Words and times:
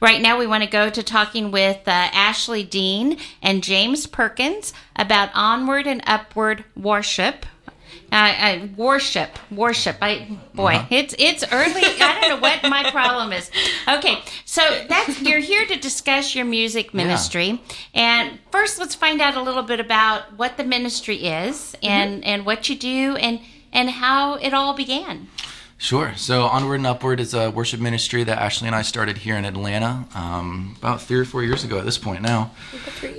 Right 0.00 0.20
now, 0.20 0.38
we 0.38 0.46
want 0.46 0.62
to 0.62 0.70
go 0.70 0.90
to 0.90 1.02
talking 1.02 1.50
with 1.50 1.86
uh, 1.88 1.90
Ashley 1.90 2.62
Dean 2.62 3.18
and 3.42 3.62
James 3.64 4.06
Perkins 4.06 4.72
about 4.94 5.30
onward 5.34 5.86
and 5.86 6.02
upward 6.06 6.64
worship. 6.76 7.44
Uh, 8.10 8.14
uh, 8.16 8.66
worship, 8.76 9.38
worship. 9.50 9.96
I 10.00 10.38
boy, 10.54 10.76
Uh-huh. 10.76 10.86
it's 10.90 11.14
it's 11.18 11.44
early. 11.52 11.82
I 11.84 12.18
don't 12.20 12.28
know 12.30 12.36
what 12.40 12.62
my 12.62 12.90
problem 12.92 13.32
is. 13.34 13.50
Okay, 13.86 14.22
so 14.46 14.62
that's 14.88 15.20
you're 15.20 15.40
here 15.40 15.66
to 15.66 15.76
discuss 15.76 16.34
your 16.34 16.46
music 16.46 16.94
ministry, 16.94 17.60
and 17.94 18.38
first 18.50 18.78
let's 18.78 18.94
find 18.94 19.20
out 19.20 19.34
a 19.36 19.42
little 19.42 19.62
bit 19.62 19.78
about 19.80 20.38
what 20.38 20.56
the 20.56 20.64
ministry 20.64 21.26
is 21.26 21.74
and 21.82 22.24
and 22.24 22.46
what 22.46 22.70
you 22.70 22.76
do 22.76 23.16
and 23.16 23.40
and 23.74 23.90
how 23.90 24.34
it 24.36 24.54
all 24.54 24.72
began. 24.74 25.28
Sure. 25.80 26.12
So 26.16 26.42
Onward 26.42 26.80
and 26.80 26.86
Upward 26.88 27.20
is 27.20 27.34
a 27.34 27.50
worship 27.52 27.78
ministry 27.78 28.24
that 28.24 28.36
Ashley 28.36 28.66
and 28.66 28.74
I 28.74 28.82
started 28.82 29.18
here 29.18 29.36
in 29.36 29.44
Atlanta 29.44 30.06
um, 30.12 30.74
about 30.78 31.00
three 31.00 31.20
or 31.20 31.24
four 31.24 31.44
years 31.44 31.62
ago 31.62 31.78
at 31.78 31.84
this 31.84 31.96
point 31.96 32.20
now. 32.20 32.50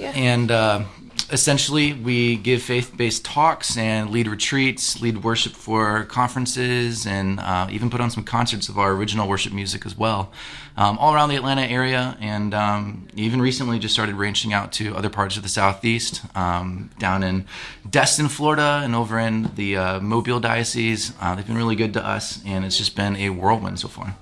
And 0.02 0.52
uh, 0.52 0.83
essentially, 1.31 1.93
we 1.93 2.35
give 2.35 2.61
faith 2.61 2.95
based 2.95 3.25
talks 3.25 3.77
and 3.77 4.09
lead 4.09 4.27
retreats, 4.27 5.01
lead 5.01 5.23
worship 5.23 5.53
for 5.53 6.05
conferences, 6.05 7.05
and 7.05 7.39
uh, 7.39 7.67
even 7.69 7.89
put 7.89 8.02
on 8.02 8.09
some 8.11 8.23
concerts 8.23 8.69
of 8.69 8.77
our 8.77 8.91
original 8.91 9.27
worship 9.27 9.53
music 9.53 9.85
as 9.85 9.97
well, 9.97 10.31
um, 10.77 10.97
all 10.97 11.13
around 11.13 11.29
the 11.29 11.35
Atlanta 11.35 11.63
area. 11.63 12.17
And 12.19 12.53
um, 12.53 13.07
even 13.15 13.41
recently, 13.41 13.79
just 13.79 13.93
started 13.93 14.15
branching 14.15 14.53
out 14.53 14.71
to 14.73 14.95
other 14.95 15.09
parts 15.09 15.38
of 15.38 15.43
the 15.43 15.49
Southeast, 15.49 16.21
um, 16.35 16.89
down 16.99 17.23
in 17.23 17.45
Destin, 17.89 18.27
Florida, 18.27 18.81
and 18.83 18.95
over 18.95 19.19
in 19.19 19.52
the 19.55 19.77
uh, 19.77 19.99
Mobile 19.99 20.39
Diocese. 20.39 21.13
Uh, 21.21 21.35
they've 21.35 21.47
been 21.47 21.57
really 21.57 21.75
good 21.75 21.93
to 21.93 22.05
us, 22.05 22.43
and 22.45 22.66
it's 22.66 22.77
just 22.77 22.95
been 22.95 23.16
a 23.16 23.30
whirlwind 23.30 23.80
so 23.80 23.88
far. 23.88 24.16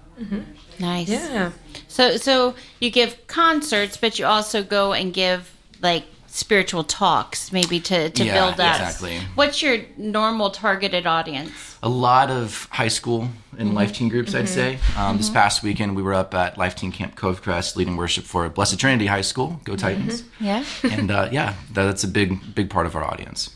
Nice. 0.79 1.09
Yeah. 1.09 1.51
So 1.87 2.17
so 2.17 2.55
you 2.79 2.89
give 2.89 3.27
concerts, 3.27 3.97
but 3.97 4.19
you 4.19 4.25
also 4.25 4.63
go 4.63 4.93
and 4.93 5.13
give 5.13 5.51
like 5.81 6.05
spiritual 6.37 6.83
talks, 6.83 7.51
maybe 7.51 7.79
to 7.79 8.09
to 8.11 8.23
Yeah, 8.25 8.33
build 8.33 8.59
up. 8.59 8.79
exactly. 8.79 9.19
What's 9.35 9.61
your 9.61 9.79
normal 9.97 10.49
targeted 10.51 11.05
audience? 11.07 11.51
a 11.83 11.89
lot 11.89 12.29
of 12.31 12.67
high 12.71 12.87
school 12.87 13.29
and 13.59 13.75
life 13.75 13.93
teen 13.93 14.09
groups 14.09 14.33
i'd 14.33 14.49
say 14.49 14.79
um, 14.97 15.15
this 15.17 15.29
past 15.29 15.61
weekend 15.61 15.95
we 15.95 16.01
were 16.01 16.13
up 16.13 16.33
at 16.33 16.57
life 16.57 16.75
teen 16.75 16.91
camp 16.91 17.15
Covecrest 17.15 17.75
leading 17.75 17.95
worship 17.97 18.23
for 18.23 18.49
blessed 18.49 18.79
trinity 18.79 19.05
high 19.05 19.21
school 19.21 19.61
go 19.63 19.75
titans 19.75 20.23
Yeah. 20.39 20.65
and 20.83 21.11
uh, 21.11 21.29
yeah 21.31 21.53
that's 21.71 22.03
a 22.03 22.07
big 22.07 22.55
big 22.55 22.71
part 22.71 22.87
of 22.87 22.95
our 22.95 23.03
audience 23.03 23.51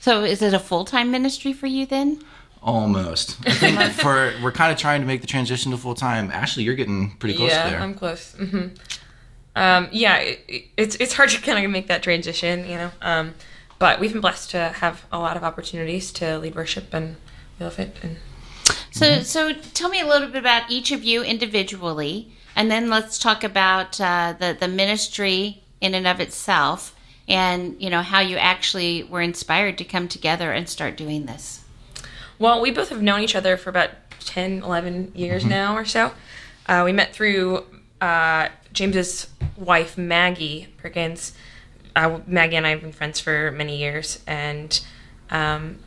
So 0.00 0.24
is 0.24 0.40
it 0.40 0.54
a 0.54 0.58
full 0.58 0.86
time 0.86 1.10
ministry 1.10 1.52
for 1.52 1.66
you 1.66 1.84
then? 1.84 2.24
almost 2.62 3.36
i 3.46 3.52
think 3.52 3.78
for 4.04 4.32
we're 4.42 4.52
kind 4.52 4.72
of 4.72 4.78
trying 4.78 5.02
to 5.02 5.06
make 5.06 5.20
the 5.20 5.26
transition 5.26 5.70
to 5.72 5.76
full-time 5.78 6.30
ashley 6.30 6.62
you're 6.64 6.74
getting 6.74 7.10
pretty 7.18 7.36
close 7.36 7.50
yeah, 7.50 7.68
there 7.70 7.80
I'm 7.80 7.94
close. 7.94 8.32
hmm 8.38 8.68
Um, 9.56 9.88
yeah, 9.90 10.18
it, 10.18 10.44
it- 10.46 10.64
it's 10.76 10.94
it's 10.96 11.14
hard 11.14 11.30
to 11.30 11.40
kind 11.40 11.64
of 11.64 11.70
make 11.70 11.88
that 11.88 12.02
transition, 12.02 12.68
you 12.68 12.76
know. 12.76 12.90
Um, 13.02 13.34
but 13.78 13.98
we've 14.00 14.12
been 14.12 14.20
blessed 14.20 14.50
to 14.52 14.68
have 14.80 15.04
a 15.10 15.18
lot 15.18 15.36
of 15.36 15.42
opportunities 15.44 16.12
to 16.12 16.38
lead 16.38 16.54
worship, 16.54 16.94
and 16.94 17.16
we 17.58 17.64
love 17.64 17.78
it. 17.78 17.96
And 18.02 18.16
So 18.90 19.22
so 19.22 19.52
tell 19.52 19.88
me 19.88 20.00
a 20.00 20.06
little 20.06 20.28
bit 20.28 20.36
about 20.38 20.70
each 20.70 20.92
of 20.92 21.02
you 21.04 21.22
individually, 21.22 22.28
and 22.54 22.70
then 22.70 22.88
let's 22.90 23.18
talk 23.18 23.42
about 23.42 24.00
uh, 24.00 24.34
the 24.38 24.56
the 24.58 24.68
ministry 24.68 25.62
in 25.80 25.94
and 25.94 26.06
of 26.06 26.20
itself, 26.20 26.94
and 27.28 27.76
you 27.80 27.90
know 27.90 28.02
how 28.02 28.20
you 28.20 28.36
actually 28.36 29.02
were 29.04 29.22
inspired 29.22 29.78
to 29.78 29.84
come 29.84 30.06
together 30.08 30.52
and 30.52 30.68
start 30.68 30.96
doing 30.96 31.26
this. 31.26 31.64
well, 32.38 32.60
we 32.60 32.70
both 32.70 32.90
have 32.90 33.00
known 33.02 33.20
each 33.20 33.34
other 33.34 33.56
for 33.56 33.70
about 33.70 33.90
10, 34.20 34.62
11 34.62 35.12
years 35.14 35.44
now 35.46 35.74
or 35.76 35.84
so. 35.86 36.12
Uh, 36.66 36.82
we 36.84 36.92
met 36.92 37.14
through 37.14 37.64
uh, 38.00 38.48
James's 38.86 39.26
wife, 39.56 39.96
Maggie 39.98 40.68
Perkins. 40.76 41.32
Uh, 41.96 42.20
Maggie 42.26 42.56
and 42.56 42.66
I 42.66 42.70
have 42.70 42.82
been 42.82 42.92
friends 42.92 43.18
for 43.20 43.50
many 43.52 43.78
years, 43.78 44.22
and 44.26 44.78
um, 45.30 45.78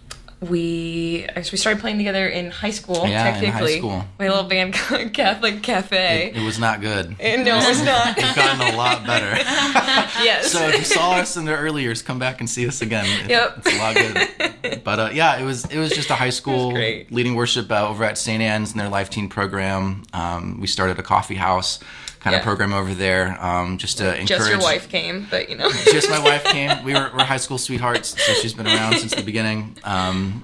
we 0.41 1.27
we 1.35 1.43
started 1.57 1.79
playing 1.81 1.99
together 1.99 2.27
in 2.27 2.49
high 2.49 2.71
school. 2.71 3.05
Yeah, 3.07 3.27
in 3.27 3.33
high 3.35 3.41
technically, 3.41 3.77
school. 3.77 4.05
we 4.17 4.25
had 4.25 4.31
a 4.31 4.35
little 4.35 4.49
band 4.49 4.73
called 4.73 5.13
Catholic 5.13 5.61
Cafe. 5.61 6.29
it, 6.29 6.37
it 6.37 6.43
was 6.43 6.57
not 6.57 6.81
good 6.81 7.15
And 7.19 7.45
no, 7.45 7.59
it's 7.61 7.83
not. 7.83 8.17
we've 8.17 8.35
gotten 8.35 8.73
a 8.73 8.75
lot 8.75 9.05
better 9.05 9.35
yes. 10.23 10.51
so 10.51 10.67
if 10.69 10.79
you 10.79 10.83
saw 10.83 11.11
us 11.11 11.37
in 11.37 11.45
the 11.45 11.55
early 11.55 11.83
years 11.83 12.01
come 12.01 12.17
back 12.17 12.39
and 12.39 12.49
see 12.49 12.67
us 12.67 12.81
again 12.81 13.05
It- 13.25 13.29
Yep. 13.29 13.57
it's 13.57 13.73
a 13.73 13.77
lot 13.77 13.95
good 13.95 14.83
but 14.83 14.99
uh, 14.99 15.09
yeah 15.13 15.37
it 15.37 15.43
was 15.43 15.65
it 15.65 15.77
was 15.77 15.91
just 15.91 16.09
a 16.09 16.15
high 16.15 16.29
school 16.31 16.69
leading 16.71 17.35
worship 17.35 17.69
uh, 17.71 17.87
over 17.87 18.03
at 18.05 18.17
st 18.17 18.41
anne's 18.41 18.71
in 18.71 18.77
their 18.77 18.89
life 18.89 19.09
teen 19.09 19.27
program 19.29 20.03
um, 20.13 20.59
we 20.59 20.67
started 20.67 20.97
a 20.99 21.03
coffee 21.03 21.35
house 21.35 21.79
kind 22.19 22.35
of 22.35 22.41
program 22.41 22.73
over 22.73 22.93
there 22.93 23.37
um, 23.43 23.77
just 23.77 23.97
to 23.97 24.09
encourage 24.09 24.27
Just 24.27 24.49
your 24.49 24.59
wife 24.59 24.89
came, 24.89 25.27
but 25.29 25.49
you 25.49 25.55
know. 25.57 25.69
just 25.85 26.09
my 26.09 26.19
wife 26.19 26.43
came 26.55 26.83
we 26.83 26.93
were, 26.93 27.09
we're 27.13 27.23
high 27.23 27.37
school 27.37 27.57
sweethearts 27.57 28.21
so 28.21 28.33
she's 28.33 28.53
been 28.53 28.67
around 28.67 28.97
since 28.97 29.15
the 29.15 29.23
beginning 29.23 29.77
um, 29.83 30.43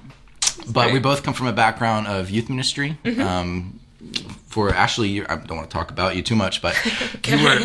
but 0.68 0.92
we 0.92 0.98
both 0.98 1.22
come 1.22 1.34
from 1.34 1.46
a 1.46 1.52
background 1.52 2.06
of 2.06 2.30
youth 2.30 2.48
ministry 2.48 2.98
um, 3.18 3.78
for 4.56 4.72
Ashley, 4.72 5.08
you, 5.08 5.26
I 5.28 5.36
don't 5.36 5.58
want 5.58 5.68
to 5.68 5.74
talk 5.74 5.90
about 5.90 6.16
you 6.16 6.22
too 6.22 6.34
much, 6.34 6.62
but 6.62 6.74
you 7.28 7.44
were 7.44 7.58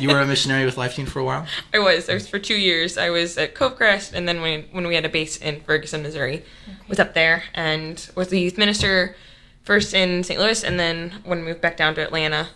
you 0.00 0.08
were 0.08 0.20
a 0.20 0.26
missionary 0.26 0.64
with 0.64 0.76
Life 0.76 0.96
Teen 0.96 1.06
for 1.06 1.20
a 1.20 1.24
while. 1.24 1.46
I 1.72 1.78
was. 1.78 2.08
I 2.08 2.14
was 2.14 2.26
for 2.26 2.40
two 2.40 2.56
years. 2.56 2.98
I 2.98 3.10
was 3.10 3.38
at 3.38 3.54
Covecrest, 3.54 4.12
and 4.12 4.26
then 4.26 4.40
when 4.40 4.62
when 4.72 4.86
we 4.86 4.96
had 4.96 5.04
a 5.04 5.08
base 5.08 5.36
in 5.36 5.60
Ferguson, 5.60 6.02
Missouri, 6.02 6.44
was 6.88 6.98
up 6.98 7.14
there 7.14 7.44
and 7.54 8.10
was 8.16 8.28
the 8.28 8.40
youth 8.40 8.58
minister 8.58 9.14
first 9.62 9.94
in 9.94 10.24
St. 10.24 10.40
Louis, 10.40 10.64
and 10.64 10.78
then 10.78 11.20
when 11.24 11.38
we 11.38 11.44
moved 11.46 11.60
back 11.60 11.76
down 11.76 11.94
to 11.94 12.02
Atlanta. 12.02 12.48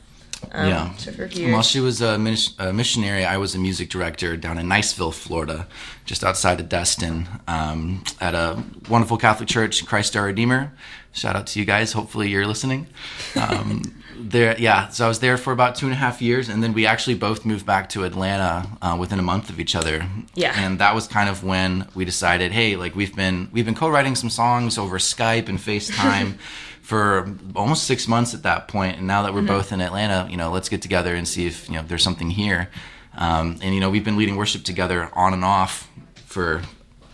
Um, 0.52 0.68
Yeah. 0.68 0.94
So 0.96 1.12
for 1.12 1.24
a 1.24 1.52
While 1.52 1.62
she 1.62 1.80
was 1.80 2.00
a, 2.00 2.16
minis- 2.16 2.54
a 2.58 2.72
missionary, 2.72 3.24
I 3.24 3.36
was 3.36 3.54
a 3.54 3.58
music 3.58 3.90
director 3.90 4.36
down 4.36 4.58
in 4.58 4.66
Niceville, 4.66 5.12
Florida, 5.14 5.66
just 6.04 6.24
outside 6.24 6.60
of 6.60 6.68
Destin, 6.68 7.28
um, 7.46 8.04
at 8.20 8.34
a 8.34 8.62
wonderful 8.88 9.16
Catholic 9.18 9.48
church, 9.48 9.84
Christ 9.86 10.16
Our 10.16 10.24
Redeemer. 10.26 10.72
Shout 11.12 11.34
out 11.36 11.46
to 11.48 11.58
you 11.58 11.64
guys. 11.64 11.92
Hopefully, 11.92 12.28
you're 12.28 12.46
listening. 12.46 12.86
Um, 13.34 13.82
there, 14.18 14.54
yeah. 14.58 14.88
So 14.88 15.04
I 15.04 15.08
was 15.08 15.18
there 15.20 15.36
for 15.36 15.52
about 15.52 15.74
two 15.74 15.86
and 15.86 15.92
a 15.92 15.96
half 15.96 16.22
years, 16.22 16.48
and 16.48 16.62
then 16.62 16.74
we 16.74 16.86
actually 16.86 17.14
both 17.16 17.44
moved 17.44 17.66
back 17.66 17.88
to 17.90 18.04
Atlanta 18.04 18.68
uh, 18.82 18.96
within 18.98 19.18
a 19.18 19.22
month 19.22 19.50
of 19.50 19.58
each 19.58 19.74
other. 19.74 20.06
Yeah. 20.34 20.52
And 20.56 20.78
that 20.78 20.94
was 20.94 21.08
kind 21.08 21.28
of 21.28 21.42
when 21.42 21.88
we 21.94 22.04
decided, 22.04 22.52
hey, 22.52 22.76
like 22.76 22.94
we've 22.94 23.16
been 23.16 23.48
we've 23.52 23.64
been 23.64 23.74
co-writing 23.74 24.14
some 24.14 24.30
songs 24.30 24.78
over 24.78 24.98
Skype 24.98 25.48
and 25.48 25.58
FaceTime. 25.58 26.38
For 26.88 27.30
almost 27.54 27.84
six 27.84 28.08
months 28.08 28.32
at 28.32 28.44
that 28.44 28.66
point, 28.66 28.96
and 28.96 29.06
now 29.06 29.20
that 29.24 29.34
we're 29.34 29.42
both 29.42 29.72
in 29.72 29.82
Atlanta, 29.82 30.26
you 30.30 30.38
know, 30.38 30.50
let's 30.50 30.70
get 30.70 30.80
together 30.80 31.14
and 31.14 31.28
see 31.28 31.46
if 31.46 31.68
you 31.68 31.74
know 31.74 31.82
there's 31.82 32.02
something 32.02 32.30
here. 32.30 32.70
Um, 33.14 33.58
and 33.60 33.74
you 33.74 33.80
know, 33.80 33.90
we've 33.90 34.04
been 34.06 34.16
leading 34.16 34.36
worship 34.36 34.62
together 34.64 35.10
on 35.12 35.34
and 35.34 35.44
off 35.44 35.86
for 36.24 36.62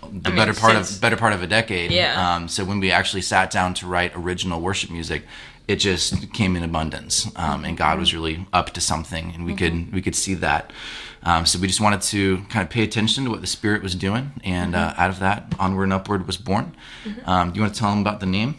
the 0.01 0.31
mean, 0.31 0.37
better 0.37 0.55
part 0.55 0.75
since- 0.75 0.95
of 0.95 1.01
better 1.01 1.17
part 1.17 1.33
of 1.33 1.43
a 1.43 1.49
decade. 1.49 1.91
Yeah. 1.91 2.15
Um, 2.37 2.47
so 2.47 2.65
when 2.65 2.79
we 2.79 2.93
actually 2.93 3.23
sat 3.23 3.51
down 3.51 3.75
to 3.75 3.89
write 3.89 4.13
original 4.15 4.61
worship 4.61 4.91
music, 4.91 5.25
it 5.67 5.77
just 5.77 6.33
came 6.33 6.55
in 6.55 6.63
abundance, 6.63 7.29
um, 7.35 7.65
and 7.65 7.77
God 7.77 7.99
was 7.99 8.15
really 8.15 8.47
up 8.53 8.71
to 8.75 8.81
something, 8.81 9.33
and 9.35 9.45
we 9.45 9.57
could 9.57 9.93
we 9.93 10.03
could 10.03 10.15
see 10.15 10.35
that. 10.35 10.73
Um, 11.25 11.47
so 11.47 11.59
we 11.59 11.67
just 11.67 11.81
wanted 11.81 12.03
to 12.03 12.45
kind 12.49 12.63
of 12.63 12.71
pay 12.71 12.85
attention 12.85 13.25
to 13.25 13.31
what 13.31 13.41
the 13.41 13.49
Spirit 13.49 13.83
was 13.83 13.97
doing, 13.97 14.31
and 14.45 14.77
uh, 14.77 14.95
out 14.97 15.11
of 15.11 15.19
that, 15.19 15.53
onward 15.59 15.83
and 15.85 15.93
upward 15.93 16.29
was 16.29 16.37
born. 16.37 16.77
Um, 17.25 17.51
do 17.51 17.57
you 17.57 17.63
want 17.63 17.75
to 17.75 17.81
tell 17.81 17.91
them 17.91 18.03
about 18.03 18.21
the 18.21 18.27
name? 18.27 18.55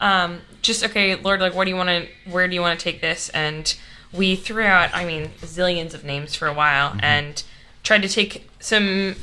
um, 0.00 0.40
just 0.62 0.84
okay, 0.84 1.16
Lord, 1.16 1.40
like, 1.40 1.54
what 1.54 1.64
do 1.64 1.70
you 1.70 1.76
want 1.76 1.88
to? 1.88 2.06
Where 2.30 2.46
do 2.46 2.54
you 2.54 2.60
want 2.60 2.78
to 2.78 2.84
take 2.84 3.00
this? 3.00 3.30
And 3.30 3.74
we 4.12 4.36
threw 4.36 4.62
out, 4.64 4.90
I 4.94 5.04
mean, 5.04 5.30
zillions 5.40 5.92
of 5.92 6.04
names 6.04 6.34
for 6.36 6.46
a 6.46 6.54
while, 6.54 6.96
and 7.00 7.42
tried 7.82 8.02
to 8.02 8.08
take 8.08 8.48
some 8.60 9.16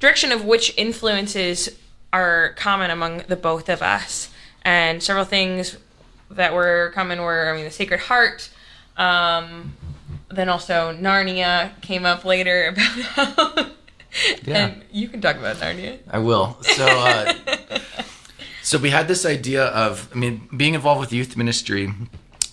direction 0.00 0.30
of 0.30 0.44
which 0.44 0.72
influences 0.76 1.68
are 2.12 2.54
common 2.56 2.90
among 2.90 3.18
the 3.28 3.36
both 3.36 3.68
of 3.68 3.82
us, 3.82 4.30
and 4.62 5.02
several 5.02 5.24
things 5.24 5.76
that 6.30 6.54
were 6.54 6.92
common 6.94 7.22
were, 7.22 7.50
I 7.50 7.56
mean, 7.56 7.64
the 7.64 7.70
Sacred 7.70 8.00
Heart. 8.00 8.50
Um, 8.96 9.74
then 10.30 10.48
also 10.48 10.92
Narnia 10.94 11.80
came 11.80 12.04
up 12.04 12.24
later 12.24 12.68
about. 13.16 13.72
Yeah. 14.44 14.66
And 14.66 14.82
you 14.90 15.08
can 15.08 15.20
talk 15.20 15.36
about 15.36 15.56
Narnia. 15.56 15.98
I 16.10 16.18
will. 16.18 16.56
So, 16.62 16.86
uh, 16.86 17.34
so 18.62 18.78
we 18.78 18.90
had 18.90 19.06
this 19.06 19.24
idea 19.24 19.66
of, 19.66 20.08
I 20.14 20.18
mean, 20.18 20.48
being 20.56 20.74
involved 20.74 21.00
with 21.00 21.12
youth 21.12 21.36
ministry. 21.36 21.92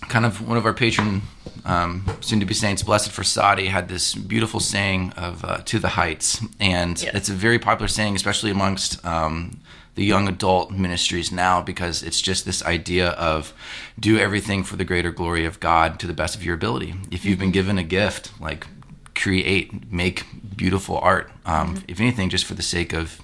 Kind 0.08 0.24
of 0.26 0.46
one 0.46 0.56
of 0.56 0.64
our 0.66 0.74
patron, 0.74 1.22
um, 1.64 2.04
soon-to-be 2.20 2.54
saints, 2.54 2.82
Blessed 2.82 3.10
Frassati, 3.10 3.68
had 3.68 3.88
this 3.88 4.14
beautiful 4.14 4.60
saying 4.60 5.12
of 5.16 5.44
uh, 5.44 5.58
"to 5.64 5.78
the 5.78 5.88
heights," 5.88 6.40
and 6.60 7.00
Yes. 7.02 7.14
it's 7.14 7.28
a 7.28 7.32
very 7.34 7.58
popular 7.58 7.88
saying, 7.88 8.14
especially 8.14 8.50
amongst 8.50 9.04
um, 9.04 9.58
the 9.94 10.04
young 10.04 10.28
adult 10.28 10.70
ministries 10.70 11.32
now, 11.32 11.60
because 11.62 12.02
it's 12.02 12.20
just 12.20 12.44
this 12.44 12.64
idea 12.64 13.10
of 13.10 13.52
do 13.98 14.18
everything 14.18 14.62
for 14.64 14.76
the 14.76 14.84
greater 14.84 15.10
glory 15.10 15.44
of 15.46 15.58
God 15.58 15.98
to 16.00 16.06
the 16.06 16.12
best 16.12 16.36
of 16.36 16.44
your 16.44 16.54
ability. 16.54 16.94
If 17.10 17.24
you've 17.24 17.38
been 17.38 17.50
given 17.52 17.78
a 17.78 17.82
gift, 17.84 18.30
like 18.40 18.66
create, 19.14 19.90
make 19.90 20.24
beautiful 20.56 20.98
art. 20.98 21.30
Um, 21.46 21.82
If 21.88 22.00
anything, 22.00 22.28
just 22.30 22.44
for 22.44 22.54
the 22.54 22.62
sake 22.62 22.92
of 22.92 23.20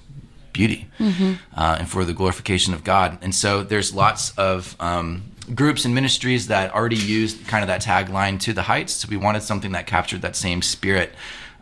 beauty 0.51 0.87
uh, 0.99 1.77
and 1.79 1.87
for 1.89 2.03
the 2.05 2.13
glorification 2.13 2.73
of 2.73 2.83
God. 2.83 3.17
And 3.21 3.33
so 3.33 3.63
there's 3.63 3.93
lots 3.93 4.31
of 4.37 4.75
um, 4.79 5.23
groups 5.55 5.85
and 5.85 5.93
ministries 5.93 6.47
that 6.47 6.73
already 6.73 6.95
used 6.95 7.47
kind 7.47 7.63
of 7.63 7.67
that 7.67 7.81
tagline 7.81 8.39
to 8.41 8.53
the 8.53 8.63
heights. 8.63 8.93
So 8.93 9.07
we 9.09 9.17
wanted 9.17 9.43
something 9.43 9.73
that 9.73 9.87
captured 9.87 10.21
that 10.21 10.35
same 10.35 10.61
spirit. 10.61 11.13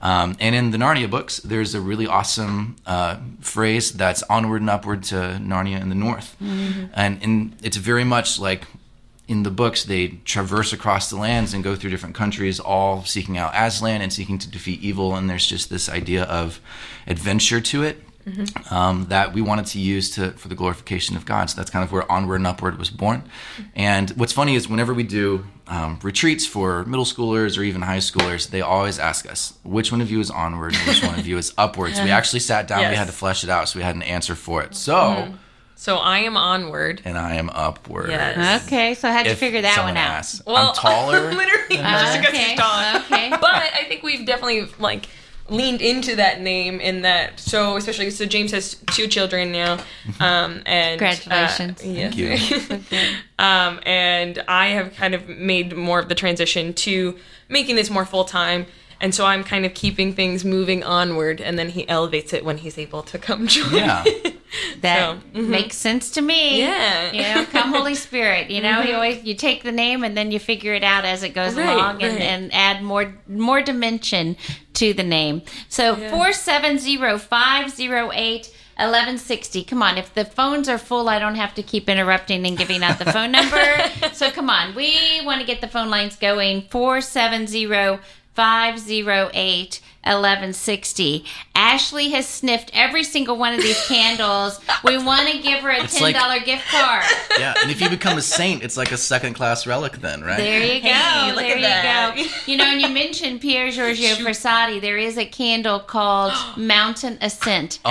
Um, 0.01 0.35
and 0.39 0.55
in 0.55 0.71
the 0.71 0.77
Narnia 0.77 1.09
books, 1.09 1.37
there's 1.37 1.75
a 1.75 1.81
really 1.81 2.07
awesome 2.07 2.75
uh, 2.85 3.17
phrase 3.39 3.91
that's 3.91 4.23
onward 4.23 4.61
and 4.61 4.69
upward 4.69 5.03
to 5.03 5.15
Narnia 5.15 5.79
in 5.79 5.89
the 5.89 5.95
north. 5.95 6.35
And 6.93 7.21
in, 7.21 7.55
it's 7.61 7.77
very 7.77 8.03
much 8.03 8.39
like 8.39 8.65
in 9.27 9.43
the 9.43 9.51
books, 9.51 9.83
they 9.83 10.07
traverse 10.25 10.73
across 10.73 11.09
the 11.09 11.15
lands 11.15 11.53
and 11.53 11.63
go 11.63 11.75
through 11.75 11.91
different 11.91 12.15
countries, 12.15 12.59
all 12.59 13.03
seeking 13.03 13.37
out 13.37 13.53
Aslan 13.55 14.01
and 14.01 14.11
seeking 14.11 14.39
to 14.39 14.49
defeat 14.49 14.81
evil. 14.81 15.15
And 15.15 15.29
there's 15.29 15.45
just 15.45 15.69
this 15.69 15.87
idea 15.87 16.23
of 16.23 16.59
adventure 17.07 17.61
to 17.61 17.83
it 17.83 18.03
um, 18.69 19.05
that 19.09 19.33
we 19.33 19.41
wanted 19.41 19.65
to 19.67 19.79
use 19.79 20.11
to 20.11 20.31
for 20.31 20.47
the 20.47 20.55
glorification 20.55 21.15
of 21.15 21.25
God. 21.25 21.49
So 21.49 21.55
that's 21.57 21.69
kind 21.69 21.83
of 21.83 21.91
where 21.91 22.09
Onward 22.11 22.39
and 22.39 22.47
Upward 22.47 22.77
was 22.77 22.89
born. 22.89 23.23
And 23.75 24.09
what's 24.11 24.33
funny 24.33 24.55
is 24.55 24.67
whenever 24.67 24.93
we 24.93 25.03
do 25.03 25.45
um, 25.67 25.99
retreats 26.03 26.45
for 26.45 26.83
middle 26.85 27.05
schoolers 27.05 27.57
or 27.57 27.63
even 27.63 27.81
high 27.81 27.97
schoolers, 27.99 28.49
they 28.49 28.61
always 28.61 28.99
ask 28.99 29.29
us 29.29 29.53
which 29.63 29.91
one 29.91 30.01
of 30.01 30.11
you 30.11 30.19
is 30.19 30.29
onward 30.29 30.75
and 30.75 30.87
which 30.87 31.03
one 31.03 31.17
of 31.17 31.25
you 31.27 31.37
is 31.37 31.53
upward. 31.57 31.95
So 31.95 32.03
we 32.03 32.09
actually 32.11 32.39
sat 32.41 32.67
down, 32.67 32.89
we 32.89 32.95
had 32.95 33.07
to 33.07 33.13
flesh 33.13 33.43
it 33.43 33.49
out, 33.49 33.69
so 33.69 33.79
we 33.79 33.83
had 33.83 33.95
an 33.95 34.03
answer 34.03 34.35
for 34.35 34.61
it. 34.63 34.75
So, 34.75 35.33
So 35.75 35.97
I 35.97 36.19
am 36.19 36.35
onward. 36.37 37.01
and 37.05 37.17
I 37.17 37.35
am 37.35 37.49
upward. 37.51 38.09
Yes. 38.09 38.65
Okay, 38.67 38.93
so 38.95 39.11
how'd 39.11 39.25
you 39.25 39.31
If 39.31 39.39
figure 39.39 39.61
that 39.61 39.83
one 39.83 39.97
out? 39.97 40.09
asks. 40.11 40.41
I'm 40.45 40.73
taller. 40.75 41.21
literally, 41.33 41.77
than 41.77 41.83
just 41.85 42.17
her. 42.17 42.27
okay, 42.29 42.49
he's 42.49 42.59
tall. 42.59 42.95
okay. 43.01 43.29
But 43.29 43.45
I 43.45 43.85
think 43.87 44.03
we've 44.03 44.25
definitely 44.25 44.67
like 44.77 45.07
leaned 45.51 45.81
into 45.81 46.15
that 46.15 46.41
name 46.41 46.79
in 46.79 47.01
that. 47.01 47.39
So 47.39 47.75
especially, 47.75 48.09
so 48.09 48.25
James 48.25 48.51
has 48.51 48.75
two 48.91 49.07
children 49.07 49.51
now, 49.51 49.73
um, 50.19 50.61
and 50.65 50.99
Congratulations. 50.99 51.83
Uh, 51.83 51.87
yes. 51.87 52.49
Thank 52.67 52.91
you. 52.91 52.97
um, 53.39 53.79
and 53.85 54.43
I 54.47 54.67
have 54.69 54.93
kind 54.95 55.13
of 55.13 55.27
made 55.27 55.75
more 55.75 55.99
of 55.99 56.09
the 56.09 56.15
transition 56.15 56.73
to 56.73 57.17
making 57.49 57.75
this 57.75 57.89
more 57.89 58.05
full 58.05 58.25
time. 58.25 58.65
And 59.01 59.13
so 59.15 59.25
I'm 59.25 59.43
kind 59.43 59.65
of 59.65 59.73
keeping 59.73 60.13
things 60.13 60.45
moving 60.45 60.83
onward, 60.83 61.41
and 61.41 61.57
then 61.59 61.69
he 61.69 61.87
elevates 61.89 62.31
it 62.33 62.45
when 62.45 62.59
he's 62.59 62.77
able 62.77 63.01
to 63.03 63.17
come 63.17 63.47
join. 63.55 63.73
Yeah. 63.73 64.03
That 64.81 65.17
So, 65.33 65.41
makes 65.41 65.77
sense 65.77 66.11
to 66.11 66.21
me. 66.21 66.59
Yeah. 66.59 67.11
You 67.13 67.21
know, 67.21 67.45
come 67.45 67.71
Holy 67.73 67.95
Spirit. 68.07 68.49
You 68.49 68.61
know, 68.61 68.81
you 68.81 68.95
always 68.95 69.23
you 69.23 69.33
take 69.33 69.63
the 69.63 69.71
name 69.71 70.03
and 70.03 70.17
then 70.17 70.29
you 70.31 70.39
figure 70.39 70.73
it 70.73 70.83
out 70.83 71.05
as 71.05 71.23
it 71.23 71.29
goes 71.29 71.55
Right, 71.55 71.69
along 71.73 72.03
and, 72.03 72.13
right. 72.15 72.21
and 72.21 72.53
add 72.53 72.83
more 72.83 73.13
more 73.29 73.61
dimension 73.61 74.35
to 74.73 74.91
the 74.93 75.03
name. 75.03 75.43
So 75.69 75.95
four 76.09 76.33
seven 76.33 76.79
zero 76.79 77.17
five 77.17 77.69
zero 77.71 78.11
eight. 78.13 78.51
1160. 78.77 79.63
Come 79.65 79.83
on. 79.83 79.97
If 79.99 80.13
the 80.15 80.25
phones 80.25 80.67
are 80.67 80.79
full, 80.79 81.07
I 81.07 81.19
don't 81.19 81.35
have 81.35 81.53
to 81.55 81.61
keep 81.61 81.87
interrupting 81.87 82.47
and 82.47 82.57
giving 82.57 82.81
out 82.81 82.97
the 82.97 83.11
phone 83.11 83.31
number. 83.31 83.63
so 84.13 84.31
come 84.31 84.49
on. 84.49 84.73
We 84.73 85.21
want 85.23 85.39
to 85.39 85.45
get 85.45 85.61
the 85.61 85.67
phone 85.67 85.89
lines 85.91 86.15
going. 86.15 86.63
470 86.71 87.67
508 88.45 89.81
1160. 90.03 91.25
Ashley 91.53 92.09
has 92.09 92.27
sniffed 92.27 92.71
every 92.73 93.03
single 93.03 93.37
one 93.37 93.53
of 93.53 93.61
these 93.61 93.79
candles. 93.85 94.59
We 94.83 94.97
want 94.97 95.29
to 95.29 95.37
give 95.43 95.59
her 95.59 95.69
a 95.69 95.81
$10 95.81 96.01
like- 96.01 96.45
gift 96.45 96.67
card. 96.69 97.03
Yeah. 97.37 97.53
And 97.61 97.69
if 97.69 97.79
you 97.79 97.87
become 97.87 98.17
a 98.17 98.21
saint, 98.23 98.63
it's 98.63 98.77
like 98.77 98.91
a 98.91 98.97
second 98.97 99.35
class 99.35 99.67
relic 99.67 99.93
then, 99.97 100.23
right? 100.23 100.37
There 100.37 100.59
you 100.63 100.81
go. 100.81 100.87
Hey, 100.89 101.27
look 101.33 101.37
there 101.41 101.51
at 101.51 101.57
you 101.57 101.61
that. 101.61 102.13
go. 102.15 102.23
You 102.51 102.57
know, 102.57 102.65
and 102.65 102.81
you 102.81 102.89
mentioned 102.89 103.41
Pier 103.41 103.69
Giorgio 103.69 104.15
Frassati. 104.15 104.81
There 104.81 104.97
is 104.97 105.19
a 105.19 105.25
candle 105.25 105.79
called 105.79 106.33
Mountain 106.57 107.19
Ascent. 107.21 107.77
Oh, 107.85 107.89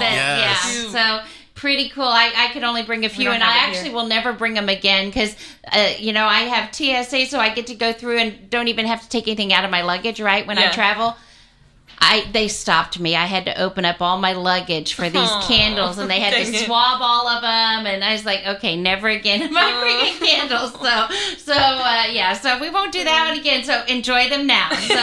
That- 0.00 0.12
yes. 0.12 0.92
Yeah. 0.92 1.20
So 1.22 1.26
pretty 1.62 1.88
cool. 1.90 2.02
I, 2.02 2.32
I 2.36 2.52
could 2.52 2.64
only 2.64 2.82
bring 2.82 3.04
a 3.04 3.08
few, 3.08 3.30
and 3.30 3.40
I 3.40 3.58
actually 3.58 3.90
here. 3.90 3.92
will 3.92 4.08
never 4.08 4.32
bring 4.32 4.54
them 4.54 4.68
again 4.68 5.06
because, 5.06 5.36
uh, 5.70 5.92
you 5.96 6.12
know, 6.12 6.26
I 6.26 6.40
have 6.40 6.74
TSA, 6.74 7.26
so 7.26 7.38
I 7.38 7.54
get 7.54 7.68
to 7.68 7.76
go 7.76 7.92
through 7.92 8.18
and 8.18 8.50
don't 8.50 8.66
even 8.66 8.84
have 8.86 9.00
to 9.00 9.08
take 9.08 9.28
anything 9.28 9.52
out 9.52 9.64
of 9.64 9.70
my 9.70 9.82
luggage, 9.82 10.20
right, 10.20 10.44
when 10.44 10.58
I 10.58 10.72
travel. 10.72 11.16
I 12.04 12.26
they 12.32 12.48
stopped 12.48 12.98
me. 12.98 13.14
I 13.14 13.26
had 13.26 13.44
to 13.46 13.62
open 13.62 13.84
up 13.84 14.02
all 14.02 14.18
my 14.18 14.32
luggage 14.32 14.94
for 14.94 15.08
these 15.08 15.30
Aw, 15.30 15.46
candles, 15.46 15.98
and 15.98 16.10
they 16.10 16.18
had 16.18 16.34
to 16.34 16.40
it. 16.40 16.64
swab 16.66 17.00
all 17.00 17.28
of 17.28 17.42
them. 17.42 17.86
And 17.86 18.02
I 18.02 18.10
was 18.12 18.24
like, 18.24 18.44
okay, 18.44 18.74
never 18.76 19.06
again 19.08 19.40
am 19.40 19.56
I 19.56 19.78
bringing 19.80 20.18
candles. 20.18 20.72
So, 20.72 21.06
so 21.38 21.52
uh, 21.54 22.06
yeah, 22.10 22.32
so 22.32 22.58
we 22.58 22.70
won't 22.70 22.90
do 22.92 23.04
that 23.04 23.28
one 23.28 23.38
again. 23.38 23.62
So 23.62 23.84
enjoy 23.84 24.28
them 24.28 24.48
now. 24.48 24.70
So, 24.72 24.96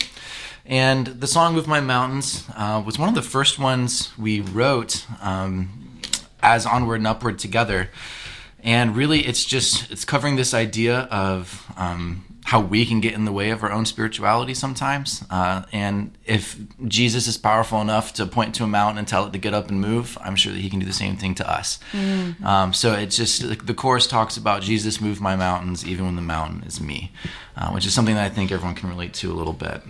And 0.65 1.07
the 1.07 1.27
song 1.27 1.55
"Move 1.55 1.67
My 1.67 1.81
Mountains" 1.81 2.45
uh, 2.57 2.83
was 2.85 2.99
one 2.99 3.09
of 3.09 3.15
the 3.15 3.23
first 3.23 3.59
ones 3.59 4.11
we 4.19 4.41
wrote 4.41 5.05
um, 5.21 6.01
as 6.43 6.65
Onward 6.67 7.01
and 7.01 7.07
Upward 7.07 7.39
together. 7.39 7.91
And 8.63 8.95
really, 8.95 9.21
it's 9.27 9.45
just 9.45 9.91
it's 9.91 10.05
covering 10.05 10.37
this 10.37 10.55
idea 10.55 11.01
of 11.11 11.71
um, 11.77 12.25
how 12.51 12.61
we 12.61 12.85
can 12.85 12.99
get 13.01 13.15
in 13.15 13.25
the 13.27 13.31
way 13.31 13.51
of 13.51 13.63
our 13.63 13.71
own 13.71 13.87
spirituality 13.87 14.53
sometimes. 14.55 15.25
Uh, 15.31 15.63
and 15.73 16.11
if 16.27 16.57
Jesus 16.89 17.29
is 17.29 17.39
powerful 17.39 17.81
enough 17.81 18.13
to 18.15 18.27
point 18.27 18.57
to 18.57 18.65
a 18.65 18.67
mountain 18.67 18.99
and 18.99 19.07
tell 19.07 19.25
it 19.25 19.33
to 19.33 19.39
get 19.39 19.55
up 19.55 19.69
and 19.71 19.81
move, 19.81 20.19
I'm 20.21 20.35
sure 20.35 20.53
that 20.53 20.59
He 20.61 20.69
can 20.69 20.81
do 20.81 20.87
the 20.87 20.93
same 20.93 21.17
thing 21.17 21.37
to 21.37 21.49
us. 21.49 21.79
Um, 22.43 22.73
so 22.73 22.93
it's 22.95 23.17
just 23.17 23.49
the- 23.49 23.55
the 23.55 23.73
chorus 23.73 24.09
talks 24.09 24.37
about 24.37 24.63
Jesus 24.63 25.01
move 25.01 25.21
my 25.21 25.37
mountains 25.37 25.87
even 25.87 26.07
when 26.07 26.17
the 26.17 26.23
mountain 26.23 26.65
is 26.67 26.81
me, 26.81 27.13
uh, 27.57 27.69
which 27.71 27.87
is 27.87 27.95
something 27.95 28.17
that 28.17 28.25
I 28.25 28.35
think 28.35 28.51
everyone 28.51 28.75
can 28.75 28.89
relate 28.89 29.15
to 29.15 29.31
a 29.31 29.37
little 29.41 29.53
bit. 29.53 29.83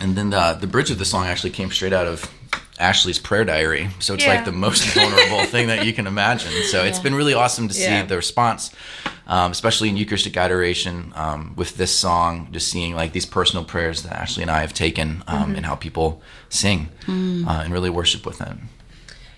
And 0.00 0.16
then 0.16 0.30
the 0.30 0.56
the 0.60 0.66
bridge 0.66 0.90
of 0.90 0.98
the 0.98 1.04
song 1.04 1.26
actually 1.26 1.50
came 1.50 1.70
straight 1.70 1.92
out 1.92 2.06
of 2.06 2.30
Ashley's 2.78 3.18
prayer 3.18 3.44
diary, 3.44 3.90
so 4.00 4.14
it's 4.14 4.24
Yeah. 4.24 4.34
like 4.34 4.44
the 4.44 4.52
most 4.52 4.82
vulnerable 4.94 5.44
thing 5.44 5.68
that 5.68 5.84
you 5.86 5.92
can 5.92 6.06
imagine. 6.06 6.50
So 6.64 6.84
it's 6.84 6.98
been 6.98 7.14
really 7.14 7.34
awesome 7.34 7.68
to 7.68 7.74
see 7.74 7.82
Yeah. 7.84 8.04
the 8.04 8.16
response, 8.16 8.70
um, 9.26 9.52
especially 9.52 9.88
in 9.88 9.96
Eucharistic 9.96 10.36
adoration 10.36 11.12
um, 11.14 11.52
with 11.54 11.76
this 11.76 11.94
song. 11.94 12.48
Just 12.50 12.68
seeing 12.68 12.94
like 12.96 13.12
these 13.12 13.26
personal 13.26 13.64
prayers 13.64 14.02
that 14.02 14.12
Ashley 14.16 14.42
and 14.42 14.50
I 14.50 14.60
have 14.62 14.72
taken, 14.74 15.22
um, 15.28 15.54
and 15.54 15.64
how 15.66 15.76
people 15.76 16.22
sing 16.48 16.88
uh, 17.08 17.62
and 17.64 17.72
really 17.72 17.90
worship 17.90 18.26
with 18.26 18.38
them. 18.38 18.68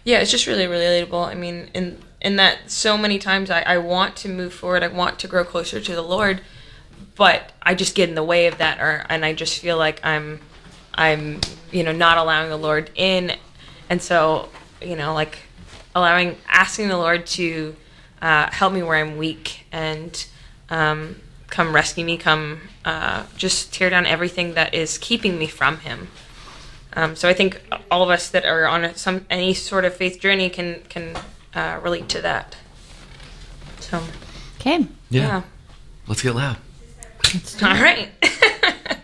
Yeah, 0.04 0.18
it's 0.20 0.30
just 0.30 0.46
really 0.46 0.66
relatable. 0.66 1.26
I 1.26 1.34
mean, 1.34 1.70
in 1.74 1.98
in 2.20 2.36
that 2.36 2.70
so 2.70 2.96
many 2.96 3.18
times 3.18 3.50
I, 3.50 3.60
I 3.62 3.76
want 3.78 4.16
to 4.16 4.28
move 4.28 4.54
forward, 4.54 4.82
I 4.82 4.88
want 4.88 5.18
to 5.18 5.28
grow 5.28 5.44
closer 5.44 5.80
to 5.80 5.94
the 5.94 6.02
Lord, 6.02 6.40
but 7.16 7.52
I 7.62 7.74
just 7.74 7.94
get 7.94 8.08
in 8.08 8.14
the 8.14 8.24
way 8.24 8.46
of 8.46 8.58
that, 8.58 8.80
or 8.80 9.04
and 9.08 9.24
I 9.24 9.32
just 9.32 9.60
feel 9.60 9.76
like 9.76 10.04
I'm 10.04 10.40
I'm 10.94 11.40
you 11.70 11.82
know 11.82 11.92
not 11.92 12.18
allowing 12.18 12.50
the 12.50 12.56
Lord 12.56 12.90
in, 12.94 13.32
and 13.88 14.00
so 14.02 14.48
you 14.82 14.96
know 14.96 15.14
like 15.14 15.38
allowing 15.94 16.36
asking 16.48 16.88
the 16.88 16.96
Lord 16.96 17.26
to 17.26 17.76
uh, 18.20 18.50
help 18.50 18.72
me 18.72 18.82
where 18.82 18.96
I'm 18.96 19.16
weak 19.16 19.66
and 19.70 20.26
um, 20.70 21.20
come 21.48 21.74
rescue 21.74 22.04
me, 22.04 22.16
come 22.16 22.62
uh, 22.84 23.24
just 23.36 23.72
tear 23.72 23.90
down 23.90 24.06
everything 24.06 24.54
that 24.54 24.74
is 24.74 24.98
keeping 24.98 25.38
me 25.38 25.46
from 25.46 25.78
Him. 25.78 26.08
Um, 26.96 27.16
so 27.16 27.28
I 27.28 27.34
think 27.34 27.60
all 27.90 28.02
of 28.02 28.10
us 28.10 28.28
that 28.30 28.44
are 28.44 28.66
on 28.66 28.84
a, 28.84 28.96
some 28.96 29.26
any 29.28 29.52
sort 29.54 29.84
of 29.84 29.94
faith 29.94 30.20
journey 30.20 30.48
can 30.48 30.80
can 30.88 31.16
uh, 31.54 31.80
relate 31.82 32.08
to 32.10 32.20
that. 32.22 32.56
So 33.80 34.02
Okay. 34.60 34.86
yeah, 35.10 35.42
Let's 36.06 36.22
get 36.22 36.34
loud. 36.34 36.56
All 37.62 37.74
right. 37.74 38.08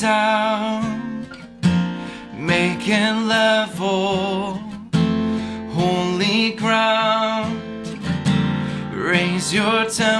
down, 0.00 1.26
make 2.32 2.88
it 2.88 3.14
level, 3.26 4.54
holy 5.74 6.52
ground. 6.52 7.60
Raise 8.92 9.52
your 9.52 9.86
temple, 9.86 10.17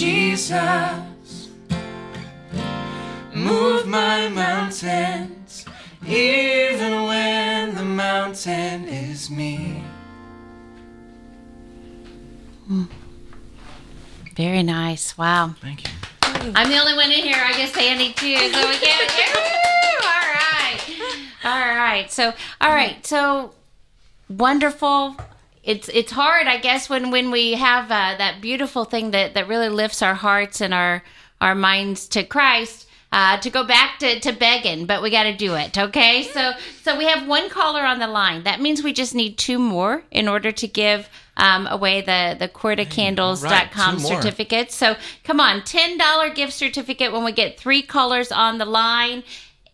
Jesus, 0.00 1.50
move 3.34 3.86
my 3.86 4.30
mountains, 4.30 5.66
even 6.06 7.02
when 7.02 7.74
the 7.74 7.84
mountain 7.84 8.88
is 8.88 9.28
me. 9.28 9.84
Very 14.36 14.62
nice. 14.62 15.18
Wow. 15.18 15.54
Thank 15.60 15.86
you. 15.86 15.92
I'm 16.56 16.70
the 16.70 16.78
only 16.78 16.94
one 16.94 17.12
in 17.12 17.22
here. 17.22 17.36
I 17.36 17.52
guess 17.52 17.76
Annie 17.76 18.14
too. 18.14 18.38
So 18.38 18.68
we 18.70 18.78
get 18.78 19.02
it. 19.02 19.34
Woo! 19.34 20.08
All 20.08 20.32
right. 20.32 20.80
All 21.44 21.76
right. 21.76 22.10
So 22.10 22.32
all 22.62 22.70
right. 22.70 23.04
So 23.04 23.52
wonderful. 24.30 25.16
It's 25.62 25.88
it's 25.90 26.12
hard, 26.12 26.46
I 26.46 26.58
guess, 26.58 26.88
when 26.88 27.10
when 27.10 27.30
we 27.30 27.52
have 27.52 27.84
uh, 27.86 28.14
that 28.18 28.40
beautiful 28.40 28.84
thing 28.84 29.10
that 29.12 29.34
that 29.34 29.46
really 29.48 29.68
lifts 29.68 30.02
our 30.02 30.14
hearts 30.14 30.60
and 30.60 30.72
our 30.74 31.02
our 31.40 31.54
minds 31.54 32.08
to 32.08 32.24
Christ. 32.24 32.86
Uh, 33.12 33.36
to 33.40 33.50
go 33.50 33.64
back 33.64 33.98
to, 33.98 34.20
to 34.20 34.30
begging, 34.30 34.86
but 34.86 35.02
we 35.02 35.10
got 35.10 35.24
to 35.24 35.34
do 35.36 35.56
it. 35.56 35.76
Okay, 35.76 36.22
so 36.32 36.52
so 36.80 36.96
we 36.96 37.06
have 37.06 37.26
one 37.26 37.50
caller 37.50 37.82
on 37.82 37.98
the 37.98 38.06
line. 38.06 38.44
That 38.44 38.60
means 38.60 38.84
we 38.84 38.92
just 38.92 39.16
need 39.16 39.36
two 39.36 39.58
more 39.58 40.04
in 40.12 40.28
order 40.28 40.52
to 40.52 40.68
give 40.68 41.08
um, 41.36 41.66
away 41.66 42.02
the 42.02 42.36
the 42.38 42.46
quartercandles.com 42.46 43.50
Right, 43.50 43.72
two 43.72 44.02
more. 44.02 44.22
certificates. 44.22 44.76
So 44.76 44.94
come 45.24 45.40
on, 45.40 45.64
ten 45.64 45.98
dollar 45.98 46.30
gift 46.30 46.52
certificate 46.52 47.12
when 47.12 47.24
we 47.24 47.32
get 47.32 47.58
three 47.58 47.82
callers 47.82 48.30
on 48.30 48.58
the 48.58 48.64
line, 48.64 49.24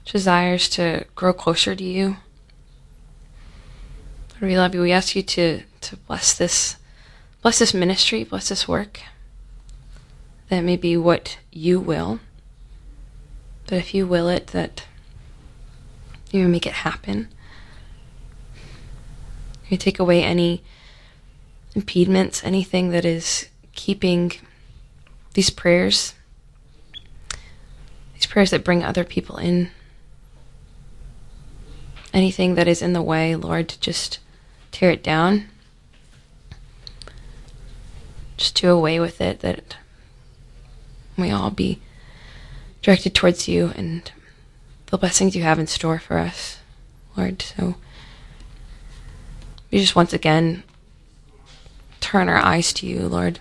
desires 0.05 0.69
to 0.69 1.05
grow 1.15 1.33
closer 1.33 1.75
to 1.75 1.83
you. 1.83 2.17
Lord, 4.31 4.51
we 4.51 4.57
love 4.57 4.73
you. 4.73 4.81
We 4.81 4.93
ask 4.93 5.15
you 5.15 5.21
to, 5.23 5.63
to 5.81 5.97
bless 5.97 6.33
this 6.33 6.77
bless 7.41 7.59
this 7.59 7.73
ministry, 7.73 8.23
bless 8.23 8.49
this 8.49 8.67
work. 8.67 9.01
That 10.49 10.61
may 10.63 10.77
be 10.77 10.97
what 10.97 11.37
you 11.51 11.79
will. 11.79 12.19
But 13.67 13.77
if 13.77 13.93
you 13.93 14.07
will 14.07 14.29
it, 14.29 14.47
that 14.47 14.85
you 16.31 16.47
make 16.47 16.65
it 16.65 16.73
happen. 16.73 17.27
You 19.67 19.77
take 19.77 19.99
away 19.99 20.23
any 20.23 20.63
impediments, 21.75 22.43
anything 22.43 22.89
that 22.89 23.05
is 23.05 23.47
keeping 23.73 24.31
these 25.35 25.51
prayers, 25.51 26.15
these 28.15 28.25
prayers 28.25 28.49
that 28.49 28.63
bring 28.63 28.83
other 28.83 29.03
people 29.03 29.37
in, 29.37 29.69
anything 32.11 32.55
that 32.55 32.67
is 32.67 32.81
in 32.81 32.93
the 32.93 33.03
way, 33.03 33.35
Lord, 33.35 33.75
just 33.79 34.17
tear 34.71 34.89
it 34.89 35.03
down. 35.03 35.45
Just 38.37 38.59
do 38.59 38.71
away 38.71 38.99
with 38.99 39.21
it, 39.21 39.41
that 39.41 39.77
we 41.19 41.31
all 41.31 41.51
be 41.51 41.79
directed 42.81 43.13
towards 43.13 43.47
you 43.47 43.71
and 43.75 44.11
the 44.87 44.97
blessings 44.97 45.35
you 45.35 45.43
have 45.43 45.59
in 45.59 45.67
store 45.67 45.99
for 45.99 46.17
us, 46.17 46.59
Lord. 47.15 47.41
So 47.41 47.75
we 49.71 49.79
just 49.79 49.95
once 49.95 50.13
again 50.13 50.63
turn 51.99 52.29
our 52.29 52.37
eyes 52.37 52.73
to 52.73 52.87
you, 52.87 53.07
Lord. 53.07 53.39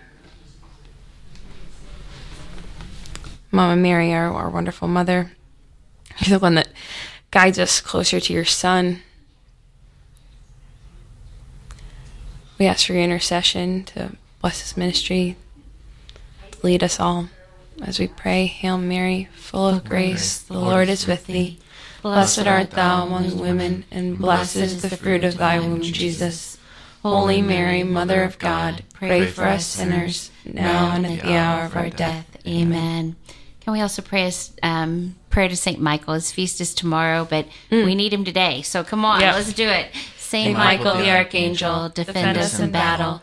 Mama 3.50 3.76
Mary, 3.76 4.12
our, 4.12 4.32
our 4.32 4.50
wonderful 4.50 4.88
mother, 4.88 5.32
you're 6.18 6.38
the 6.38 6.42
one 6.42 6.54
that 6.56 6.68
guides 7.30 7.58
us 7.58 7.80
closer 7.80 8.20
to 8.20 8.32
your 8.32 8.44
Son. 8.44 9.00
We 12.58 12.66
ask 12.66 12.86
for 12.86 12.92
your 12.92 13.02
intercession 13.02 13.84
to 13.84 14.16
bless 14.42 14.60
this 14.60 14.76
ministry, 14.76 15.36
lead 16.62 16.82
us 16.82 17.00
all 17.00 17.30
as 17.82 17.98
we 17.98 18.08
pray. 18.08 18.46
Hail 18.46 18.78
Mary, 18.78 19.28
full 19.34 19.68
of 19.68 19.84
grace, 19.84 20.38
the 20.38 20.58
Lord 20.58 20.88
is 20.88 21.06
with 21.06 21.26
thee. 21.26 21.58
Blessed 22.02 22.46
art 22.46 22.70
thou 22.70 23.06
among 23.06 23.38
women, 23.38 23.84
and 23.90 24.18
blessed 24.18 24.56
is 24.56 24.82
the 24.82 24.96
fruit 24.96 25.24
of 25.24 25.36
thy 25.36 25.58
womb, 25.58 25.82
Jesus. 25.82 26.58
Holy 27.02 27.42
Mary, 27.42 27.82
Mother 27.82 28.22
of 28.22 28.38
God, 28.38 28.84
pray 28.92 29.26
for 29.26 29.44
us 29.44 29.66
sinners, 29.66 30.30
now 30.44 30.94
and 30.94 31.06
at 31.06 31.22
the 31.22 31.36
hour 31.36 31.64
of 31.64 31.76
our 31.76 31.90
death. 31.90 32.26
Amen. 32.46 33.16
Can 33.60 33.72
we 33.72 33.80
also 33.80 34.02
pray 34.02 34.30
a 34.62 34.66
um, 34.66 35.14
prayer 35.30 35.48
to 35.48 35.56
Saint 35.56 35.80
Michael? 35.80 36.14
His 36.14 36.32
feast 36.32 36.60
is 36.60 36.74
tomorrow, 36.74 37.26
but 37.28 37.46
we 37.70 37.94
need 37.94 38.12
him 38.12 38.24
today. 38.24 38.62
So 38.62 38.82
come 38.82 39.04
on, 39.04 39.20
Yep. 39.20 39.34
let's 39.34 39.52
do 39.52 39.68
it. 39.68 39.92
Saint 40.16 40.46
Saint 40.46 40.58
Michael, 40.58 40.96
the 40.96 41.02
the 41.04 41.10
Archangel, 41.10 41.88
defend 41.90 42.38
us 42.38 42.58
in 42.58 42.70
battle. 42.70 43.22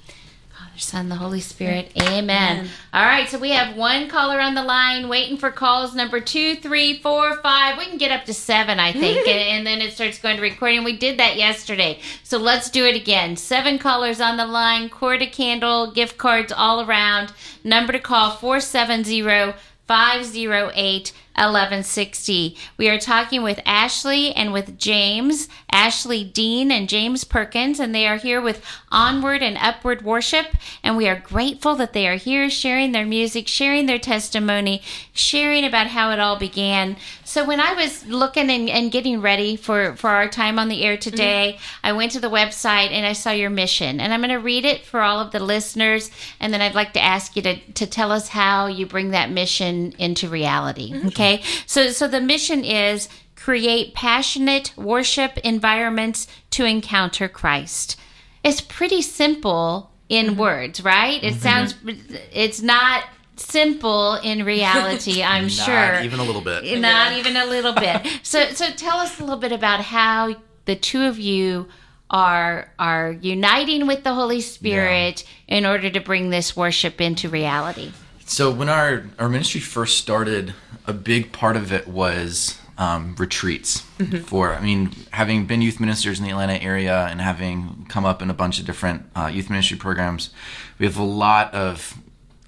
Son, 0.81 1.09
the 1.09 1.15
Holy 1.15 1.39
Spirit. 1.39 1.91
Amen. 2.01 2.67
All 2.93 3.05
right, 3.05 3.29
so 3.29 3.39
we 3.39 3.51
have 3.51 3.75
one 3.75 4.07
caller 4.07 4.39
on 4.39 4.55
the 4.55 4.63
line 4.63 5.07
waiting 5.07 5.37
for 5.37 5.51
calls 5.51 5.95
number 5.95 6.19
two, 6.19 6.55
three, 6.55 6.99
four, 6.99 7.37
five. 7.41 7.77
We 7.77 7.85
can 7.85 7.97
get 7.97 8.11
up 8.11 8.25
to 8.25 8.33
seven, 8.33 8.79
I 8.79 8.91
think, 8.91 9.27
and, 9.27 9.39
and 9.39 9.67
then 9.67 9.81
it 9.81 9.93
starts 9.93 10.19
going 10.19 10.37
to 10.37 10.41
recording. 10.41 10.83
We 10.83 10.97
did 10.97 11.19
that 11.19 11.37
yesterday. 11.37 11.99
So 12.23 12.37
let's 12.37 12.69
do 12.69 12.85
it 12.85 12.95
again. 12.95 13.37
Seven 13.37 13.79
callers 13.79 14.19
on 14.19 14.37
the 14.37 14.45
line, 14.45 14.89
cord 14.89 15.21
a 15.21 15.27
candle, 15.27 15.91
gift 15.91 16.17
cards 16.17 16.51
all 16.51 16.81
around. 16.81 17.33
Number 17.63 17.93
to 17.93 17.99
call 17.99 18.31
470 18.31 19.53
508 19.87 21.13
1160. 21.35 22.57
We 22.77 22.89
are 22.89 22.99
talking 22.99 23.41
with 23.41 23.61
Ashley 23.65 24.33
and 24.33 24.51
with 24.51 24.77
James, 24.77 25.47
Ashley 25.71 26.23
Dean 26.23 26.71
and 26.71 26.89
James 26.89 27.23
Perkins, 27.23 27.79
and 27.79 27.95
they 27.95 28.05
are 28.05 28.17
here 28.17 28.41
with 28.41 28.63
Onward 28.91 29.41
and 29.41 29.57
Upward 29.57 30.03
Worship. 30.03 30.47
And 30.83 30.97
we 30.97 31.07
are 31.07 31.15
grateful 31.15 31.75
that 31.75 31.93
they 31.93 32.07
are 32.07 32.15
here 32.15 32.49
sharing 32.49 32.91
their 32.91 33.05
music, 33.05 33.47
sharing 33.47 33.85
their 33.85 33.99
testimony, 33.99 34.81
sharing 35.13 35.63
about 35.63 35.87
how 35.87 36.11
it 36.11 36.19
all 36.19 36.37
began. 36.37 36.97
So 37.23 37.45
when 37.45 37.61
I 37.61 37.73
was 37.73 38.05
looking 38.07 38.49
and, 38.49 38.69
and 38.69 38.91
getting 38.91 39.21
ready 39.21 39.55
for, 39.55 39.95
for 39.95 40.09
our 40.09 40.27
time 40.27 40.59
on 40.59 40.67
the 40.67 40.83
air 40.83 40.97
mm-hmm. 40.97 41.09
today, 41.09 41.59
I 41.81 41.93
went 41.93 42.11
to 42.11 42.19
the 42.19 42.29
website 42.29 42.91
and 42.91 43.05
I 43.05 43.13
saw 43.13 43.31
your 43.31 43.49
mission. 43.49 44.01
And 44.01 44.13
I'm 44.13 44.19
going 44.19 44.31
to 44.31 44.35
read 44.35 44.65
it 44.65 44.85
for 44.85 44.99
all 44.99 45.21
of 45.21 45.31
the 45.31 45.39
listeners. 45.39 46.11
And 46.41 46.53
then 46.53 46.61
I'd 46.61 46.75
like 46.75 46.91
to 46.93 47.01
ask 47.01 47.37
you 47.37 47.41
to, 47.43 47.55
to 47.55 47.87
tell 47.87 48.11
us 48.11 48.27
how 48.27 48.67
you 48.67 48.85
bring 48.85 49.11
that 49.11 49.31
mission 49.31 49.93
into 49.97 50.27
reality. 50.27 50.91
Mm-hmm. 50.91 51.07
Okay. 51.07 51.20
So, 51.65 51.89
so 51.89 52.07
the 52.07 52.21
mission 52.21 52.63
is 52.63 53.09
create 53.35 53.93
passionate 53.95 54.73
worship 54.77 55.37
environments 55.39 56.27
to 56.51 56.65
encounter 56.65 57.27
Christ. 57.27 57.99
It's 58.43 58.61
pretty 58.61 59.01
simple 59.01 59.91
in 60.09 60.27
mm-hmm. 60.27 60.39
words, 60.39 60.83
right? 60.83 61.23
It 61.23 61.33
mm-hmm. 61.33 61.39
sounds, 61.39 61.75
it's 62.31 62.61
not 62.61 63.03
simple 63.35 64.15
in 64.15 64.45
reality, 64.45 65.23
I'm 65.23 65.43
Not 65.43 65.51
sure. 65.51 66.01
even 66.03 66.19
a 66.19 66.23
little 66.23 66.41
bit. 66.41 66.79
Not 66.79 67.13
even 67.13 67.35
a 67.35 67.45
little 67.45 67.73
bit. 67.73 68.07
So, 68.23 68.51
so 68.51 68.69
tell 68.69 68.97
us 68.97 69.19
a 69.19 69.23
little 69.23 69.39
bit 69.39 69.51
about 69.51 69.81
how 69.81 70.35
the 70.65 70.75
two 70.75 71.03
of 71.03 71.17
you 71.17 71.67
are 72.09 72.69
are 72.77 73.11
uniting 73.21 73.87
with 73.87 74.03
the 74.03 74.13
Holy 74.13 74.41
Spirit 74.41 75.23
in 75.47 75.65
order 75.65 75.89
to 75.89 75.99
bring 75.99 76.29
this 76.29 76.55
worship 76.55 77.01
into 77.01 77.29
reality. 77.29 77.91
So 78.31 78.49
when 78.49 78.69
our 78.69 79.03
our 79.19 79.27
ministry 79.27 79.59
first 79.59 79.97
started, 79.97 80.53
a 80.87 80.93
big 80.93 81.33
part 81.33 81.57
of 81.57 81.73
it 81.73 81.85
was 81.85 82.57
um, 82.77 83.13
retreats. 83.19 83.81
For 84.25 84.53
I 84.53 84.61
mean, 84.61 84.91
having 85.11 85.45
been 85.47 85.61
youth 85.61 85.81
ministers 85.81 86.17
in 86.17 86.23
the 86.23 86.31
Atlanta 86.31 86.53
area 86.53 87.07
and 87.11 87.19
having 87.19 87.85
come 87.89 88.05
up 88.05 88.21
in 88.21 88.29
a 88.29 88.33
bunch 88.33 88.57
of 88.57 88.65
different 88.65 89.05
uh, 89.17 89.27
youth 89.27 89.49
ministry 89.49 89.75
programs, 89.77 90.29
we 90.79 90.85
have 90.85 90.97
a 90.97 91.03
lot 91.03 91.53
of 91.53 91.97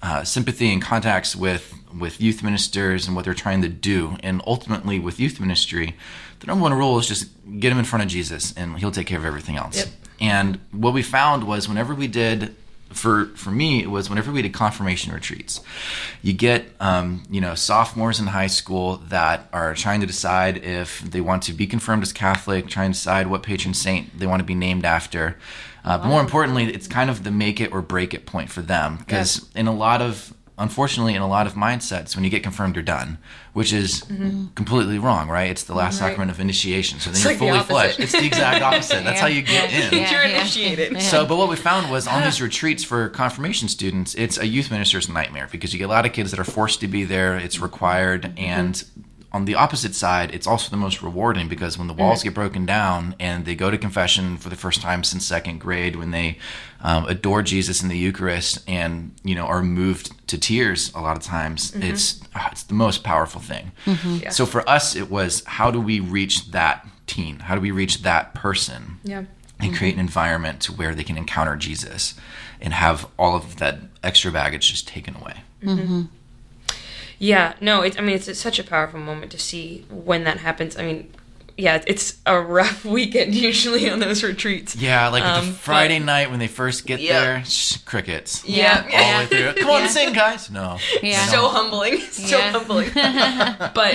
uh, 0.02 0.24
sympathy 0.24 0.72
and 0.72 0.80
contacts 0.80 1.36
with 1.36 1.74
with 2.00 2.18
youth 2.18 2.42
ministers 2.42 3.06
and 3.06 3.14
what 3.14 3.26
they're 3.26 3.34
trying 3.34 3.60
to 3.60 3.68
do. 3.68 4.16
And 4.22 4.40
ultimately, 4.46 4.98
with 4.98 5.20
youth 5.20 5.38
ministry, 5.38 5.96
the 6.40 6.46
number 6.46 6.62
one 6.62 6.72
rule 6.72 6.98
is 6.98 7.06
just 7.06 7.28
get 7.60 7.68
them 7.68 7.78
in 7.78 7.84
front 7.84 8.02
of 8.02 8.08
Jesus, 8.08 8.54
and 8.56 8.78
He'll 8.78 8.90
take 8.90 9.06
care 9.06 9.18
of 9.18 9.26
everything 9.26 9.58
else. 9.58 9.76
Yep. 9.76 9.88
And 10.18 10.60
what 10.72 10.94
we 10.94 11.02
found 11.02 11.44
was 11.44 11.68
whenever 11.68 11.94
we 11.94 12.06
did 12.06 12.56
for 12.94 13.26
for 13.36 13.50
me 13.50 13.82
it 13.82 13.90
was 13.90 14.08
whenever 14.08 14.32
we 14.32 14.42
did 14.42 14.52
confirmation 14.52 15.12
retreats 15.12 15.60
you 16.22 16.32
get 16.32 16.64
um, 16.80 17.22
you 17.30 17.40
know 17.40 17.54
sophomores 17.54 18.20
in 18.20 18.26
high 18.26 18.46
school 18.46 18.96
that 19.08 19.48
are 19.52 19.74
trying 19.74 20.00
to 20.00 20.06
decide 20.06 20.56
if 20.64 21.00
they 21.00 21.20
want 21.20 21.42
to 21.42 21.52
be 21.52 21.66
confirmed 21.66 22.02
as 22.02 22.12
catholic 22.12 22.68
trying 22.68 22.92
to 22.92 22.98
decide 22.98 23.26
what 23.26 23.42
patron 23.42 23.74
saint 23.74 24.18
they 24.18 24.26
want 24.26 24.40
to 24.40 24.44
be 24.44 24.54
named 24.54 24.84
after. 24.84 25.36
Uh, 25.84 25.98
but 25.98 26.06
more 26.06 26.20
importantly 26.20 26.64
it's 26.72 26.86
kind 26.86 27.10
of 27.10 27.24
the 27.24 27.30
make 27.30 27.60
it 27.60 27.72
or 27.72 27.82
break 27.82 28.14
it 28.14 28.26
point 28.26 28.50
for 28.50 28.62
them. 28.62 28.96
Because 28.96 29.48
in 29.54 29.66
a 29.66 29.74
lot 29.74 30.00
of 30.00 30.32
unfortunately 30.56 31.14
in 31.14 31.22
a 31.22 31.28
lot 31.28 31.46
of 31.46 31.54
mindsets 31.54 32.14
when 32.14 32.24
you 32.24 32.30
get 32.30 32.42
confirmed 32.42 32.76
you're 32.76 32.82
done 32.84 33.18
which 33.54 33.72
is 33.72 34.02
mm-hmm. 34.04 34.46
completely 34.54 34.98
wrong 34.98 35.28
right? 35.28 35.50
It's 35.50 35.64
the 35.64 35.74
last 35.74 36.00
Right. 36.00 36.08
sacrament 36.08 36.30
of 36.30 36.40
initiation. 36.40 36.98
So 37.00 37.10
then 37.10 37.14
It's 37.16 37.24
you're 37.24 37.32
like 37.32 37.38
fully 37.38 37.50
opposite. 37.52 37.70
fledged 37.70 38.00
it's 38.00 38.12
the 38.12 38.26
exact 38.26 38.62
opposite. 38.68 39.04
That's 39.04 39.20
how 39.20 39.26
you 39.28 39.42
get 39.42 39.72
in. 39.72 39.92
You're 40.12 40.22
initiated. 40.22 41.00
so, 41.02 41.24
but 41.24 41.36
what 41.36 41.48
we 41.48 41.56
found 41.56 41.90
was 41.90 42.06
on 42.08 42.22
these 42.24 42.40
retreats 42.42 42.82
for 42.84 43.08
confirmation 43.10 43.68
students, 43.68 44.14
it's 44.16 44.38
a 44.38 44.46
youth 44.46 44.70
minister's 44.70 45.08
nightmare 45.08 45.48
because 45.50 45.72
you 45.72 45.78
get 45.78 45.84
a 45.86 45.88
lot 45.88 46.04
of 46.06 46.12
kids 46.12 46.30
that 46.32 46.40
are 46.40 46.44
forced 46.44 46.80
to 46.80 46.88
be 46.88 47.04
there. 47.04 47.36
It's 47.36 47.60
required, 47.60 48.32
and 48.36 48.84
on 49.34 49.46
the 49.46 49.56
opposite 49.56 49.96
side, 49.96 50.32
it's 50.32 50.46
also 50.46 50.70
the 50.70 50.76
most 50.76 51.02
rewarding 51.02 51.48
because 51.48 51.76
when 51.76 51.88
the 51.88 51.92
walls 51.92 52.20
mm. 52.20 52.24
get 52.24 52.34
broken 52.34 52.64
down 52.64 53.16
and 53.18 53.44
they 53.44 53.56
go 53.56 53.68
to 53.68 53.76
confession 53.76 54.36
for 54.36 54.48
the 54.48 54.54
first 54.54 54.80
time 54.80 55.02
since 55.02 55.26
second 55.26 55.58
grade, 55.58 55.96
when 55.96 56.12
they 56.12 56.38
um, 56.80 57.04
adore 57.06 57.42
Jesus 57.42 57.82
in 57.82 57.88
the 57.88 57.98
Eucharist 57.98 58.62
and 58.68 59.12
you 59.24 59.34
know 59.34 59.44
are 59.44 59.60
moved 59.60 60.12
to 60.28 60.38
tears 60.38 60.92
a 60.94 61.00
lot 61.00 61.16
of 61.16 61.24
times, 61.24 61.72
mm-hmm. 61.72 61.82
it's 61.82 62.20
ah, 62.36 62.48
it's 62.52 62.62
the 62.62 62.74
most 62.74 63.02
powerful 63.02 63.40
thing. 63.40 63.72
Yeah. 64.22 64.30
So 64.30 64.46
for 64.46 64.66
us, 64.70 64.94
it 64.94 65.10
was 65.10 65.42
how 65.46 65.72
do 65.72 65.80
we 65.80 65.98
reach 65.98 66.52
that 66.52 66.86
teen? 67.08 67.40
How 67.40 67.56
do 67.56 67.60
we 67.60 67.72
reach 67.72 68.02
that 68.02 68.34
person? 68.34 69.00
Yeah. 69.02 69.18
and 69.18 69.28
mm-hmm. 69.70 69.74
create 69.74 69.94
an 69.94 70.00
environment 70.00 70.60
to 70.60 70.72
where 70.72 70.94
they 70.94 71.04
can 71.04 71.16
encounter 71.16 71.56
Jesus 71.56 72.14
and 72.60 72.72
have 72.72 73.08
all 73.18 73.36
of 73.36 73.56
that 73.56 73.78
extra 74.02 74.30
baggage 74.30 74.70
just 74.70 74.86
taken 74.86 75.16
away. 75.16 75.42
Yeah, 77.18 77.54
no, 77.60 77.82
it's, 77.82 77.96
I 77.98 78.00
mean, 78.00 78.16
it's, 78.16 78.38
such 78.38 78.58
a 78.58 78.64
powerful 78.64 79.00
moment 79.00 79.32
to 79.32 79.38
see 79.38 79.84
when 79.90 80.24
that 80.24 80.38
happens. 80.38 80.76
I 80.76 80.82
mean, 80.84 81.10
yeah, 81.56 81.82
it's 81.86 82.18
a 82.26 82.40
rough 82.40 82.84
weekend 82.96 83.34
usually 83.34 83.88
on 83.88 84.00
those 84.00 84.24
retreats. 84.24 84.74
Yeah, 84.74 85.08
like 85.08 85.22
Um, 85.22 85.46
the 85.46 85.50
but- 85.52 85.60
Friday 85.60 86.00
night 86.00 86.30
when 86.30 86.40
they 86.40 86.48
first 86.48 86.84
get 86.86 87.00
Yeah. 87.00 87.20
there, 87.20 87.44
shh, 87.44 87.76
crickets. 87.84 88.44
Yeah, 88.44 88.82
All 88.92 89.12
the 89.28 89.34
way 89.36 89.52
through. 89.52 89.62
Come 89.62 89.70
on, 89.70 89.82
Yeah. 89.82 89.86
sing, 89.88 90.12
guys. 90.12 90.50
No. 90.50 90.78
Yeah. 91.02 91.24
they 91.26 91.32
so 91.32 91.48
humbling 91.48 92.00
so 92.10 92.38
Yeah. 92.38 92.50
humbling 92.50 92.90
but 93.74 93.94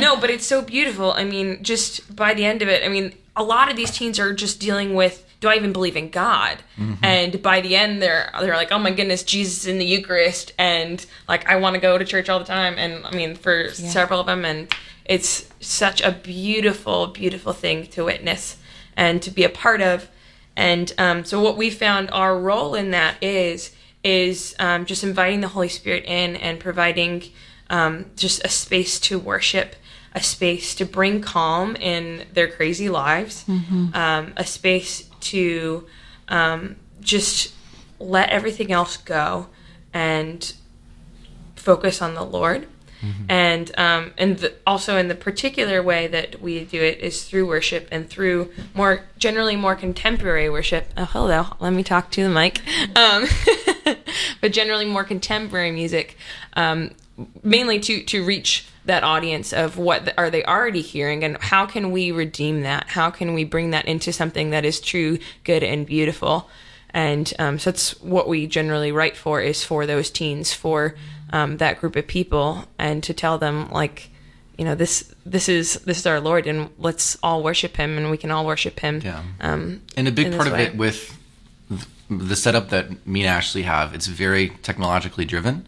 no 0.00 0.16
but 0.16 0.30
it's 0.30 0.46
so 0.46 0.62
beautiful 0.62 1.12
i 1.12 1.24
mean 1.24 1.62
just 1.62 2.14
by 2.14 2.32
the 2.34 2.44
end 2.44 2.62
of 2.62 2.68
it 2.68 2.84
i 2.84 2.88
mean 2.88 3.12
a 3.36 3.42
lot 3.42 3.68
of 3.70 3.76
these 3.76 3.90
teens 3.90 4.18
are 4.18 4.32
just 4.32 4.60
dealing 4.60 4.94
with 4.94 5.24
do 5.44 5.48
i 5.52 5.56
even 5.56 5.72
believe 5.78 5.96
in 5.96 6.08
god? 6.08 6.56
And 7.02 7.32
by 7.50 7.60
the 7.60 7.76
end 7.76 7.92
they're 8.02 8.30
they're 8.40 8.56
like 8.62 8.72
oh 8.72 8.78
my 8.86 8.90
goodness 8.98 9.22
jesus 9.22 9.66
in 9.66 9.76
the 9.78 9.84
eucharist. 9.94 10.46
And 10.58 10.98
like 11.32 11.42
i 11.52 11.54
want 11.62 11.74
to 11.74 11.80
go 11.88 11.98
to 11.98 12.04
church 12.04 12.28
all 12.30 12.38
the 12.44 12.50
time. 12.58 12.74
And 12.82 12.92
i 13.06 13.12
mean 13.20 13.32
for 13.44 13.56
several 13.96 14.20
of 14.20 14.26
them. 14.26 14.44
And 14.50 14.60
it's 15.14 15.32
such 15.60 15.98
a 16.00 16.12
beautiful 16.12 16.98
beautiful 17.08 17.52
thing 17.52 17.78
to 17.94 18.04
witness 18.04 18.56
and 18.96 19.22
to 19.22 19.30
be 19.38 19.44
a 19.44 19.50
part 19.64 19.80
of. 19.92 20.08
And 20.56 20.86
um, 20.98 21.24
so 21.24 21.40
what 21.46 21.56
we 21.56 21.68
found 21.70 22.10
our 22.12 22.38
role 22.38 22.74
in 22.74 22.90
that 22.92 23.14
is 23.22 23.58
is 24.02 24.54
um, 24.58 24.84
just 24.86 25.02
inviting 25.04 25.40
the 25.40 25.48
Holy 25.48 25.68
Spirit 25.68 26.04
in 26.06 26.36
and 26.36 26.58
providing 26.60 27.22
um, 27.70 28.06
just 28.16 28.44
a 28.44 28.48
space 28.48 29.00
to 29.00 29.18
worship, 29.18 29.74
a 30.14 30.22
space 30.22 30.74
to 30.76 30.84
bring 30.84 31.20
calm 31.22 31.74
in 31.76 32.24
their 32.32 32.46
crazy 32.56 32.88
lives, 32.88 33.44
um, 33.94 34.32
a 34.36 34.44
space 34.44 35.03
to 35.24 35.86
um, 36.28 36.76
just 37.00 37.52
let 37.98 38.30
everything 38.30 38.72
else 38.72 38.96
go 38.96 39.48
and 39.92 40.54
focus 41.56 42.02
on 42.02 42.14
the 42.14 42.24
Lord. 42.24 42.66
and 43.28 43.70
um, 43.78 44.12
and 44.16 44.38
the, 44.38 44.54
also 44.66 44.96
in 44.96 45.08
the 45.08 45.14
particular 45.14 45.82
way 45.82 46.06
that 46.06 46.40
we 46.40 46.64
do 46.64 46.80
it 46.82 47.00
is 47.00 47.24
through 47.24 47.46
worship 47.46 47.86
and 47.90 48.08
through 48.08 48.50
more 48.72 49.04
generally 49.18 49.56
more 49.56 49.74
contemporary 49.74 50.48
worship. 50.48 50.90
Oh, 50.96 51.04
hello, 51.04 51.48
let 51.60 51.74
me 51.74 51.82
talk 51.82 52.10
to 52.12 52.22
the 52.22 52.30
mic. 52.30 52.62
Um, 52.96 53.26
but 54.40 54.52
generally 54.52 54.86
more 54.86 55.04
contemporary 55.04 55.70
music, 55.70 56.16
um, 56.54 56.92
mainly 57.42 57.80
to 57.80 58.02
to 58.04 58.24
reach 58.24 58.66
that 58.84 59.02
audience 59.02 59.52
of 59.52 59.78
what 59.78 60.12
are 60.18 60.30
they 60.30 60.44
already 60.44 60.82
hearing 60.82 61.24
and 61.24 61.38
how 61.38 61.64
can 61.64 61.90
we 61.90 62.12
redeem 62.12 62.62
that? 62.62 62.88
How 62.88 63.10
can 63.10 63.32
we 63.32 63.44
bring 63.44 63.70
that 63.70 63.86
into 63.86 64.12
something 64.12 64.50
that 64.50 64.64
is 64.64 64.80
true, 64.80 65.18
good, 65.42 65.62
and 65.62 65.86
beautiful? 65.86 66.50
And 66.90 67.32
um, 67.38 67.58
so 67.58 67.70
that's 67.70 68.00
what 68.02 68.28
we 68.28 68.46
generally 68.46 68.92
write 68.92 69.16
for 69.16 69.40
is 69.40 69.64
for 69.64 69.84
those 69.86 70.10
teens, 70.10 70.52
for 70.52 70.94
um, 71.32 71.56
that 71.56 71.80
group 71.80 71.96
of 71.96 72.06
people, 72.06 72.66
and 72.78 73.02
to 73.02 73.12
tell 73.14 73.38
them 73.38 73.68
like, 73.70 74.10
you 74.56 74.64
know, 74.64 74.74
this 74.76 75.12
this 75.26 75.48
is 75.48 75.74
this 75.80 75.98
is 75.98 76.06
our 76.06 76.20
Lord, 76.20 76.46
and 76.46 76.70
let's 76.78 77.18
all 77.22 77.42
worship 77.42 77.76
Him, 77.76 77.96
and 77.96 78.10
we 78.10 78.16
can 78.16 78.30
all 78.30 78.46
worship 78.46 78.78
Him. 78.78 79.00
Yeah. 79.02 79.22
Um, 79.40 79.82
And 79.96 80.06
a 80.06 80.12
big 80.12 80.36
part 80.36 80.46
of 80.46 80.52
way. 80.52 80.66
it 80.66 80.76
with 80.76 81.18
the 82.10 82.36
setup 82.36 82.68
that 82.68 83.06
me 83.06 83.22
and 83.22 83.28
Ashley 83.28 83.62
have, 83.62 83.94
it's 83.94 84.06
very 84.06 84.50
technologically 84.62 85.24
driven. 85.24 85.66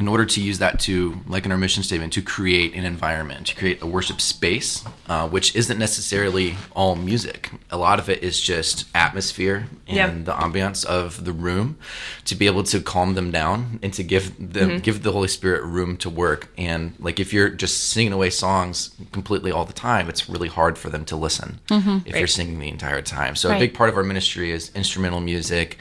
In 0.00 0.08
order 0.08 0.24
to 0.24 0.40
use 0.40 0.58
that 0.60 0.80
to, 0.80 1.20
like 1.26 1.44
in 1.44 1.52
our 1.52 1.58
mission 1.58 1.82
statement, 1.82 2.14
to 2.14 2.22
create 2.22 2.72
an 2.74 2.84
environment, 2.86 3.48
to 3.48 3.54
create 3.54 3.82
a 3.82 3.86
worship 3.86 4.18
space, 4.18 4.82
uh, 5.10 5.28
which 5.28 5.54
isn't 5.54 5.78
necessarily 5.78 6.56
all 6.74 6.96
music. 6.96 7.50
A 7.70 7.76
lot 7.76 7.98
of 7.98 8.08
it 8.08 8.22
is 8.22 8.40
just 8.40 8.86
atmosphere 8.94 9.66
and 9.86 9.96
Yeah. 9.96 10.06
the 10.28 10.32
ambiance 10.32 10.86
of 10.86 11.26
the 11.26 11.32
room, 11.34 11.76
to 12.24 12.34
be 12.34 12.46
able 12.46 12.62
to 12.72 12.80
calm 12.80 13.14
them 13.14 13.30
down 13.30 13.78
and 13.82 13.92
to 13.92 14.02
give 14.02 14.24
them 14.54 14.68
Mm-hmm. 14.70 14.78
give 14.78 15.02
the 15.02 15.12
Holy 15.12 15.28
Spirit 15.28 15.62
room 15.64 15.98
to 15.98 16.08
work. 16.08 16.48
And 16.56 16.94
like 16.98 17.20
if 17.20 17.34
you're 17.34 17.50
just 17.50 17.90
singing 17.90 18.14
away 18.14 18.30
songs 18.30 18.76
completely 19.12 19.52
all 19.52 19.66
the 19.66 19.74
time, 19.90 20.08
it's 20.08 20.30
really 20.30 20.48
hard 20.48 20.78
for 20.78 20.88
them 20.88 21.04
to 21.10 21.16
listen 21.26 21.60
if 22.06 22.16
you're 22.16 22.26
singing 22.26 22.58
the 22.58 22.70
entire 22.70 23.02
time. 23.02 23.36
So 23.36 23.54
a 23.54 23.58
big 23.58 23.74
part 23.74 23.90
of 23.90 23.96
our 23.98 24.02
ministry 24.12 24.50
is 24.50 24.70
instrumental 24.74 25.20
music, 25.20 25.76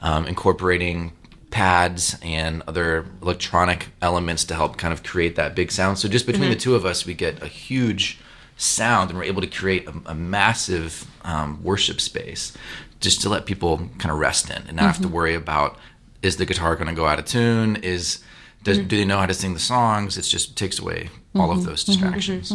um, 0.00 0.26
incorporating 0.26 1.12
pads 1.50 2.16
and 2.22 2.62
other 2.66 3.06
electronic 3.22 3.88
elements 4.00 4.44
to 4.44 4.54
help 4.54 4.76
kind 4.76 4.92
of 4.92 5.02
create 5.02 5.36
that 5.36 5.54
big 5.54 5.72
sound. 5.72 5.98
So 5.98 6.08
just 6.08 6.26
between 6.26 6.50
the 6.50 6.56
mm-hmm. 6.56 6.60
two 6.60 6.74
of 6.74 6.84
us, 6.84 7.04
we 7.04 7.14
get 7.14 7.42
a 7.42 7.46
huge 7.46 8.18
sound, 8.56 9.10
and 9.10 9.18
we're 9.18 9.24
able 9.24 9.40
to 9.40 9.46
create 9.46 9.86
a, 9.88 9.94
a 10.06 10.14
massive 10.14 11.10
um, 11.24 11.62
worship 11.62 12.00
space 12.00 12.56
just 13.00 13.22
to 13.22 13.28
let 13.28 13.46
people 13.46 13.78
kind 13.98 14.10
of 14.10 14.18
rest 14.18 14.50
in 14.50 14.62
and 14.68 14.76
not 14.76 14.86
have 14.86 14.96
to 14.96 15.02
mm-hmm. 15.04 15.14
worry 15.14 15.34
about 15.34 15.78
is 16.22 16.36
the 16.36 16.44
guitar 16.44 16.76
going 16.76 16.88
to 16.88 16.94
go 16.94 17.06
out 17.06 17.18
of 17.18 17.24
tune? 17.24 17.76
Is 17.76 18.22
does, 18.62 18.78
mm-hmm. 18.78 18.88
do 18.88 18.96
they 18.98 19.04
know 19.06 19.18
how 19.18 19.26
to 19.26 19.34
sing 19.34 19.54
the 19.54 19.60
songs? 19.60 20.18
It 20.18 20.22
just 20.22 20.56
takes 20.56 20.78
away 20.78 21.08
all 21.34 21.50
of 21.50 21.64
those 21.64 21.82
distractions. 21.82 22.52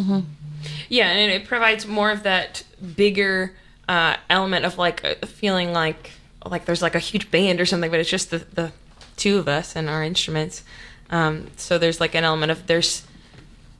Yeah, 0.88 1.08
and 1.08 1.32
it 1.32 1.46
provides 1.46 1.86
more 1.86 2.10
of 2.10 2.22
that 2.22 2.62
bigger 2.96 3.54
uh, 3.88 4.16
element 4.30 4.64
of 4.64 4.78
like 4.78 5.24
feeling 5.26 5.72
like 5.72 6.12
like 6.44 6.64
there's 6.64 6.82
like 6.82 6.94
a 6.94 7.00
huge 7.00 7.30
band 7.30 7.60
or 7.60 7.66
something, 7.66 7.90
but 7.90 8.00
it's 8.00 8.10
just 8.10 8.30
the 8.30 8.38
the 8.38 8.72
two 9.16 9.38
of 9.38 9.48
us 9.48 9.74
and 9.76 9.88
our 9.88 10.02
instruments. 10.02 10.62
Um, 11.10 11.48
so 11.56 11.78
there's 11.78 12.00
like 12.00 12.14
an 12.14 12.24
element 12.24 12.50
of 12.52 12.66
there's 12.66 13.02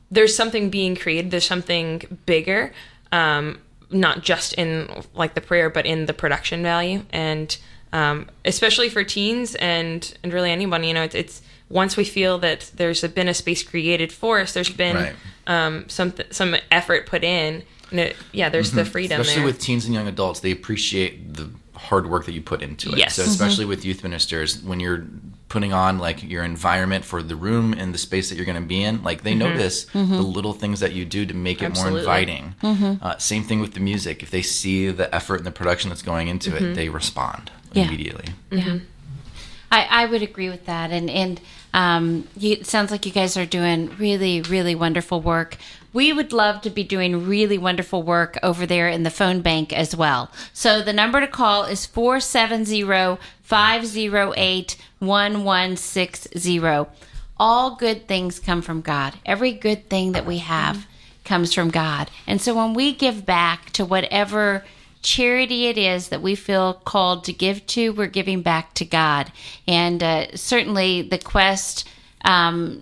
there's 0.09 0.35
something 0.35 0.69
being 0.69 0.95
created. 0.95 1.31
There's 1.31 1.45
something 1.45 2.01
bigger, 2.25 2.71
um, 3.11 3.59
not 3.91 4.21
just 4.23 4.53
in 4.53 5.03
like 5.13 5.33
the 5.33 5.41
prayer, 5.41 5.69
but 5.69 5.85
in 5.85 6.05
the 6.05 6.13
production 6.13 6.63
value, 6.63 7.03
and 7.11 7.57
um, 7.93 8.27
especially 8.45 8.89
for 8.89 9.03
teens 9.03 9.55
and 9.55 10.17
and 10.23 10.31
really 10.31 10.51
anybody. 10.51 10.87
You 10.87 10.93
know, 10.93 11.03
it's, 11.03 11.15
it's 11.15 11.41
once 11.69 11.97
we 11.97 12.05
feel 12.05 12.37
that 12.39 12.71
there's 12.75 13.03
a, 13.03 13.09
been 13.09 13.27
a 13.27 13.33
space 13.33 13.61
created 13.63 14.11
for 14.13 14.39
us, 14.39 14.53
there's 14.53 14.69
been 14.69 14.95
Right. 14.95 15.15
um, 15.47 15.89
some 15.89 16.13
some 16.31 16.55
effort 16.71 17.05
put 17.05 17.23
in. 17.23 17.63
And 17.91 18.01
it, 18.01 18.15
yeah, 18.33 18.49
there's 18.49 18.71
the 18.71 18.83
freedom 18.83 19.15
Mm-hmm. 19.15 19.21
especially 19.21 19.39
there. 19.43 19.45
with 19.47 19.59
teens 19.61 19.85
and 19.85 19.93
young 19.93 20.07
adults 20.09 20.41
they 20.41 20.51
appreciate 20.51 21.33
the 21.35 21.49
hard 21.73 22.09
work 22.09 22.25
that 22.25 22.33
you 22.33 22.41
put 22.41 22.61
into 22.61 22.91
it 22.91 22.97
Yes. 22.97 23.15
so 23.15 23.23
especially 23.23 23.63
with 23.63 23.85
youth 23.85 24.03
ministers 24.03 24.61
when 24.61 24.81
you're 24.81 25.05
putting 25.49 25.71
on 25.71 25.97
like 25.97 26.23
your 26.23 26.43
environment 26.43 27.05
for 27.05 27.23
the 27.23 27.35
room 27.35 27.73
and 27.73 27.93
the 27.93 27.97
space 27.97 28.29
that 28.29 28.35
you're 28.35 28.45
going 28.45 28.61
to 28.61 28.67
be 28.67 28.83
in 28.83 29.01
like 29.03 29.23
they 29.23 29.33
notice 29.33 29.85
mm-hmm. 29.85 29.99
mm-hmm. 29.99 30.13
the 30.13 30.21
little 30.21 30.53
things 30.53 30.79
that 30.79 30.93
you 30.93 31.05
do 31.05 31.25
to 31.25 31.33
make 31.33 31.61
it 31.61 31.69
more 31.69 31.69
Absolutely. 31.69 31.99
inviting 32.01 32.55
mm-hmm. 32.61 32.93
uh, 33.01 33.17
same 33.17 33.43
thing 33.43 33.59
with 33.59 33.73
the 33.73 33.79
music 33.79 34.21
if 34.21 34.29
they 34.29 34.41
see 34.41 34.91
the 34.91 35.13
effort 35.15 35.37
and 35.37 35.45
the 35.45 35.51
production 35.51 35.89
that's 35.89 36.01
going 36.01 36.27
into 36.27 36.55
it 36.55 36.73
they 36.75 36.89
respond 36.89 37.51
Yeah. 37.73 37.85
immediately 37.85 38.25
Yeah. 38.51 38.79
I, 39.71 39.87
I 39.89 40.05
would 40.05 40.21
agree 40.21 40.49
with 40.49 40.65
that. 40.65 40.91
And, 40.91 41.09
and 41.09 41.41
um, 41.73 42.27
you, 42.37 42.53
it 42.53 42.67
sounds 42.67 42.91
like 42.91 43.05
you 43.05 43.11
guys 43.11 43.35
are 43.37 43.45
doing 43.45 43.95
really, 43.97 44.41
really 44.41 44.75
wonderful 44.75 45.21
work. 45.21 45.57
We 45.93 46.13
would 46.13 46.31
love 46.31 46.61
to 46.61 46.69
be 46.69 46.83
doing 46.83 47.27
really 47.27 47.57
wonderful 47.57 48.03
work 48.03 48.37
over 48.43 48.65
there 48.65 48.87
in 48.87 49.03
the 49.03 49.09
phone 49.09 49.41
bank 49.41 49.73
as 49.73 49.95
well. 49.95 50.31
So 50.53 50.81
the 50.81 50.93
number 50.93 51.19
to 51.19 51.27
call 51.27 51.63
is 51.63 51.85
470 51.85 52.83
508 53.47 54.75
1160. 54.99 56.61
All 57.39 57.75
good 57.77 58.05
things 58.05 58.39
come 58.39 58.61
from 58.61 58.81
God. 58.81 59.13
Every 59.25 59.53
good 59.53 59.89
thing 59.89 60.11
that 60.11 60.25
we 60.25 60.39
have 60.39 60.85
comes 61.23 61.53
from 61.53 61.69
God. 61.69 62.11
And 62.27 62.41
so 62.41 62.53
when 62.53 62.73
we 62.73 62.91
give 62.91 63.25
back 63.25 63.69
to 63.71 63.85
whatever 63.85 64.65
charity 65.01 65.67
it 65.67 65.77
is 65.77 66.09
that 66.09 66.21
we 66.21 66.35
feel 66.35 66.73
called 66.73 67.23
to 67.23 67.31
give 67.31 67.65
to, 67.67 67.93
we're 67.93 68.07
giving 68.07 68.41
back 68.41 68.73
to 68.73 68.83
God. 68.83 69.31
And 69.65 70.03
uh, 70.03 70.35
certainly 70.35 71.01
the 71.03 71.17
quest, 71.17 71.87
um, 72.25 72.81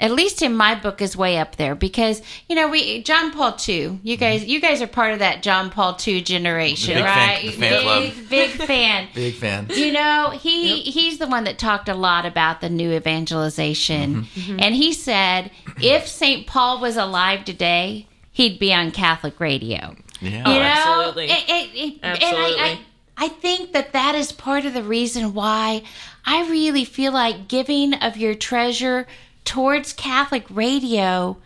at 0.00 0.10
least 0.10 0.40
in 0.42 0.56
my 0.56 0.74
book, 0.74 1.00
is 1.02 1.16
way 1.16 1.38
up 1.38 1.56
there 1.56 1.74
because 1.76 2.22
you 2.48 2.56
know 2.56 2.68
we 2.68 3.02
John 3.02 3.30
Paul 3.32 3.56
II. 3.68 3.74
You 3.76 3.90
mm-hmm. 3.98 4.14
guys, 4.20 4.44
you 4.46 4.60
guys 4.60 4.80
are 4.82 4.86
part 4.86 5.12
of 5.12 5.18
that 5.20 5.42
John 5.42 5.70
Paul 5.70 5.96
II 6.04 6.22
generation, 6.22 6.94
The 6.94 7.00
big 7.02 7.04
fan- 7.04 7.28
right? 7.28 7.42
the 7.44 7.52
fan 7.52 7.70
big, 7.70 7.82
club. 7.82 8.28
big 8.30 8.50
fan. 8.50 9.08
big 9.14 9.34
fan 9.34 9.66
You 9.70 9.92
know, 9.92 10.30
he 10.30 10.80
he's 10.80 11.18
the 11.18 11.26
one 11.28 11.44
that 11.44 11.58
talked 11.58 11.88
a 11.88 11.94
lot 11.94 12.26
about 12.26 12.60
the 12.60 12.70
new 12.70 12.92
evangelization. 12.92 14.14
Mm-hmm. 14.24 14.40
Mm-hmm. 14.40 14.60
And 14.60 14.74
he 14.74 14.92
said 14.92 15.50
if 15.82 16.08
St. 16.08 16.46
Paul 16.46 16.80
was 16.80 16.96
alive 16.96 17.44
today, 17.44 18.06
he'd 18.32 18.58
be 18.58 18.72
on 18.72 18.90
Catholic 18.90 19.38
radio. 19.38 19.94
yeah 20.20 20.30
You 20.30 20.38
oh, 20.38 20.42
know, 20.44 20.60
absolutely. 20.60 21.30
It- 21.30 21.44
it- 21.48 21.70
it- 21.74 21.98
And 22.02 22.04
I, 22.04 22.14
Absolutely. 22.14 22.62
I, 22.62 22.80
I 23.22 23.28
think 23.28 23.72
that 23.72 23.92
that 23.92 24.14
is 24.14 24.32
part 24.32 24.64
of 24.64 24.72
the 24.72 24.82
reason 24.82 25.34
why 25.34 25.82
I 26.24 26.48
really 26.50 26.84
feel 26.86 27.12
like 27.12 27.48
giving 27.48 27.92
of 27.94 28.16
your 28.16 28.34
treasure 28.34 29.06
towards 29.50 29.92
Catholic 29.92 30.46
radio 30.48 31.36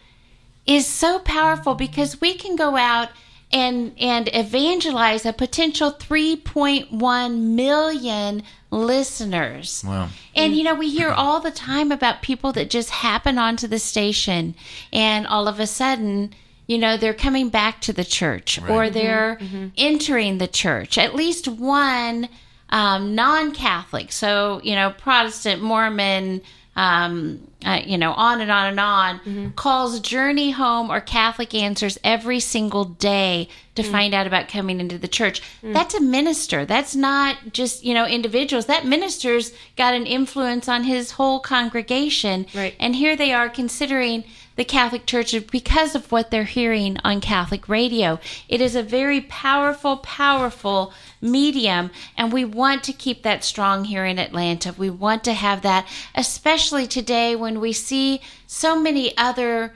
is 0.66 0.86
so 0.86 1.18
powerful 1.20 1.74
because 1.74 2.20
we 2.20 2.34
can 2.34 2.54
go 2.54 2.76
out 2.76 3.08
and 3.50 3.92
and 3.98 4.28
evangelize 4.34 5.24
a 5.24 5.32
potential 5.32 5.90
3.1 5.90 7.38
million 7.40 8.42
listeners. 8.70 9.82
wow. 9.86 10.10
And 10.34 10.54
you 10.54 10.64
know, 10.64 10.74
we 10.74 10.90
hear 10.90 11.12
all 11.12 11.40
the 11.40 11.50
time 11.50 11.90
about 11.90 12.20
people 12.20 12.52
that 12.52 12.68
just 12.68 12.90
happen 12.90 13.38
onto 13.38 13.66
the 13.66 13.78
station 13.78 14.54
and 14.92 15.26
all 15.26 15.48
of 15.48 15.58
a 15.58 15.66
sudden, 15.66 16.34
you 16.66 16.76
know, 16.76 16.98
they're 16.98 17.14
coming 17.14 17.48
back 17.48 17.80
to 17.82 17.94
the 17.94 18.04
church 18.04 18.60
or 18.68 18.90
they're 18.90 19.38
entering 19.78 20.36
the 20.36 20.48
church. 20.48 20.98
At 20.98 21.14
least 21.14 21.48
one 21.48 22.28
um, 22.68 23.14
non 23.14 23.52
Catholic, 23.52 24.12
so, 24.12 24.60
you 24.62 24.74
know, 24.74 24.90
Protestant, 24.90 25.62
Mormon, 25.62 26.42
um, 26.76 27.46
uh, 27.64 27.80
you 27.84 27.96
know, 27.96 28.12
on 28.12 28.40
and 28.40 28.50
on 28.50 28.66
and 28.66 28.80
on, 28.80 29.52
calls 29.56 30.00
Journey 30.00 30.50
Home 30.50 30.90
or 30.90 31.00
Catholic 31.00 31.54
Answers 31.54 31.98
every 32.04 32.40
single 32.40 32.84
day 32.84 33.48
to 33.74 33.82
find 33.82 34.14
out 34.14 34.26
about 34.26 34.48
coming 34.48 34.80
into 34.80 34.98
the 34.98 35.08
church. 35.08 35.40
That's 35.62 35.94
a 35.94 36.00
minister. 36.00 36.64
That's 36.64 36.94
not 36.94 37.36
just, 37.52 37.84
you 37.84 37.94
know, 37.94 38.06
individuals. 38.06 38.66
That 38.66 38.86
minister's 38.86 39.52
got 39.76 39.94
an 39.94 40.06
influence 40.06 40.68
on 40.68 40.84
his 40.84 41.12
whole 41.12 41.40
congregation. 41.40 42.46
Right. 42.54 42.74
And 42.78 42.94
here 42.94 43.16
they 43.16 43.32
are 43.32 43.48
considering 43.48 44.24
the 44.56 44.64
Catholic 44.64 45.06
Church 45.06 45.34
because 45.50 45.94
of 45.94 46.12
what 46.12 46.30
they're 46.30 46.44
hearing 46.44 46.96
on 47.04 47.20
Catholic 47.20 47.68
radio. 47.68 48.20
It 48.48 48.60
is 48.60 48.76
a 48.76 48.82
very 48.82 49.20
powerful, 49.20 49.96
powerful 49.98 50.92
medium, 51.20 51.90
and 52.16 52.32
we 52.32 52.44
want 52.44 52.84
to 52.84 52.92
keep 52.92 53.22
that 53.22 53.44
strong 53.44 53.84
here 53.84 54.04
in 54.04 54.18
Atlanta. 54.18 54.72
We 54.76 54.90
want 54.90 55.24
to 55.24 55.32
have 55.32 55.62
that, 55.62 55.88
especially 56.14 56.86
today 56.86 57.34
when 57.34 57.60
we 57.60 57.72
see 57.72 58.20
so 58.46 58.78
many 58.78 59.16
other 59.16 59.74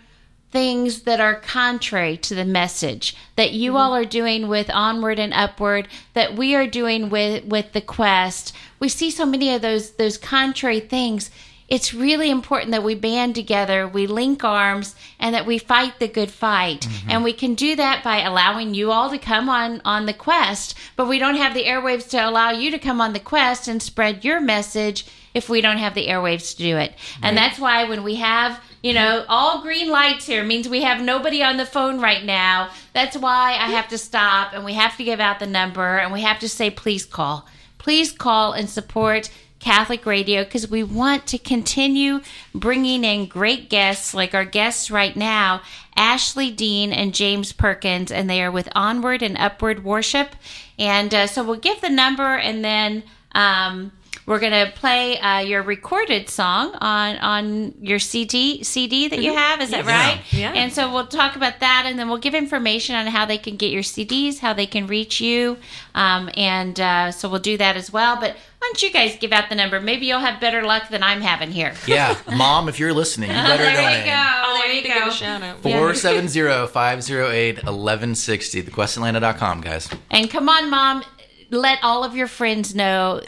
things 0.51 1.03
that 1.03 1.21
are 1.21 1.35
contrary 1.35 2.17
to 2.17 2.35
the 2.35 2.45
message 2.45 3.15
that 3.37 3.53
you 3.53 3.73
mm-hmm. 3.73 3.79
all 3.79 3.95
are 3.95 4.05
doing 4.05 4.49
with 4.49 4.71
onward 4.71 5.19
and 5.19 5.35
upward 5.35 5.89
that 6.15 6.35
we 6.35 6.55
are 6.55 6.67
doing 6.67 7.11
with 7.11 7.45
with 7.45 7.73
the 7.73 7.81
quest 7.83 8.55
we 8.81 8.89
see 8.89 9.11
so 9.11 9.27
many 9.27 9.55
of 9.55 9.61
those 9.61 9.93
those 9.93 10.17
contrary 10.17 10.81
things 10.81 11.31
it's 11.69 11.93
really 11.93 12.31
important 12.31 12.71
that 12.73 12.83
we 12.83 12.95
band 12.95 13.35
together, 13.35 13.87
we 13.87 14.07
link 14.07 14.43
arms, 14.43 14.95
and 15.19 15.35
that 15.35 15.47
we 15.47 15.59
fight 15.59 15.99
the 15.99 16.09
good 16.09 16.31
fight. 16.31 16.81
Mm-hmm. 16.81 17.11
And 17.11 17.25
we 17.25 17.33
can 17.35 17.55
do 17.55 17.77
that 17.77 18.03
by 18.03 18.23
allowing 18.23 18.75
you 18.75 18.91
all 18.91 19.11
to 19.11 19.19
come 19.19 19.49
on 19.49 19.83
on 19.85 20.07
the 20.07 20.15
quest, 20.15 20.75
but 20.97 21.09
we 21.09 21.19
don't 21.19 21.37
have 21.37 21.53
the 21.55 21.65
airwaves 21.65 22.09
to 22.11 22.17
allow 22.17 22.51
you 22.51 22.71
to 22.71 22.79
come 22.79 23.01
on 23.01 23.13
the 23.13 23.21
quest 23.21 23.69
and 23.69 23.83
spread 23.83 24.25
your 24.25 24.41
message 24.41 25.07
if 25.35 25.49
we 25.49 25.61
don't 25.61 25.77
have 25.77 25.95
the 25.95 26.09
airwaves 26.09 26.57
to 26.57 26.63
do 26.63 26.79
it. 26.79 26.95
And 27.23 27.37
that's 27.37 27.59
why 27.59 27.85
when 27.85 28.03
we 28.03 28.15
have 28.17 28.61
You 28.83 28.95
know, 28.95 29.25
all 29.29 29.61
green 29.63 29.91
lights 29.91 30.27
here 30.27 30.45
means 30.45 30.69
we 30.69 30.83
have 30.83 31.03
nobody 31.03 31.43
on 31.43 31.57
the 31.57 31.67
phone 31.67 32.01
right 32.01 32.25
now. 32.25 32.71
That's 32.93 33.17
why 33.17 33.57
I 33.59 33.71
have 33.71 33.89
to 33.89 33.99
stop 33.99 34.53
and 34.55 34.65
we 34.65 34.75
have 34.75 34.97
to 34.99 35.05
give 35.05 35.19
out 35.19 35.41
the 35.41 35.47
number 35.47 35.99
and 35.99 36.13
we 36.13 36.23
have 36.23 36.39
to 36.41 36.49
say, 36.49 36.71
please 36.71 37.05
call. 37.05 37.47
Please 37.79 38.13
call 38.13 38.53
and 38.53 38.71
support 38.71 39.31
Catholic 39.61 40.07
Radio 40.07 40.45
because 40.45 40.71
we 40.71 40.83
want 40.83 41.27
to 41.29 41.39
continue 41.39 42.21
bringing 42.55 43.05
in 43.05 43.27
great 43.27 43.69
guests 43.69 44.15
like 44.15 44.35
our 44.35 44.45
guests 44.45 44.91
right 44.91 45.17
now, 45.17 45.63
Ashley 45.97 46.51
Dean 46.51 46.93
and 46.93 47.15
James 47.15 47.53
Perkins, 47.53 48.13
and 48.13 48.31
they 48.31 48.43
are 48.43 48.51
with 48.51 48.69
Onward 48.75 49.23
and 49.23 49.37
Upward 49.37 49.85
Worship. 49.85 50.37
And 50.79 51.13
uh, 51.13 51.27
so 51.27 51.43
we'll 51.43 51.57
give 51.57 51.81
the 51.81 51.91
number 51.91 52.37
and 52.37 52.65
then. 52.65 53.03
Um, 53.33 53.93
we're 54.29 54.39
gonna 54.41 54.71
play 54.75 55.19
uh, 55.19 55.39
your 55.39 55.63
recorded 55.63 56.29
song 56.29 56.75
on 56.75 57.17
on 57.17 57.73
your 57.81 57.99
CD 57.99 58.63
CD 58.63 59.09
that 59.09 59.23
you 59.23 59.33
have. 59.35 59.63
Is 59.63 59.71
that 59.71 59.87
right? 59.87 60.21
Yeah. 60.31 60.53
And 60.53 60.71
so 60.71 60.93
we'll 60.93 61.07
talk 61.07 61.35
about 61.35 61.61
that, 61.61 61.85
and 61.87 61.99
then 61.99 62.11
we'll 62.11 62.19
give 62.19 62.35
information 62.35 62.95
on 62.95 63.07
how 63.07 63.25
they 63.25 63.39
can 63.39 63.57
get 63.57 63.71
your 63.71 63.81
CDs, 63.83 64.41
how 64.41 64.53
they 64.53 64.67
can 64.67 64.87
reach 64.87 65.19
you, 65.21 65.57
um, 65.95 66.29
and 66.37 66.79
uh, 66.79 67.11
so 67.11 67.31
we'll 67.31 67.41
do 67.41 67.57
that 67.57 67.79
as 67.79 67.91
well. 67.91 68.17
But 68.21 68.33
why 68.59 68.67
don't 68.69 68.83
you 68.83 68.91
guys 68.91 69.17
give 69.17 69.33
out 69.33 69.49
the 69.49 69.55
number? 69.55 69.81
Maybe 69.81 70.05
you'll 70.07 70.21
have 70.21 70.39
better 70.41 70.63
luck 70.63 70.91
than 70.91 71.03
I'm 71.03 71.23
having 71.23 71.51
here. 71.51 71.73
Yeah, 71.87 72.19
mom, 72.37 72.69
if 72.69 72.79
you're 72.79 72.93
listening, 72.93 73.31
you 73.31 73.37
better 73.53 73.63
there 73.63 73.77
donate. 73.77 74.05
you 74.05 74.11
go. 74.13 74.43
Oh, 74.45 74.59
there 74.59 74.67
you 74.69 74.75
need 74.75 74.83
to 74.83 74.89
give 74.89 75.03
go. 75.05 75.09
a 75.09 75.13
shout 75.13 75.43
out. 75.43 75.63
470-508-1160, 77.33 78.63
thequestatlanta.com, 78.65 79.61
guys. 79.63 79.89
And 80.11 80.29
come 80.31 80.51
on, 80.51 80.69
mom, 80.69 81.03
let 81.51 81.79
all 81.83 82.05
of 82.05 82.15
your 82.17 82.27
friends 82.27 82.75
know. 82.75 83.21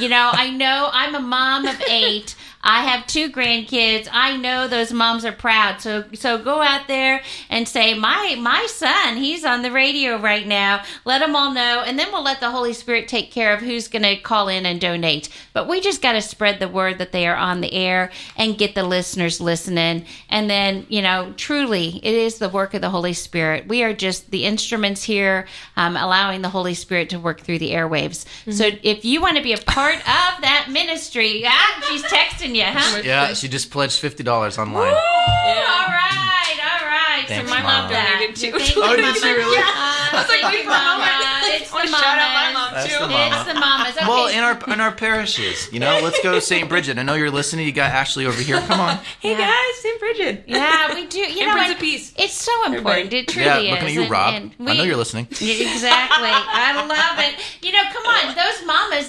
you 0.00 0.08
know, 0.08 0.30
I 0.32 0.50
know 0.50 0.88
I'm 0.92 1.14
a 1.14 1.20
mom 1.20 1.66
of 1.66 1.80
eight. 1.88 2.34
I 2.62 2.82
have 2.82 3.06
two 3.06 3.30
grandkids. 3.30 4.08
I 4.10 4.36
know 4.36 4.66
those 4.66 4.92
moms 4.92 5.24
are 5.24 5.32
proud. 5.32 5.80
So 5.80 6.04
so 6.14 6.38
go 6.38 6.62
out 6.62 6.88
there 6.88 7.22
and 7.48 7.68
say, 7.68 7.94
My 7.94 8.36
my 8.38 8.66
son, 8.66 9.16
he's 9.16 9.44
on 9.44 9.62
the 9.62 9.70
radio 9.70 10.18
right 10.18 10.46
now. 10.46 10.82
Let 11.04 11.20
them 11.20 11.36
all 11.36 11.52
know. 11.52 11.84
And 11.86 11.98
then 11.98 12.10
we'll 12.12 12.24
let 12.24 12.40
the 12.40 12.50
Holy 12.50 12.72
Spirit 12.72 13.08
take 13.08 13.30
care 13.30 13.54
of 13.54 13.60
who's 13.60 13.88
gonna 13.88 14.18
call 14.18 14.48
in 14.48 14.66
and 14.66 14.80
donate. 14.80 15.28
But 15.52 15.68
we 15.68 15.80
just 15.80 16.02
gotta 16.02 16.20
spread 16.20 16.58
the 16.58 16.68
word 16.68 16.98
that 16.98 17.12
they 17.12 17.26
are 17.26 17.36
on 17.36 17.60
the 17.60 17.72
air 17.72 18.10
and 18.36 18.58
get 18.58 18.74
the 18.74 18.84
listeners 18.84 19.40
listening. 19.40 20.04
And 20.28 20.50
then, 20.50 20.86
you 20.88 21.02
know, 21.02 21.32
truly 21.36 22.00
it 22.02 22.14
is 22.14 22.38
the 22.38 22.48
work 22.48 22.74
of 22.74 22.80
the 22.80 22.90
Holy 22.90 23.12
Spirit. 23.12 23.68
We 23.68 23.82
are 23.82 23.92
just 23.92 24.30
the 24.30 24.44
instruments 24.44 25.04
here, 25.04 25.46
um, 25.76 25.96
allowing 25.96 26.42
the 26.42 26.48
Holy 26.48 26.74
Spirit 26.74 27.10
to 27.10 27.18
work 27.18 27.40
through 27.40 27.58
the 27.58 27.70
airwaves. 27.70 28.24
So 28.52 28.70
if 28.82 29.04
you 29.04 29.20
want 29.20 29.36
to 29.36 29.42
be 29.42 29.52
a 29.52 29.58
part 29.58 29.96
of 29.96 30.40
that 30.42 30.68
ministry, 30.70 31.42
ah, 31.46 31.84
she's 31.88 32.02
texting 32.04 32.55
you, 32.56 32.64
huh? 32.66 33.02
Yeah, 33.04 33.34
she 33.34 33.48
just 33.48 33.70
pledged 33.70 34.00
$50 34.02 34.58
online. 34.58 34.88
All 34.88 34.92
right, 34.92 36.58
all 36.62 36.86
right. 36.86 37.24
Thanks, 37.28 37.48
so 37.48 37.54
my 37.54 37.62
Mom. 37.62 37.90
mom 37.90 37.90
donated 37.90 38.36
too. 38.36 38.52
Thank 38.52 38.76
you, 38.76 38.82
Oh, 38.84 38.96
did 38.96 39.16
she 39.16 39.28
really? 39.32 39.56
Was 39.58 40.12
like, 40.12 40.26
thank 40.28 40.44
wait 40.44 40.58
you, 40.58 40.62
for 40.64 40.70
a 40.70 40.84
moment. 40.84 41.10
Mama. 41.10 41.40
It's 41.48 41.70
the 41.70 41.80
to 41.80 41.86
shout 41.88 42.18
out 42.18 42.32
my 42.34 42.52
mamas. 42.52 42.54
mom 42.54 42.74
That's 42.74 42.86
too. 42.92 42.98
the 42.98 43.08
mama. 43.08 43.36
It's 43.36 43.44
the 43.44 43.54
mamas. 43.54 43.96
Okay. 43.96 44.06
Well, 44.06 44.26
in 44.28 44.38
our 44.44 44.72
in 44.72 44.80
our 44.80 44.92
parishes, 44.92 45.72
you 45.72 45.80
know, 45.80 46.00
let's 46.02 46.20
go 46.22 46.32
to 46.34 46.40
St. 46.40 46.68
Brigid. 46.68 46.98
I 46.98 47.02
know 47.02 47.14
you're 47.14 47.30
listening. 47.30 47.66
You 47.66 47.72
got 47.72 47.90
Ashley 47.90 48.26
over 48.26 48.40
here. 48.40 48.60
Come 48.60 48.80
on. 48.80 48.98
Hey 49.20 49.30
Yeah. 49.32 49.38
guys, 49.50 49.76
St. 49.82 49.98
Brigid. 50.00 50.44
yeah, 50.46 50.94
we 50.94 51.06
do. 51.06 51.18
You 51.18 51.26
And 51.26 51.38
know, 51.48 51.52
Prince 51.54 51.66
and 51.68 51.74
of 51.74 51.80
Peace. 51.80 52.12
It's 52.16 52.34
so 52.34 52.52
important. 52.72 53.12
It 53.12 53.28
truly 53.28 53.46
Yeah, 53.46 53.58
is. 53.58 53.70
looking 53.70 53.86
at 53.88 53.92
you, 53.92 54.02
And- 54.02 54.10
Rob. 54.10 54.34
and 54.34 54.52
I 54.70 54.74
know 54.76 54.82
you're 54.84 54.96
listening. 54.96 55.26
Exactly. 55.40 56.28
I 56.30 56.74
love 56.86 57.18
it. 57.18 57.34
You 57.64 57.72
know, 57.72 57.82
come 57.92 58.06
on, 58.06 58.15
those 58.15 58.15
mamas, 58.15 58.15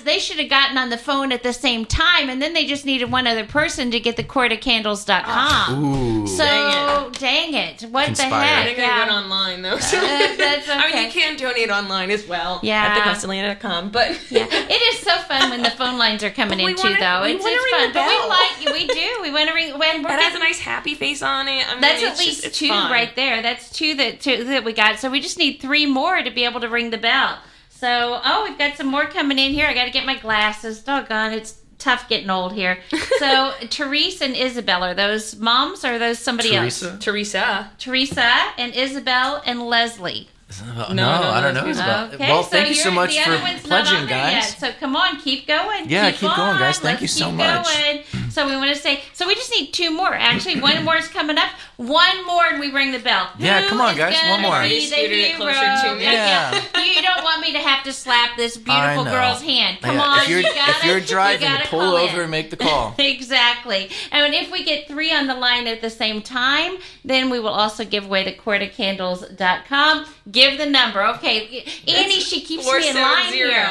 they 0.07 0.19
should 0.19 0.37
have 0.39 0.49
gotten 0.49 0.77
on 0.77 0.89
the 0.89 0.97
phone 0.97 1.31
at 1.31 1.43
the 1.43 1.53
same 1.53 1.85
time 1.85 2.29
and 2.29 2.41
then 2.41 2.53
they 2.53 2.65
just 2.65 2.85
needed 2.85 3.11
one 3.11 3.27
other 3.27 3.45
person 3.45 3.91
to 3.91 3.99
get 3.99 4.15
the 4.17 4.23
courtofcandles.com. 4.23 5.83
Ooh. 5.85 6.27
So, 6.27 6.43
Dang 6.43 7.11
dang 7.13 7.53
it. 7.53 7.81
What 7.83 8.05
Conspired. 8.07 8.29
the 8.31 8.35
heck? 8.35 8.59
I 8.59 8.65
think 8.65 8.77
Yeah. 8.79 8.95
I 8.95 8.99
went 8.99 9.11
online 9.11 9.61
though. 9.61 9.77
So. 9.79 9.97
Uh, 9.97 10.35
that's 10.37 10.69
I 10.69 10.91
mean, 10.93 11.05
you 11.05 11.11
can 11.11 11.37
donate 11.37 11.69
online 11.69 12.11
as 12.11 12.27
well. 12.27 12.59
Yeah. 12.63 12.95
At 12.97 13.01
thequestatlanta.com. 13.01 13.89
But 13.91 14.19
Yeah, 14.31 14.47
it 14.49 14.93
is 14.93 14.99
so 14.99 15.15
fun 15.19 15.49
when 15.49 15.61
the 15.63 15.71
phone 15.71 15.97
lines 15.97 16.23
are 16.23 16.29
coming 16.29 16.57
We 16.57 16.71
in 16.71 16.75
too, 16.77 16.95
though. 16.99 17.23
It's, 17.23 17.43
wanna 17.43 17.55
it's 17.55 17.71
fun, 17.71 17.93
but 17.93 18.07
we 18.07 18.17
bell. 18.17 18.29
like 18.29 18.73
we 18.73 18.87
do. 18.87 19.19
We 19.21 19.31
want 19.31 19.47
to 19.49 19.53
ring 19.55 19.77
when 19.77 20.03
we're 20.03 20.09
that 20.09 20.21
has 20.21 20.35
a 20.35 20.39
nice 20.39 20.59
happy 20.59 20.95
face 20.95 21.21
on 21.21 21.47
it. 21.47 21.65
I 21.67 21.71
mean, 21.73 21.81
That's 21.81 22.03
at 22.03 22.17
least 22.19 22.43
just, 22.43 22.55
two 22.55 22.67
fun. 22.69 22.91
right 22.91 23.15
there. 23.15 23.41
That's 23.41 23.69
two 23.71 23.95
that 23.95 24.19
two 24.21 24.43
that 24.45 24.63
we 24.63 24.73
got. 24.73 24.99
So 24.99 25.09
we 25.09 25.21
just 25.21 25.37
need 25.37 25.59
three 25.59 25.85
more 25.85 26.21
to 26.21 26.31
be 26.31 26.45
able 26.45 26.59
to 26.61 26.69
ring 26.69 26.89
the 26.89 26.97
bell. 26.97 27.39
So 27.79 28.19
oh, 28.23 28.45
we've 28.47 28.57
got 28.57 28.75
some 28.75 28.87
more 28.87 29.05
coming 29.05 29.37
in 29.37 29.51
here. 29.51 29.67
I 29.67 29.73
got 29.73 29.85
to 29.85 29.91
get 29.91 30.05
my 30.05 30.17
glasses. 30.17 30.81
Doggone, 30.83 31.33
it's 31.33 31.59
tough 31.77 32.09
getting 32.09 32.29
old 32.29 32.53
here. 32.53 32.79
So 33.19 33.51
Teresa 33.71 34.25
and 34.25 34.35
Isabel 34.35 34.83
are 34.83 34.93
those 34.93 35.35
moms 35.37 35.83
or 35.83 35.93
are 35.93 35.99
those 35.99 36.19
somebody 36.19 36.55
else? 36.55 36.79
Teresa? 36.79 36.97
Teresa. 36.99 37.71
Teresa 37.79 38.31
and 38.59 38.75
Isabel 38.75 39.41
and 39.43 39.63
Leslie. 39.63 40.29
No, 40.77 40.93
no, 40.93 41.09
I 41.09 41.41
don't 41.41 41.55
know. 41.55 41.65
Isabel. 41.67 42.11
Okay, 42.13 42.29
well, 42.29 42.43
thank 42.43 42.69
you 42.69 42.75
you're- 42.75 42.83
so 42.83 42.91
much 42.91 43.17
for 43.19 43.31
other 43.31 43.41
one's 43.41 43.67
not 43.67 43.85
pledging, 43.85 44.07
guys. 44.07 44.31
yet. 44.33 44.43
So 44.59 44.71
come 44.79 44.95
on, 44.95 45.19
keep 45.19 45.47
going. 45.47 45.89
Yeah, 45.89 46.11
keep 46.11 46.21
going, 46.21 46.39
on. 46.39 46.59
guys. 46.59 46.77
Thank 46.79 47.01
Let's 47.01 47.01
you 47.01 47.07
so 47.07 47.25
keep 47.25 47.35
much. 47.35 47.67
Going. 47.67 48.03
So 48.29 48.45
we 48.47 48.55
want 48.55 48.73
to 48.75 48.79
say, 48.79 49.01
so 49.13 49.25
we 49.27 49.35
just 49.35 49.51
need 49.51 49.71
two 49.73 49.89
more. 49.91 50.13
Actually, 50.13 50.59
one 50.61 50.83
more 50.83 50.95
is 50.97 51.07
coming 51.07 51.37
up. 51.37 51.49
One 51.77 52.25
more, 52.25 52.45
and 52.45 52.59
we 52.59 52.71
ring 52.71 52.91
the 52.91 52.99
bell. 52.99 53.29
Yeah, 53.37 53.61
Who 53.61 53.69
come 53.69 53.81
on, 53.81 53.91
is 53.91 53.97
guys, 53.97 54.15
gonna 54.19 54.31
one 54.33 54.41
more. 54.41 54.61
be 54.63 54.69
You 54.69 54.81
the 54.81 54.87
scooted 54.87 55.11
it 55.11 55.25
hero? 55.27 55.37
closer 55.37 55.87
to 55.89 55.95
me. 55.95 56.03
Yeah. 56.03 56.83
you 56.83 57.01
don't 57.03 57.23
want 57.23 57.41
me 57.41 57.53
to 57.53 57.59
have 57.59 57.83
to 57.83 57.93
slap 57.93 58.35
this 58.35 58.57
beautiful 58.57 59.03
know. 59.05 59.11
girl's 59.11 59.41
hand. 59.43 59.79
Come 59.81 59.95
Yeah, 59.95 60.01
on, 60.03 60.19
if 60.23 60.29
you're 60.29 60.39
you 60.39 60.53
gotta, 60.55 60.71
if 60.71 60.83
you're 60.85 60.99
driving, 60.99 61.47
you 61.47 61.55
gotta 61.57 61.69
pull 61.69 61.79
call 61.81 61.95
over 61.97 62.15
in. 62.17 62.21
and 62.23 62.31
make 62.31 62.49
the 62.49 62.57
call. 62.57 62.95
exactly. 62.99 63.89
And 64.11 64.33
if 64.33 64.51
we 64.51 64.63
get 64.63 64.87
three 64.87 65.13
on 65.13 65.27
the 65.27 65.35
line 65.35 65.67
at 65.67 65.81
the 65.81 65.89
same 65.91 66.21
time, 66.23 66.77
then 67.05 67.29
we 67.29 67.39
will 67.39 67.49
also 67.49 67.85
give 67.85 68.05
away 68.05 68.23
the 68.23 68.33
courtofcandles.com. 68.33 70.05
Give 70.31 70.57
the 70.57 70.65
number. 70.65 71.03
Okay. 71.15 71.63
Annie, 71.87 72.19
she 72.19 72.41
keeps 72.41 72.65
me 72.65 72.89
in 72.89 72.95
line 72.95 73.31
here. 73.33 73.65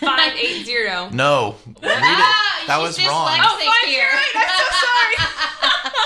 580. 0.00 1.14
No, 1.16 1.56
read 1.66 1.76
it. 1.84 1.90
Ah, 2.02 2.64
That 2.66 2.76
she's 2.78 2.82
was 2.82 2.98
dyslexic 2.98 3.08
wrong. 3.08 3.28
Oh, 3.42 3.86
here. 3.86 4.07
I'm 4.12 4.48
so 4.48 4.64
sorry. 4.86 5.16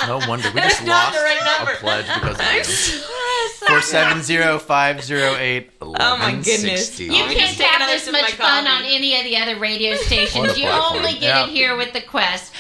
No 0.09 0.19
wonder 0.29 0.51
we 0.53 0.61
just 0.61 0.85
lost 0.85 1.17
the 1.17 1.23
right 1.23 1.39
a 1.63 1.77
pledge 1.77 2.07
because 2.07 2.35
of 2.35 2.41
I'm 2.41 2.59
this. 2.59 3.05
so 3.59 3.67
Four 3.67 3.81
seven 3.81 4.21
zero 4.21 4.59
five 4.59 5.01
zero 5.03 5.37
eight 5.39 5.71
Oh 5.81 5.95
my 6.19 6.33
goodness. 6.33 6.99
You 6.99 7.11
can't 7.13 7.39
have 7.61 7.89
this 7.89 8.11
much 8.11 8.33
fun 8.33 8.65
coffee. 8.65 8.85
on 8.85 8.93
any 8.93 9.17
of 9.17 9.23
the 9.25 9.37
other 9.37 9.61
radio 9.61 9.95
stations. 10.09 10.59
You 10.59 10.65
platform. 10.65 10.97
only 10.99 11.13
get 11.13 11.23
Yeah. 11.23 11.45
it 11.45 11.51
here 11.51 11.77
with 11.77 11.93
the 11.93 12.01
Quest. 12.01 12.53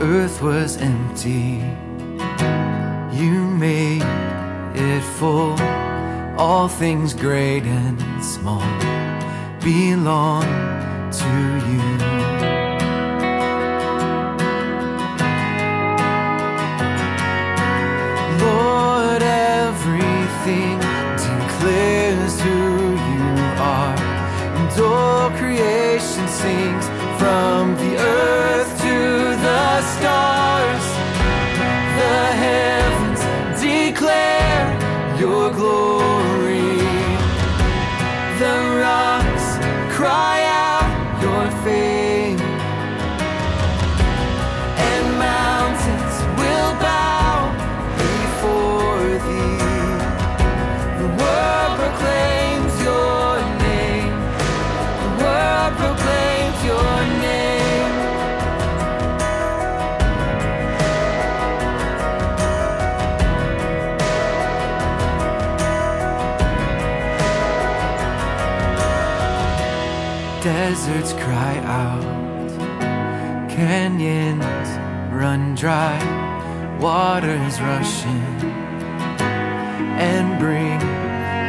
Earth 0.00 0.42
was 0.42 0.76
empty, 0.76 1.62
you 3.12 3.46
made 3.46 4.02
it 4.74 5.02
full. 5.02 5.58
All 6.38 6.68
things 6.68 7.14
great 7.14 7.62
and 7.62 7.98
small 8.22 8.60
belong 9.62 10.42
to 11.12 11.34
you. 11.70 11.82
Lord, 18.44 19.22
everything 19.22 20.80
declares 21.54 22.40
who 22.40 22.92
you 23.10 23.26
are. 23.58 23.96
And 24.58 24.80
all 24.80 25.30
creation 25.38 26.26
sings 26.28 26.86
from 27.18 27.74
the 27.76 27.96
earth 27.98 28.70
to 28.82 28.98
the 29.46 29.82
stars. 29.94 30.86
The 32.00 32.20
heavens 32.44 33.20
declare 33.60 34.66
your 35.18 35.50
glory. 35.52 36.78
The 38.38 38.56
rocks 38.82 39.46
cry. 39.94 40.33
Deserts 70.44 71.14
cry 71.14 71.56
out, 71.64 72.02
canyons 73.48 74.68
run 75.10 75.54
dry, 75.54 75.96
waters 76.78 77.58
rush 77.62 78.04
in 78.04 78.50
and 79.98 80.38
bring 80.38 80.78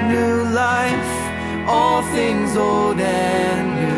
new 0.08 0.50
life, 0.54 1.68
all 1.68 2.04
things 2.14 2.56
old 2.56 2.98
and 3.02 3.76
new. 3.82 3.95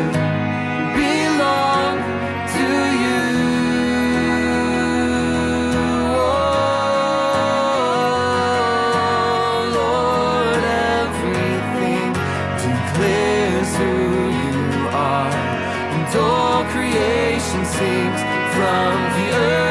ocean 17.48 17.64
sinks 17.64 18.22
from 18.52 18.94
the 19.16 19.36
earth. 19.36 19.67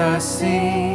I 0.00 0.20
see. 0.20 0.87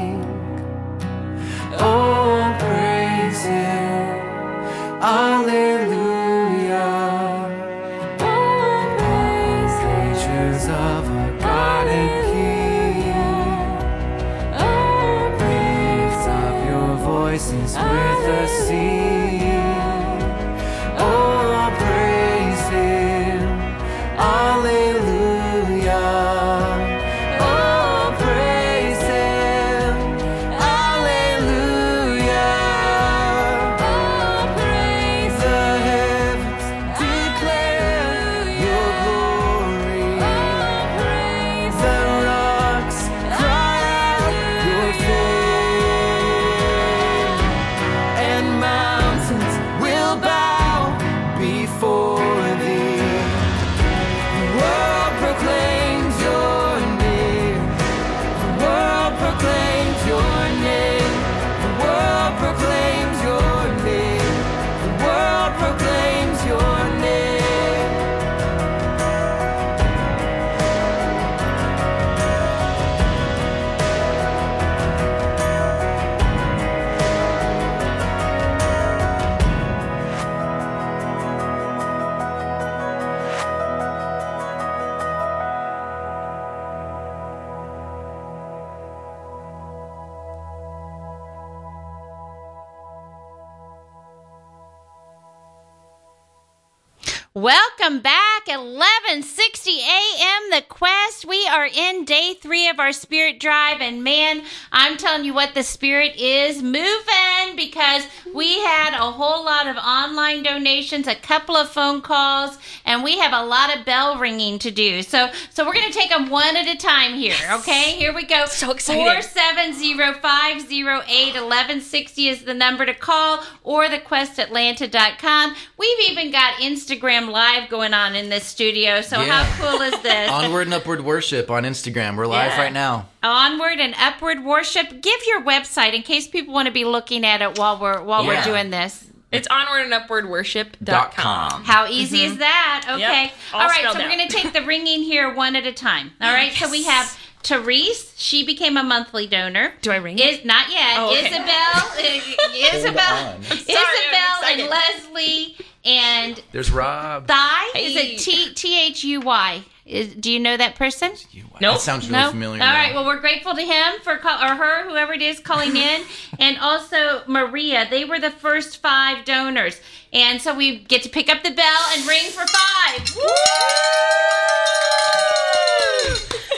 I'm 104.83 104.97
telling 104.97 105.23
you 105.23 105.33
what, 105.33 105.53
the 105.53 105.63
spirit 105.63 106.17
is 106.17 106.61
moving 106.61 107.55
because 107.55 108.05
we 108.33 108.59
had 108.59 108.93
a 108.93 109.11
whole 109.11 109.45
lot 109.45 109.65
of 109.65 109.77
online 109.77 110.43
donations, 110.43 111.07
a 111.07 111.15
couple 111.15 111.55
of 111.55 111.69
phone 111.69 112.01
calls, 112.01 112.57
and 112.83 113.01
we 113.01 113.17
have 113.19 113.31
a 113.31 113.45
lot 113.45 113.73
of 113.73 113.85
bell 113.85 114.17
ringing 114.17 114.59
to 114.59 114.71
do. 114.71 115.01
So, 115.01 115.31
so 115.51 115.65
we're 115.65 115.71
going 115.71 115.89
to 115.89 115.97
take 115.97 116.09
them 116.09 116.29
one 116.29 116.57
at 116.57 116.67
a 116.67 116.75
time 116.75 117.13
here. 117.13 117.31
Yes. 117.31 117.61
Okay, 117.61 117.93
here 117.93 118.13
we 118.13 118.25
go. 118.25 118.45
So 118.45 118.71
excited. 118.71 119.01
Four 119.01 119.21
seven 119.21 119.73
zero 119.73 120.15
five 120.15 120.59
zero 120.59 121.01
eight 121.07 121.37
eleven 121.37 121.79
sixty 121.79 122.27
is 122.27 122.43
the 122.43 122.53
number 122.53 122.85
to 122.85 122.93
call, 122.93 123.41
or 123.63 123.85
thequestatlanta.com. 123.85 125.55
We've 125.77 126.09
even 126.09 126.29
got 126.29 126.55
Instagram 126.55 127.29
Live 127.29 127.69
going 127.69 127.93
on 127.93 128.15
in 128.15 128.27
this 128.27 128.43
studio. 128.43 128.99
So 128.99 129.21
yeah. 129.21 129.43
how 129.43 129.71
cool 129.71 129.81
is 129.81 130.01
this? 130.01 130.29
Onward 130.29 130.67
and 130.67 130.73
upward 130.73 131.05
worship 131.05 131.49
on 131.49 131.63
Instagram. 131.63 132.17
We're 132.17 132.27
live 132.27 132.51
yeah. 132.51 132.61
right 132.61 132.73
now 132.73 133.07
onward 133.23 133.79
and 133.79 133.95
upward 133.97 134.43
worship 134.43 135.01
give 135.01 135.19
your 135.27 135.41
website 135.41 135.93
in 135.93 136.01
case 136.01 136.27
people 136.27 136.53
want 136.53 136.65
to 136.67 136.71
be 136.73 136.85
looking 136.85 137.25
at 137.25 137.41
it 137.41 137.57
while 137.57 137.79
we're 137.79 138.01
while 138.03 138.25
we're 138.25 138.43
doing 138.43 138.69
this 138.69 139.05
It's 139.31 139.47
onward 139.49 139.81
and 139.81 139.93
upward 139.93 140.29
worship 140.29 140.75
Dot 140.83 141.15
com. 141.15 141.63
how 141.63 141.87
easy 141.87 142.23
is 142.23 142.37
that 142.37 142.85
okay 142.89 143.31
all 143.53 143.61
all 143.61 143.67
right 143.67 143.83
so 143.83 143.91
spelled 143.91 143.97
we're 144.09 144.15
going 144.17 144.27
to 144.27 144.35
take 144.35 144.53
the 144.53 144.61
ringing 144.65 145.01
here 145.03 145.33
one 145.33 145.55
at 145.55 145.65
a 145.65 145.73
time 145.73 146.11
all 146.21 146.33
right 146.33 146.51
so 146.53 146.69
we 146.69 146.83
have 146.83 147.17
Therese, 147.43 148.13
she 148.17 148.45
became 148.45 148.77
a 148.77 148.83
monthly 148.83 149.27
donor. 149.27 149.73
Do 149.81 149.91
I 149.91 149.97
ring? 149.97 150.17
Is 150.17 150.45
not 150.45 150.71
yet. 150.71 150.95
Oh, 150.97 151.09
okay. 151.11 151.27
Isabel, 151.27 151.43
uh, 151.75 152.77
Isabel, 152.77 153.33
on. 153.33 153.41
Isabel, 153.41 154.43
and. 154.45 154.69
Leslie, 154.69 155.57
and 155.83 156.41
There's 156.53 156.71
Rob. 156.71 157.27
Thigh. 157.27 157.71
Is 157.75 157.95
it 157.97 158.19
T 158.19 158.53
T 158.53 158.85
H 158.87 159.03
U 159.03 159.19
Y? 159.19 159.63
Is 159.85 160.15
do 160.15 160.31
you 160.31 160.39
know 160.39 160.55
that 160.55 160.75
person? 160.75 161.11
Nope. 161.33 161.59
That 161.59 161.81
sounds 161.81 162.09
really 162.09 162.21
No. 162.23 162.29
familiar. 162.29 162.61
All 162.63 162.69
now. 162.69 162.73
right. 162.75 162.93
Well, 162.93 163.05
we're 163.05 163.19
grateful 163.19 163.53
to 163.53 163.61
him 163.61 163.93
for 164.01 164.17
call 164.17 164.41
or 164.41 164.55
her, 164.55 164.89
whoever 164.89 165.11
it 165.13 165.21
is, 165.21 165.39
calling 165.41 165.75
in, 165.75 166.03
and 166.39 166.57
also 166.57 167.23
Maria. 167.27 167.85
They 167.89 168.05
were 168.05 168.19
the 168.19 168.31
first 168.31 168.77
five 168.81 169.25
donors, 169.25 169.81
and 170.13 170.41
so 170.41 170.55
we 170.55 170.77
get 170.79 171.03
to 171.03 171.09
pick 171.09 171.27
up 171.29 171.43
the 171.43 171.51
bell 171.51 171.81
and 171.93 172.07
ring 172.07 172.29
for 172.31 172.45
five. 172.47 173.17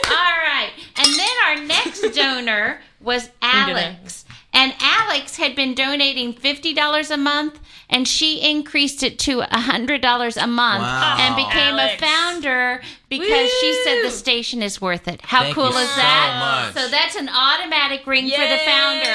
All 0.08 0.12
right. 0.14 0.70
And 0.96 1.06
then 1.06 1.36
our 1.48 1.64
next 1.66 2.02
donor 2.14 2.80
was. 3.00 3.28
Alex. 3.42 4.24
And 4.58 4.72
Alex 4.80 5.36
had 5.36 5.54
been 5.54 5.74
donating 5.74 6.32
$50 6.32 7.10
a 7.10 7.16
month 7.18 7.60
and 7.90 8.08
she 8.08 8.40
increased 8.40 9.02
it 9.02 9.18
to 9.20 9.42
$100 9.42 10.42
a 10.42 10.46
month 10.46 10.82
Wow. 10.82 11.16
and 11.20 11.36
became 11.36 11.74
Alex. 11.78 11.94
a 12.02 12.04
founder 12.06 12.80
because 13.10 13.50
she 13.60 13.80
said 13.84 14.02
the 14.02 14.10
station 14.10 14.62
is 14.62 14.80
worth 14.80 15.06
it. 15.08 15.20
How 15.20 15.42
Thank 15.42 15.54
cool 15.56 15.70
you 15.70 15.76
is 15.76 15.88
so 15.90 15.96
that? 15.96 16.72
much. 16.74 16.82
So 16.82 16.88
that's 16.90 17.16
an 17.16 17.28
automatic 17.28 18.06
ring 18.06 18.30
for 18.30 18.40
the 18.40 18.58
founder. 18.64 19.12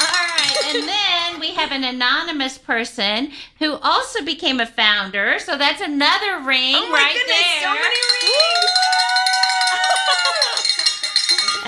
All 0.00 0.26
right, 0.36 0.74
and 0.74 0.86
then 0.88 1.40
we 1.40 1.54
have 1.54 1.72
an 1.72 1.82
anonymous 1.82 2.58
person 2.58 3.32
who 3.58 3.74
also 3.82 4.22
became 4.24 4.60
a 4.60 4.66
founder. 4.66 5.38
So 5.38 5.56
that's 5.56 5.80
another 5.80 6.40
ring 6.44 6.74
Oh 6.76 6.88
my 6.90 6.98
right 6.98 7.14
goodness, 7.14 7.44
there. 7.54 7.62
so 7.62 7.72
many 7.72 8.00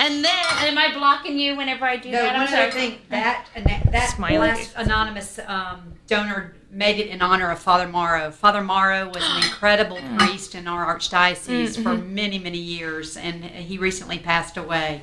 And 0.03 0.25
then, 0.25 0.45
am 0.61 0.77
I 0.79 0.91
blocking 0.95 1.37
you 1.37 1.55
whenever 1.55 1.85
I 1.85 1.95
do 1.97 2.09
No, 2.09 2.23
that? 2.23 2.33
I'm 2.33 2.41
one 2.41 2.47
sorry. 2.49 2.63
other 2.63 2.71
thing 2.71 2.97
that 3.09 3.45
that 3.91 4.09
Smiley 4.15 4.39
last 4.39 4.73
anonymous 4.75 5.39
um, 5.45 5.93
donor 6.07 6.55
made 6.71 6.99
it 6.99 7.07
in 7.07 7.21
honor 7.21 7.51
of 7.51 7.59
Father 7.59 7.87
Morrow. 7.87 8.31
Father 8.31 8.63
Morrow 8.63 9.07
was 9.13 9.23
an 9.23 9.37
incredible 9.43 9.99
priest 10.17 10.55
in 10.55 10.67
our 10.67 10.83
archdiocese 10.97 11.81
for 11.83 11.93
many 11.95 12.39
many 12.39 12.57
years, 12.57 13.15
and 13.15 13.43
he 13.43 13.77
recently 13.77 14.17
passed 14.17 14.57
away. 14.57 15.01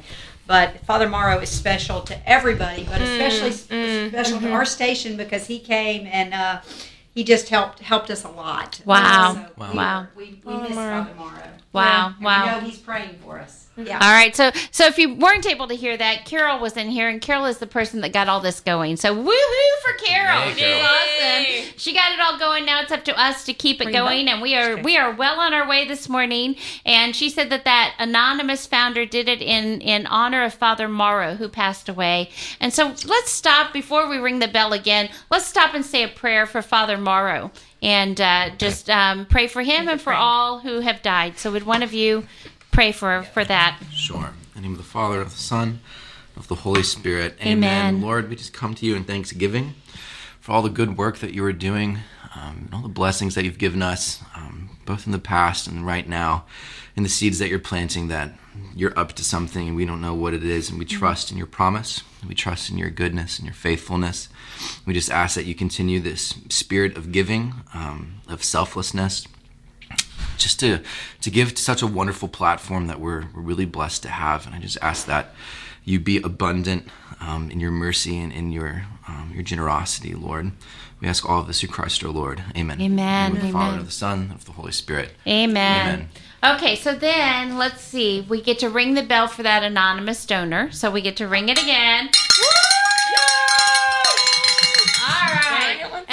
But 0.49 0.81
Father 0.85 1.09
Morrow 1.09 1.39
is 1.39 1.49
special 1.51 2.01
to 2.01 2.29
everybody, 2.29 2.83
but 2.85 3.01
especially 3.01 3.51
s- 3.51 4.09
special 4.11 4.41
to 4.41 4.51
our 4.51 4.65
station 4.65 5.17
because 5.17 5.47
he 5.47 5.61
came 5.61 6.09
and 6.09 6.35
uh, 6.35 6.61
he 7.15 7.23
just 7.23 7.51
helped 7.51 7.79
helped 7.79 8.11
us 8.11 8.25
a 8.25 8.31
lot. 8.31 8.81
Wow. 8.85 9.35
So 9.35 9.41
Wow. 9.57 9.71
we- 9.71 9.77
Wow. 9.77 10.07
We, 10.17 10.41
we 10.45 10.57
miss 10.63 10.75
Father 10.75 11.15
Morrow. 11.15 11.51
Wow, 11.73 12.15
And 12.17 12.25
wow. 12.25 12.45
We 12.57 12.61
know 12.63 12.67
he's 12.67 12.79
praying 12.79 13.19
for 13.25 13.39
us. 13.39 13.68
Yeah. 13.79 13.99
All 14.03 14.11
right, 14.13 14.35
so 14.35 14.51
so 14.73 14.87
if 14.87 14.99
you 14.99 15.15
weren't 15.15 15.47
able 15.47 15.69
to 15.69 15.75
hear 15.75 15.97
that, 15.97 16.25
Carol 16.25 16.59
was 16.59 16.77
in 16.77 16.89
here, 16.89 17.09
and 17.09 17.21
Carol 17.21 17.45
is 17.45 17.59
the 17.59 17.67
person 17.67 18.01
that 18.01 18.13
got 18.13 18.29
all 18.29 18.41
this 18.41 18.61
going. 18.61 18.97
So 18.97 19.15
woohoo 19.15 19.83
for 19.85 19.93
Carol! 20.05 20.49
Yay, 20.49 20.55
Carol. 20.57 20.83
awesome. 20.83 21.73
She 21.77 21.95
got 21.95 22.13
it 22.13 22.21
all 22.21 22.39
going. 22.39 22.65
Now 22.67 22.81
it's 22.83 22.91
up 22.91 23.05
to 23.05 23.17
us 23.17 23.45
to 23.45 23.55
keep 23.55 23.81
it 23.81 23.85
Bring 23.85 23.95
going, 23.97 24.27
back. 24.27 24.35
and 24.35 24.43
we 24.43 24.57
are 24.57 24.73
Okay. 24.73 24.83
we 24.83 24.97
are 24.97 25.13
well 25.15 25.39
on 25.39 25.55
our 25.55 25.69
way 25.69 25.87
this 25.87 26.09
morning. 26.09 26.57
And 26.85 27.15
she 27.15 27.31
said 27.31 27.51
that 27.51 27.65
that 27.67 27.95
anonymous 28.01 28.67
founder 28.67 29.07
did 29.07 29.29
it 29.29 29.41
in 29.41 29.81
in 29.81 30.07
honor 30.07 30.43
of 30.43 30.55
Father 30.55 30.89
Morrow, 30.89 31.35
who 31.37 31.49
passed 31.49 31.89
away. 31.89 32.31
And 32.61 32.75
so 32.75 32.95
let's 33.07 33.31
stop 33.31 33.73
before 33.73 34.09
we 34.09 34.19
ring 34.19 34.41
the 34.41 34.49
bell 34.49 34.73
again. 34.73 35.09
Let's 35.31 35.47
stop 35.47 35.75
and 35.75 35.85
say 35.87 36.03
a 36.03 36.09
prayer 36.09 36.47
for 36.47 36.63
Father 36.63 36.99
Morrow. 36.99 37.53
And 37.81 38.21
uh, 38.21 38.51
just 38.59 38.91
um, 38.91 39.25
pray 39.27 39.47
for 39.47 39.63
him 39.63 39.89
and 39.89 40.01
for 40.01 40.13
all 40.13 40.59
who 40.59 40.81
have 40.81 41.01
died. 41.01 41.39
So, 41.39 41.53
would 41.53 41.65
one 41.65 41.85
of 41.85 41.93
you 41.95 42.27
pray 42.79 42.93
for 42.93 43.25
for 43.25 43.45
that? 43.45 43.77
Sure. 43.93 44.27
In 44.29 44.35
the 44.55 44.61
name 44.61 44.71
of 44.71 44.79
the 44.79 44.85
Father, 44.85 45.21
of 45.21 45.33
the 45.33 45.37
Son, 45.37 45.81
of 46.37 46.47
the 46.47 46.55
Holy 46.55 46.85
Spirit. 46.85 47.35
Amen. 47.45 48.01
Lord, 48.01 48.31
we 48.31 48.37
just 48.37 48.53
come 48.53 48.73
to 48.77 48.87
you 48.87 48.95
in 48.95 49.03
thanksgiving 49.03 49.75
for 50.39 50.53
all 50.53 50.63
the 50.63 50.69
good 50.69 50.97
work 50.97 51.19
that 51.19 51.35
you 51.35 51.45
are 51.45 51.53
doing, 51.53 51.99
um, 52.37 52.67
and 52.67 52.71
all 52.73 52.83
the 52.83 52.89
blessings 52.89 53.35
that 53.35 53.45
you've 53.45 53.59
given 53.59 53.83
us, 53.83 54.23
um, 54.37 54.71
both 54.87 55.07
in 55.07 55.13
the 55.13 55.19
past 55.19 55.67
and 55.67 55.85
right 55.85 56.09
now, 56.09 56.45
and 56.95 57.05
the 57.05 57.09
seeds 57.09 57.41
that 57.41 57.49
you're 57.49 57.59
planting 57.59 58.07
that 58.07 58.39
you're 58.77 58.97
up 58.97 59.13
to 59.15 59.25
something 59.25 59.67
and 59.67 59.77
we 59.77 59.85
don't 59.85 60.01
know 60.01 60.15
what 60.15 60.33
it 60.33 60.45
is, 60.45 60.71
and 60.71 60.79
we 60.79 60.85
trust 60.85 61.33
in 61.33 61.37
your 61.37 61.49
promise. 61.49 62.05
We 62.29 62.37
trust 62.37 62.71
in 62.71 62.79
your 62.79 62.91
goodness 62.91 63.41
and 63.41 63.47
your 63.47 63.55
faithfulness. 63.55 64.29
We 64.87 64.95
just 64.95 65.11
ask 65.11 65.35
that 65.35 65.47
you 65.47 65.57
continue 65.57 65.99
this 65.99 66.37
spirit 66.49 66.97
of 66.97 67.11
giving, 67.11 67.55
um, 67.75 68.21
of 68.29 68.45
selflessness, 68.45 69.27
just 70.39 70.61
to 70.61 70.81
to 71.21 71.31
give 71.31 71.55
to 71.55 71.63
such 71.63 71.83
a 71.83 71.87
wonderful 71.87 72.29
platform 72.29 72.87
that 72.87 73.01
we're, 73.01 73.27
we're 73.35 73.43
really 73.43 73.65
blessed 73.65 74.03
to 74.03 74.09
have 74.09 74.47
and 74.47 74.55
i 74.55 74.59
just 74.59 74.79
ask 74.81 75.07
that 75.07 75.35
you 75.85 75.99
be 75.99 76.19
abundant 76.19 76.87
um, 77.21 77.51
in 77.51 77.61
your 77.61 77.71
mercy 77.71 78.19
and 78.19 78.33
in 78.33 78.53
your 78.53 78.85
um, 79.07 79.31
your 79.35 79.43
generosity 79.43 80.15
lord 80.15 80.53
we 81.01 81.09
ask 81.09 81.29
all 81.29 81.41
of 81.41 81.47
this 81.47 81.61
through 81.61 81.69
christ 81.69 82.05
our 82.05 82.11
lord 82.11 82.43
amen 82.57 82.81
Amen. 82.81 83.35
The 83.35 83.53
father 83.53 83.79
of 83.79 83.87
the 83.87 83.93
son 83.93 84.31
of 84.35 84.45
the 84.45 84.53
holy 84.53 84.73
spirit 84.73 85.13
Amen. 85.27 85.95
Amen. 85.95 86.09
Okay, 86.45 86.77
so 86.77 86.95
then 86.95 87.59
let's 87.59 87.81
see. 87.81 88.25
We 88.29 88.41
get 88.41 88.61
to 88.61 88.69
ring 88.69 88.95
the 88.95 89.03
bell 89.03 89.27
for 89.27 89.43
that 89.43 89.65
anonymous 89.65 90.25
donor. 90.25 90.71
So 90.71 90.89
we 90.89 91.01
get 91.01 91.17
to 91.17 91.27
ring 91.27 91.49
it 91.49 91.61
again. 91.61 92.09
All 92.09 92.78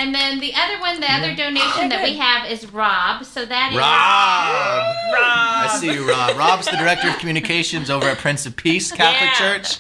And 0.06 0.14
then 0.14 0.40
the 0.40 0.54
other 0.54 0.80
one, 0.80 1.00
the 1.00 1.12
other 1.12 1.36
donation 1.36 1.90
that 1.90 2.04
we 2.04 2.16
have 2.18 2.48
is 2.52 2.72
Rob. 2.72 3.26
So 3.26 3.44
that 3.44 3.72
is 3.72 3.78
rob 3.78 5.14
Rob. 5.14 5.66
i 5.66 5.78
see 5.80 5.92
you 5.92 6.08
rob 6.08 6.38
rob's 6.38 6.68
the 6.68 6.78
director 6.78 7.08
of 7.10 7.18
communications 7.18 7.90
over 7.90 8.08
at 8.08 8.18
prince 8.20 8.46
of 8.46 8.56
peace 8.56 8.92
catholic 8.92 9.32
Yeah. 9.32 9.58
church 9.58 9.78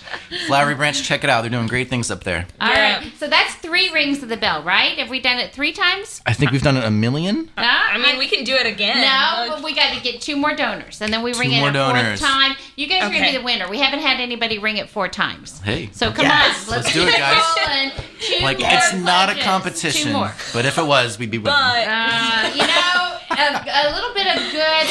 flowery 0.48 0.74
branch 0.76 1.04
check 1.04 1.24
it 1.24 1.30
out 1.30 1.42
they're 1.42 1.52
doing 1.52 1.68
great 1.68 1.90
things 1.90 2.10
up 2.10 2.24
there 2.24 2.48
All 2.60 2.70
Yeah. 2.70 2.98
right. 3.04 3.12
So 3.20 3.28
that's 3.28 3.54
three 3.56 3.92
rings 3.92 4.24
of 4.24 4.30
the 4.30 4.38
bell, 4.38 4.64
right? 4.64 4.98
Have 4.98 5.10
we 5.10 5.20
done 5.20 5.38
it 5.38 5.54
three 5.54 5.72
times? 5.74 6.22
i 6.26 6.34
think 6.34 6.52
we've 6.52 6.64
done 6.64 6.78
it 6.78 6.84
a 6.84 6.92
million 6.92 7.52
No. 7.58 7.64
I 7.64 7.98
mean, 8.00 8.18
we 8.18 8.28
can 8.28 8.44
do 8.44 8.56
it 8.56 8.66
again. 8.66 9.02
No, 9.02 9.08
uh, 9.08 9.48
but 9.56 9.64
we 9.64 9.74
got 9.76 9.94
to 9.94 10.02
get 10.02 10.22
two 10.22 10.36
more 10.38 10.56
donors, 10.56 11.02
and 11.02 11.14
then 11.14 11.22
we 11.24 11.34
ring 11.34 11.52
it 11.52 11.60
more 11.60 11.70
a 11.70 11.74
fourth 11.74 11.94
donors. 11.94 12.20
time. 12.20 12.56
You 12.76 12.88
guys 12.88 13.04
are 13.04 13.06
gonna 13.10 13.18
Okay. 13.20 13.32
be 13.32 13.38
the 13.38 13.44
winner. 13.44 13.70
We 13.70 13.80
haven't 13.80 14.00
had 14.02 14.20
anybody 14.20 14.58
ring 14.58 14.78
it 14.78 14.90
four 14.90 15.08
times. 15.08 15.62
hey 15.64 15.90
So 15.94 16.12
come 16.12 16.26
Yes. 16.26 16.68
on, 16.68 16.76
let's, 16.76 16.86
Let's 16.86 16.94
do 16.94 17.04
it, 17.08 17.12
keep 17.12 17.20
guys. 17.20 17.44
rolling. 17.68 17.92
Two 18.20 18.40
like 18.44 18.60
more 18.60 18.70
it's 18.72 18.94
not 18.94 19.30
a 19.30 19.34
pledges. 19.34 19.44
competition 19.44 20.12
Two 20.12 20.14
more. 20.16 20.34
but 20.53 20.66
if 20.66 20.78
it 20.78 20.86
was 20.86 21.18
we'd 21.20 21.32
be 21.32 21.38
winning 21.38 21.53
But 21.53 21.88
Uh, 21.88 22.49
you 22.53 22.66
know, 22.68 23.18
a, 23.32 23.88
a 23.88 23.91
little 23.93 24.13
bit 24.13 24.28
of 24.28 24.51
good, 24.51 24.88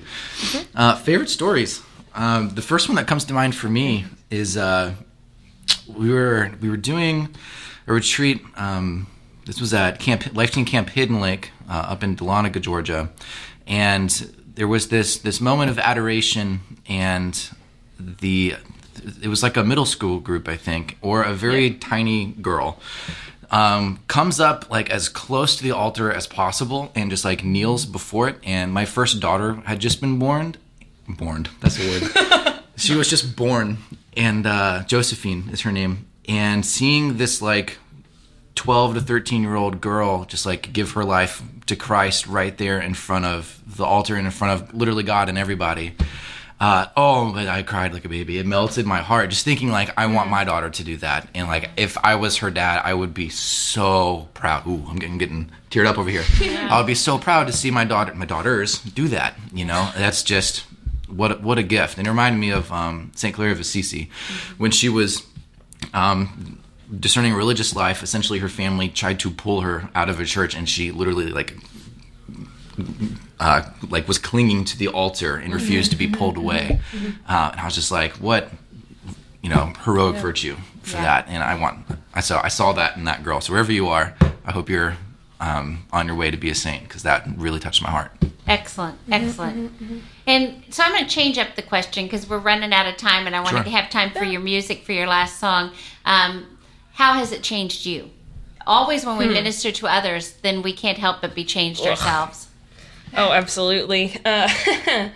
Uh, 0.75 0.97
favorite 0.97 1.29
stories. 1.31 1.81
Um, 2.15 2.51
the 2.51 2.63
first 2.63 2.89
one 2.89 2.97
that 2.97 3.07
comes 3.07 3.25
to 3.27 3.33
mind 3.33 3.55
for 3.55 3.69
me 3.69 4.05
is 4.31 4.57
uh, 4.57 4.95
we 5.89 6.13
were 6.13 6.51
we 6.61 6.69
were 6.69 6.77
doing 6.77 7.35
a 7.87 7.93
retreat. 7.93 8.43
Um, 8.57 9.07
this 9.47 9.61
was 9.61 9.73
at 9.75 9.99
Camp 9.99 10.35
Life 10.35 10.53
Teen 10.53 10.65
Camp 10.65 10.91
Hidden 10.91 11.21
Lake 11.21 11.51
uh, 11.69 11.87
up 11.89 12.03
in 12.03 12.17
Dahlonega, 12.17 12.61
Georgia, 12.61 13.11
and 13.67 14.11
there 14.55 14.69
was 14.69 14.89
this 14.89 15.19
this 15.19 15.41
moment 15.41 15.71
of 15.71 15.79
adoration, 15.79 16.61
and 16.87 17.51
the 17.99 18.57
it 19.23 19.29
was 19.29 19.43
like 19.43 19.57
a 19.57 19.65
middle 19.65 19.87
school 19.87 20.21
group, 20.21 20.49
I 20.49 20.57
think, 20.57 20.99
or 21.01 21.23
a 21.23 21.33
very 21.33 21.71
tiny 21.75 22.27
girl. 22.27 22.79
Um, 23.51 24.01
comes 24.09 24.41
up 24.41 24.71
like 24.71 24.89
as 24.89 25.11
close 25.11 25.57
to 25.57 25.63
the 25.63 25.73
altar 25.73 26.11
as 26.11 26.27
possible 26.27 26.91
and 26.95 27.11
just 27.11 27.23
like 27.23 27.45
kneels 27.45 27.85
before 27.85 28.29
it. 28.31 28.37
And 28.45 28.73
my 28.73 28.87
first 28.87 29.21
daughter 29.21 29.55
had 29.67 29.79
just 29.79 30.01
been 30.01 30.19
born. 30.19 30.57
Born. 31.15 31.47
That's 31.61 31.77
the 31.77 31.89
word. 31.89 32.59
She 32.77 32.97
was 32.97 33.09
just 33.09 33.37
born 33.37 33.79
and 34.17 34.47
uh, 34.47 34.83
josephine 34.85 35.51
is 35.53 35.61
her 35.61 35.73
name. 35.73 36.07
And 36.29 36.65
seeing 36.65 37.17
this 37.17 37.43
like 37.43 37.79
12 38.55 38.95
to 38.95 39.01
13 39.01 39.43
year 39.43 39.55
old 39.55 39.81
girl 39.81 40.25
just 40.25 40.47
like 40.47 40.73
give 40.73 40.93
her 40.93 41.05
life 41.05 41.43
to 41.67 41.75
christ 41.75 42.27
right 42.27 42.59
there 42.59 42.81
in 42.81 42.93
front 42.93 43.25
of 43.25 43.63
the 43.67 43.85
altar 43.85 44.15
and 44.17 44.27
in 44.27 44.31
front 44.31 44.61
of 44.61 44.75
literally 44.75 45.03
god 45.03 45.29
and 45.31 45.39
everybody 45.39 45.95
uh, 46.61 46.87
oh 46.97 47.33
but 47.33 47.49
i 47.49 47.63
cried 47.63 47.93
like 47.93 48.05
a 48.05 48.09
baby. 48.09 48.39
It 48.39 48.47
melted 48.47 48.87
my 48.87 48.99
heart. 49.01 49.31
Just 49.31 49.45
thinking 49.45 49.71
like 49.71 49.91
i 49.97 50.07
want 50.07 50.29
my 50.29 50.45
daughter 50.45 50.71
to 50.71 50.85
do 50.85 50.97
that. 50.99 51.29
And 51.35 51.49
like 51.49 51.71
if 51.77 51.97
i 52.05 52.15
was 52.15 52.37
her 52.39 52.51
dad 52.51 52.83
i 52.85 52.95
would 52.95 53.15
be 53.15 53.29
so 53.31 54.29
proud. 54.35 54.67
Ooh 54.67 54.85
i'm 54.89 54.97
getting, 54.97 55.19
getting 55.19 55.51
teared 55.71 55.87
up 55.87 55.99
over 55.99 56.11
here. 56.11 56.25
I 56.71 56.79
would 56.79 56.87
be 56.87 56.95
so 56.95 57.19
proud 57.19 57.47
to 57.47 57.53
see 57.53 57.71
my 57.71 57.85
daughter 57.85 58.15
my 58.15 58.27
daughters 58.27 58.81
do 58.81 59.09
that 59.09 59.35
you 59.53 59.65
know? 59.65 59.91
That's 59.97 60.23
just 60.23 60.65
what 61.13 61.31
a, 61.33 61.35
what 61.37 61.59
a 61.59 61.63
gift 61.63 61.99
and 61.99 62.07
it 62.07 62.11
reminded 62.11 62.39
me 62.39 62.51
of 62.51 62.71
um, 62.73 63.11
St. 63.15 63.35
Clare 63.35 63.51
of 63.51 63.61
Assisi 63.61 64.11
when 64.59 64.71
she 64.71 64.89
was 64.89 65.27
um, 65.95 66.59
discerning 66.99 67.35
religious 67.35 67.75
life 67.75 68.03
essentially 68.03 68.39
her 68.41 68.49
family 68.49 68.89
tried 68.89 69.19
to 69.21 69.31
pull 69.31 69.61
her 69.63 69.89
out 69.95 70.09
of 70.09 70.21
a 70.21 70.25
church 70.25 70.55
and 70.55 70.69
she 70.69 70.91
literally 70.91 71.27
like 71.27 71.57
uh, 73.41 73.63
like 73.89 74.07
was 74.09 74.19
clinging 74.19 74.65
to 74.65 74.79
the 74.79 74.89
altar 74.89 75.37
and 75.37 75.53
refused 75.53 75.91
to 75.91 75.97
be 75.97 76.09
pulled 76.09 76.37
away 76.37 76.81
uh, 77.29 77.51
and 77.53 77.61
I 77.61 77.65
was 77.65 77.75
just 77.75 77.91
like 77.91 78.13
what 78.15 78.51
you 79.43 79.51
know 79.51 79.73
heroic 79.85 80.17
virtue 80.17 80.57
for 80.83 80.97
Yeah. 80.97 81.03
that 81.05 81.29
and 81.29 81.43
I 81.43 81.59
want 81.61 81.85
I 82.15 82.21
saw 82.21 82.41
I 82.43 82.49
saw 82.49 82.73
that 82.75 82.97
in 82.97 83.05
that 83.05 83.23
girl 83.25 83.41
so 83.41 83.53
wherever 83.53 83.73
you 83.73 83.89
are 83.89 84.15
I 84.45 84.53
hope 84.53 84.69
you're 84.69 84.97
um, 85.43 85.85
on 85.93 86.07
your 86.07 86.17
way 86.17 86.31
to 86.31 86.37
be 86.39 86.49
a 86.49 86.55
saint 86.55 86.85
because 86.85 87.03
that 87.03 87.27
really 87.37 87.61
touched 87.61 87.83
my 87.83 87.91
heart 87.91 88.13
Excellent, 88.47 88.99
excellent. 89.11 89.73
And 90.27 90.65
so 90.71 90.83
I'm 90.83 90.91
going 90.93 91.05
to 91.05 91.09
change 91.09 91.39
up 91.39 91.55
the 91.55 91.63
question 91.63 92.05
because 92.07 92.29
we're 92.29 92.39
running 92.39 92.73
out 92.73 92.87
of 92.87 92.97
time, 92.97 93.27
and 93.27 93.37
I 93.37 93.41
wanted 93.41 93.59
Sure. 93.59 93.65
to 93.65 93.71
have 93.71 93.89
time 93.89 94.11
for 94.11 94.25
your 94.25 94.41
music 94.41 94.85
for 94.85 94.93
your 94.93 95.07
last 95.07 95.39
song. 95.39 95.71
Um, 96.05 96.59
how 96.95 97.15
has 97.15 97.31
it 97.33 97.43
changed 97.43 97.87
you? 97.87 98.11
Always, 98.67 99.07
when 99.07 99.17
we 99.17 99.27
minister 99.27 99.71
to 99.73 99.87
others, 99.87 100.33
then 100.43 100.61
we 100.63 100.73
can't 100.73 100.99
help 100.99 101.21
but 101.21 101.35
be 101.35 101.45
changed 101.45 101.87
ourselves. 101.87 102.49
Oh, 103.15 103.31
absolutely. 103.31 104.17
Uh, 104.25 104.49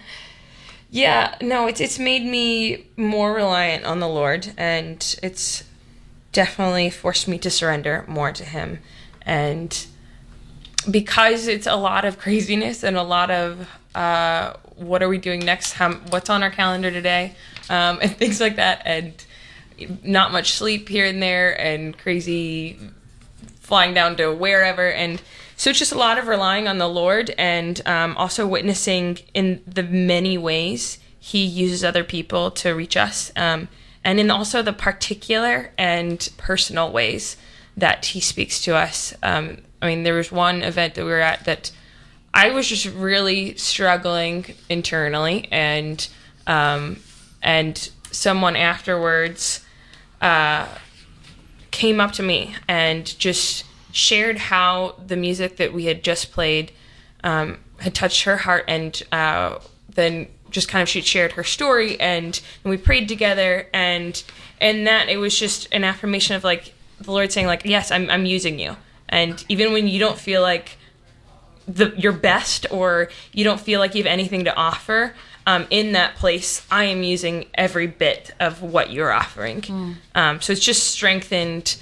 yeah, 0.91 1.35
no, 1.41 1.67
it's 1.67 1.81
it's 1.81 1.99
made 1.99 2.25
me 2.27 2.87
more 2.95 3.33
reliant 3.33 3.87
on 3.87 4.01
the 4.01 4.09
Lord, 4.09 4.53
and 4.59 5.19
it's 5.23 5.65
definitely 6.33 6.91
forced 6.91 7.27
me 7.27 7.39
to 7.39 7.49
surrender 7.51 8.05
more 8.07 8.33
to 8.33 8.45
Him, 8.45 8.81
and 9.23 9.87
because 10.91 11.47
it's 11.49 11.67
a 11.67 11.77
lot 11.77 12.05
of 12.05 12.19
craziness 12.19 12.83
and 12.83 12.97
a 12.97 13.03
lot 13.03 13.31
of 13.31 13.69
uh, 13.95 14.55
what 14.77 15.03
are 15.03 15.09
we 15.09 15.19
doing 15.19 15.41
next? 15.41 15.73
How, 15.73 15.95
what's 15.95 16.29
on 16.29 16.43
our 16.43 16.51
calendar 16.51 16.91
today? 16.91 17.35
Um, 17.71 17.99
and 18.03 18.17
things 18.17 18.41
like 18.41 18.57
that, 18.57 18.83
and 18.85 19.25
not 20.03 20.33
much 20.33 20.53
sleep 20.53 20.89
here 20.89 21.07
and 21.07 21.23
there, 21.23 21.59
and 21.61 21.97
crazy 21.99 22.79
flying 23.67 23.93
down 23.93 24.15
to 24.17 24.33
wherever 24.33 24.93
and 24.93 25.21
so 25.57 25.71
it's 25.71 25.79
just 25.81 25.91
a 25.91 25.99
lot 25.99 26.19
of 26.19 26.29
relying 26.29 26.69
on 26.69 26.79
the 26.79 26.89
lord 26.89 27.35
and 27.37 27.83
um, 27.85 28.17
also 28.17 28.47
witnessing 28.47 29.19
in 29.35 29.61
the 29.67 29.83
many 29.83 30.39
ways 30.39 31.01
he 31.19 31.45
uses 31.45 31.83
other 31.83 32.05
people 32.05 32.53
to 32.53 32.71
reach 32.71 32.97
us 32.97 33.33
um, 33.35 33.67
and 34.05 34.21
in 34.21 34.31
also 34.31 34.63
the 34.63 34.73
particular 34.73 35.73
and 35.77 36.29
personal 36.37 36.93
ways 36.93 37.37
that 37.77 38.05
he 38.07 38.21
speaks 38.21 38.63
to 38.63 38.77
us 38.77 39.13
um, 39.25 39.59
i 39.83 39.87
mean 39.87 40.03
there 40.03 40.15
was 40.15 40.31
one 40.31 40.63
event 40.63 40.95
that 40.95 41.05
we 41.05 41.11
were 41.11 41.21
at 41.21 41.45
that 41.45 41.71
i 42.35 42.51
was 42.51 42.69
just 42.69 42.87
really 42.87 43.57
struggling 43.57 44.45
internally 44.69 45.49
and 45.51 46.09
um, 46.47 46.99
and 47.43 47.91
someone 48.13 48.55
afterwards 48.57 49.65
uh, 50.21 50.67
came 51.71 52.01
up 52.01 52.13
to 52.13 52.23
me 52.23 52.55
and 52.69 53.19
just 53.19 53.65
shared 53.93 54.39
how 54.39 54.95
the 55.07 55.17
music 55.17 55.57
that 55.57 55.73
we 55.73 55.87
had 55.87 56.03
just 56.03 56.33
played 56.33 56.73
um, 57.25 57.59
had 57.79 57.95
touched 57.95 58.25
her 58.25 58.37
heart 58.39 58.65
and 58.69 59.03
uh, 59.13 59.59
then 59.95 60.27
just 60.51 60.69
kind 60.69 60.83
of 60.83 60.89
she 60.89 61.01
shared 61.01 61.33
her 61.33 61.45
story 61.45 61.99
and, 62.01 62.41
and 62.63 62.71
we 62.71 62.77
prayed 62.77 63.09
together 63.09 63.69
and 63.73 64.23
and 64.61 64.87
that 64.87 65.09
it 65.09 65.17
was 65.17 65.39
just 65.39 65.69
an 65.73 65.85
affirmation 65.85 66.37
of 66.37 66.45
like 66.45 66.73
the 67.01 67.11
lord 67.11 67.31
saying 67.31 67.47
like 67.47 67.63
yes 67.65 67.91
i'm, 67.91 68.09
I'm 68.09 68.25
using 68.25 68.59
you 68.59 68.77
and 69.09 69.45
even 69.49 69.73
when 69.73 69.89
you 69.89 69.99
don't 69.99 70.19
feel 70.19 70.43
like 70.43 70.79
the 71.69 71.93
your 71.97 72.13
best 72.13 72.67
or 72.71 73.09
you 73.33 73.45
don't 73.45 73.61
feel 73.61 73.81
like 73.81 73.95
you 73.95 74.03
have 74.03 74.11
anything 74.11 74.45
to 74.45 74.55
offer 74.55 75.15
um, 75.47 75.67
in 75.71 75.93
that 75.93 76.15
place 76.17 76.65
i 76.71 76.85
am 76.85 77.03
using 77.03 77.47
every 77.55 77.87
bit 77.87 78.33
of 78.41 78.63
what 78.63 78.91
you're 78.91 79.13
offering. 79.13 79.97
Um, 80.15 80.41
so 80.41 80.53
it's 80.53 80.65
just 80.65 80.89
strengthened 80.89 81.77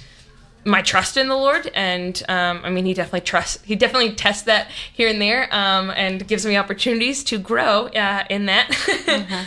my 0.67 0.81
trust 0.81 1.15
in 1.17 1.27
the 1.27 1.35
lord 1.35 1.69
and 1.75 2.23
um, 2.27 2.61
i 2.63 2.71
mean 2.71 2.85
he 2.85 2.93
definitely 2.95 3.21
trusts 3.21 3.61
he 3.63 3.75
definitely 3.75 4.13
tests 4.15 4.43
that 4.43 4.67
here 4.91 5.07
and 5.07 5.21
there 5.21 5.47
um, 5.53 5.91
and 5.91 6.27
gives 6.27 6.45
me 6.45 6.57
opportunities 6.57 7.23
to 7.23 7.37
grow 7.37 7.87
uh, 7.89 8.23
in 8.29 8.47
that. 8.47 8.67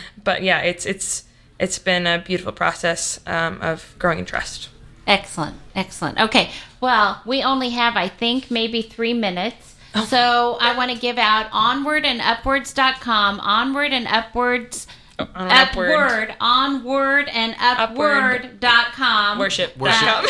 But 0.23 0.43
yeah 0.43 0.59
it's 0.59 0.85
it's 0.85 1.25
it's 1.59 1.77
been 1.77 2.07
a 2.07 2.19
beautiful 2.19 2.53
process 2.53 3.19
um, 3.27 3.61
of 3.61 3.93
growing 3.99 4.19
in 4.19 4.25
trust. 4.25 4.69
Excellent, 5.05 5.57
excellent. 5.75 6.19
Okay, 6.19 6.51
well, 6.81 7.21
we 7.25 7.43
only 7.43 7.69
have, 7.69 7.95
I 7.95 8.07
think, 8.07 8.49
maybe 8.49 8.81
three 8.81 9.13
minutes. 9.13 9.75
Oh. 9.95 10.05
So 10.05 10.57
I 10.61 10.75
want 10.77 10.91
to 10.91 10.97
give 10.97 11.17
out 11.17 11.49
onwardandupwards.com, 11.51 13.39
onward 13.39 13.91
and 13.91 14.07
upwards. 14.07 14.87
On 15.19 15.51
upward. 15.51 15.91
Upward, 15.91 16.35
onward 16.39 17.29
and 17.29 17.55
upward.com. 17.59 19.39
worship 19.39 19.77
Worship. 19.77 19.99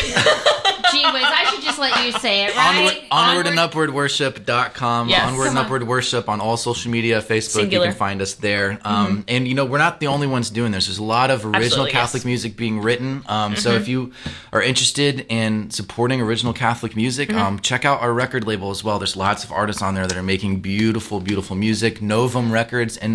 Gee 0.92 1.04
whiz, 1.04 1.22
I 1.24 1.46
should 1.52 1.62
just 1.62 1.78
let 1.78 2.04
you 2.04 2.10
say 2.18 2.46
it, 2.46 2.56
right? 2.56 2.76
Onward, 2.78 2.96
onward 3.12 3.46
and 3.46 3.58
upward 3.60 3.94
worship.com. 3.94 5.08
Yes. 5.08 5.28
Onward 5.28 5.46
and 5.46 5.54
Come 5.54 5.58
on. 5.58 5.64
upward 5.66 5.82
worship 5.86 6.28
on 6.28 6.40
all 6.40 6.56
social 6.56 6.90
media, 6.90 7.20
Facebook. 7.22 7.50
Singular. 7.60 7.86
You 7.86 7.92
can 7.92 7.98
find 7.98 8.20
us 8.20 8.34
there. 8.34 8.78
Um, 8.84 9.24
And, 9.28 9.46
you 9.46 9.54
know, 9.54 9.64
we're 9.64 9.78
not 9.78 10.00
the 10.00 10.08
only 10.08 10.26
ones 10.26 10.50
doing 10.50 10.72
this. 10.72 10.86
There's 10.86 10.98
a 10.98 11.04
lot 11.04 11.30
of 11.30 11.44
original 11.46 11.62
Absolutely, 11.64 11.92
Catholic 11.92 12.20
yes. 12.22 12.26
music 12.26 12.56
being 12.56 12.80
written. 12.80 13.22
Um, 13.26 13.54
So 13.54 13.72
if 13.74 13.86
you 13.86 14.12
are 14.52 14.60
interested 14.62 15.26
in 15.28 15.70
supporting 15.70 16.20
original 16.20 16.52
Catholic 16.52 16.96
music, 16.96 17.32
um, 17.32 17.60
check 17.60 17.84
out 17.84 18.00
our 18.02 18.12
record 18.12 18.44
label 18.46 18.70
as 18.70 18.82
well. 18.82 18.98
There's 18.98 19.16
lots 19.16 19.44
of 19.44 19.52
artists 19.52 19.82
on 19.82 19.94
there 19.94 20.08
that 20.08 20.16
are 20.16 20.22
making 20.24 20.58
beautiful, 20.60 21.20
beautiful 21.20 21.54
music. 21.54 22.02
Novum 22.02 22.50
Records, 22.50 22.98
N 23.00 23.14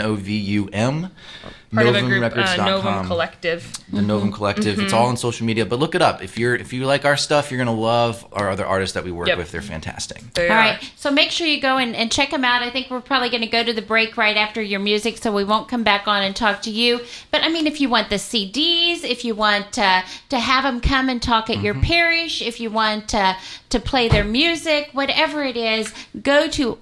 O 1.78 1.92
V 1.92 1.92
U 1.92 1.96
M. 1.96 1.96
part 1.96 1.96
of 1.96 1.96
a 1.96 2.08
group 2.08 2.24
uh, 2.24 2.30
NovumRecords.com 2.30 2.66
novum 2.84 3.08
collective 3.08 3.80
the 3.92 4.02
Novum 4.02 4.32
Collective. 4.32 4.80
It's 4.80 4.92
Mm-hmm. 4.94 4.96
all 4.98 5.08
on 5.08 5.18
social 5.18 5.46
media, 5.46 5.66
but 5.66 5.80
look 5.80 5.96
it 5.96 6.02
up. 6.02 6.22
If 6.24 6.38
you're 6.38 6.56
if 6.56 6.74
you 6.74 6.86
like 6.86 7.06
our 7.06 7.16
stuff, 7.18 7.52
you're 7.52 7.58
gonna 7.60 7.74
love 7.74 8.26
our 8.34 8.50
other 8.50 8.66
artists 8.66 8.94
that 8.96 9.04
we 9.04 9.12
work 9.12 9.28
Yep. 9.28 9.38
with. 9.38 9.52
They're 9.52 9.62
fantastic. 9.62 10.22
They 10.34 10.50
All 10.50 10.56
are. 10.56 10.60
right, 10.60 10.92
so 10.96 11.12
make 11.12 11.32
sure 11.32 11.48
you 11.48 11.62
go 11.62 11.78
and, 11.78 11.96
and 11.96 12.12
check 12.12 12.32
them 12.32 12.44
out. 12.44 12.62
I 12.62 12.70
think 12.72 12.90
we're 12.90 13.00
probably 13.02 13.30
going 13.30 13.42
to 13.42 13.48
go 13.48 13.64
to 13.64 13.74
the 13.74 13.82
break 13.82 14.18
right 14.18 14.36
after 14.36 14.62
your 14.62 14.80
music, 14.80 15.18
so 15.18 15.32
we 15.34 15.44
won't 15.44 15.68
come 15.68 15.84
back 15.84 16.08
on 16.08 16.24
and 16.24 16.36
talk 16.36 16.62
to 16.64 16.72
you. 16.72 17.00
But 17.32 17.44
I 17.44 17.50
mean, 17.50 17.68
if 17.68 17.80
you 17.80 17.88
want 17.90 18.10
the 18.10 18.16
CDs, 18.18 19.04
if 19.04 19.24
you 19.24 19.36
want 19.36 19.78
uh, 19.80 20.02
to 20.30 20.40
have 20.40 20.64
them 20.64 20.82
come 20.82 21.08
and 21.10 21.22
talk 21.22 21.50
at 21.50 21.62
your 21.62 21.76
parish, 21.76 22.42
if 22.42 22.60
you 22.60 22.70
want 22.70 23.10
to 23.10 23.36
to 23.70 23.80
play 23.80 24.08
their 24.08 24.24
music, 24.24 24.90
whatever 24.94 25.44
it 25.44 25.58
is, 25.58 25.94
go 26.22 26.48
to 26.50 26.78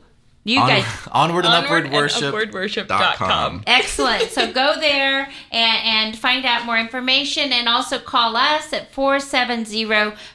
You 0.46 0.60
On- 0.60 0.68
guys 0.68 0.86
onward 1.12 1.46
and 1.46 1.54
upward 1.54 1.86
and 1.86 1.94
worship. 1.94 2.34
upwardworship.com. 2.34 3.64
Excellent. 3.66 4.30
So 4.32 4.52
go 4.52 4.78
there 4.80 5.30
and, 5.52 5.78
and 6.12 6.18
find 6.18 6.46
out 6.46 6.66
more 6.66 6.78
information 6.78 7.54
and 7.54 7.70
also 7.70 7.98
call 7.98 8.36
us 8.36 8.74
at 8.74 8.92
470 8.94 9.86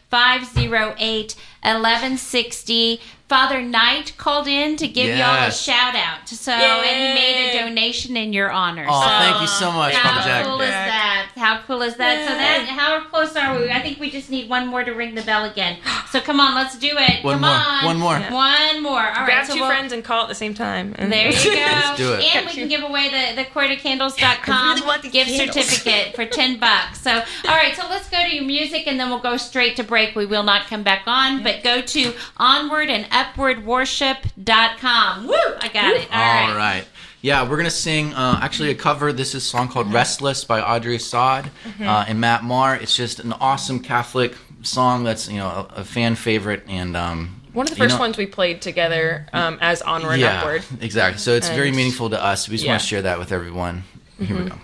508 0.09 1.35
1160. 1.63 3.01
Father 3.29 3.61
Knight 3.61 4.15
called 4.17 4.47
in 4.47 4.77
to 4.77 4.89
give 4.89 5.17
y'all 5.17 5.47
a 5.47 5.51
shout 5.51 5.95
out. 5.95 6.27
So, 6.29 6.51
and 6.53 6.97
he 6.97 7.15
made 7.21 7.51
a 7.51 7.59
donation 7.61 8.17
in 8.17 8.33
your 8.33 8.51
honor. 8.51 8.87
Oh, 8.89 9.03
so, 9.03 9.09
thank 9.09 9.41
you 9.43 9.47
so 9.47 9.71
much, 9.71 9.95
How 9.95 10.13
Papa 10.15 10.25
Jack. 10.29 10.45
cool 10.47 10.61
is 10.63 10.71
that? 10.71 11.33
How 11.37 11.61
cool 11.67 11.83
is 11.83 11.97
that? 11.97 12.27
So 12.27 12.35
that 12.35 12.67
how 12.69 13.05
close 13.11 13.37
are 13.37 13.59
we? 13.61 13.71
I 13.71 13.81
think 13.83 14.01
we 14.01 14.11
just 14.11 14.31
need 14.31 14.49
one 14.49 14.67
more 14.67 14.83
to 14.83 14.93
ring 14.93 15.15
the 15.15 15.23
bell 15.23 15.45
again. 15.45 15.79
So 16.09 16.21
come 16.23 16.41
on, 16.41 16.55
let's 16.55 16.79
do 16.79 16.89
it. 16.93 17.23
One 17.23 17.35
come 17.35 17.43
more. 17.43 17.51
on. 17.51 17.85
One 17.85 17.99
more. 17.99 18.13
Yeah. 18.15 18.33
One 18.33 18.83
more. 18.83 18.93
All 18.99 19.05
right. 19.13 19.27
Grab 19.27 19.47
so 19.47 19.53
two 19.53 19.61
we'll- 19.61 19.69
friends 19.69 19.93
and 19.93 20.03
call 20.03 20.23
at 20.23 20.29
the 20.31 20.35
same 20.35 20.55
time. 20.55 20.95
And 20.99 21.13
there 21.13 21.29
you 21.31 21.35
go. 21.45 21.51
Let's 21.55 21.97
do 21.99 22.15
it. 22.15 22.35
And 22.35 22.47
we 22.47 22.53
can 22.53 22.67
give 22.67 22.83
away 22.83 23.11
the, 23.11 23.43
the 23.43 23.45
quartercandles.com 23.51 24.55
I 24.55 24.73
really 24.75 24.87
want 24.87 25.03
these 25.03 25.13
gift 25.13 25.29
candles. 25.31 25.67
certificate 25.67 26.15
for 26.17 26.25
10 26.25 26.59
bucks. 26.61 27.03
So, 27.03 27.11
all 27.13 27.55
right, 27.57 27.77
so 27.77 27.87
let's 27.91 28.09
go 28.09 28.23
to 28.23 28.35
your 28.35 28.45
music 28.45 28.87
and 28.87 28.99
then 28.99 29.11
we'll 29.11 29.19
go 29.19 29.37
straight 29.37 29.77
to 29.77 29.85
break. 29.85 30.15
We 30.17 30.25
will 30.25 30.45
not 30.45 30.67
come 30.67 30.83
back 30.83 31.03
on, 31.07 31.43
but 31.43 31.63
go 31.63 31.83
to 31.83 32.15
onward 32.39 32.89
and 32.89 33.07
upwardworship.com. 33.25 35.27
Woo! 35.27 35.35
I 35.61 35.69
got 35.73 35.95
it. 35.97 36.09
All 36.13 36.19
right. 36.19 36.51
All 36.51 36.57
right. 36.57 36.85
Yeah, 37.21 37.49
we're 37.49 37.57
gonna 37.57 37.71
sing 37.71 38.15
uh, 38.15 38.39
actually 38.43 38.71
a 38.71 38.75
cover. 38.77 39.13
This 39.13 39.35
is 39.35 39.43
a 39.43 39.47
song 39.47 39.69
called 39.69 39.93
"Restless" 39.93 40.45
by 40.45 40.61
Audrey 40.61 40.95
Assad 40.97 41.51
uh, 41.81 42.05
and 42.07 42.21
Matt 42.21 42.45
Maher. 42.45 42.77
It's 42.77 42.95
just 42.95 43.19
an 43.19 43.33
awesome 43.33 43.81
Catholic 43.81 44.35
song 44.63 45.03
that's 45.05 45.29
you 45.29 45.39
know 45.39 45.49
a, 45.49 45.67
a 45.81 45.85
fan 45.85 46.15
favorite 46.15 46.63
and 46.69 46.97
um, 46.97 47.41
One 47.55 47.67
of 47.67 47.71
the 47.71 47.77
you 47.77 47.83
first 47.85 47.97
know- 47.97 48.01
ones 48.01 48.19
we 48.19 48.27
played 48.27 48.63
together 48.63 49.27
um, 49.33 49.59
as 49.61 49.83
Onward 49.83 50.13
and 50.13 50.21
yeah, 50.21 50.39
Upward. 50.41 50.65
exactly. 50.81 51.19
So 51.19 51.35
it's 51.35 51.49
very 51.49 51.73
meaningful 51.73 52.11
to 52.11 52.23
us. 52.23 52.49
We 52.49 52.57
just 52.57 52.69
want 52.69 52.81
to 52.81 52.87
share 52.87 53.03
that 53.03 53.19
with 53.19 53.33
everyone. 53.33 53.83
Here 54.21 54.37
we 54.39 54.49
go. 54.49 54.55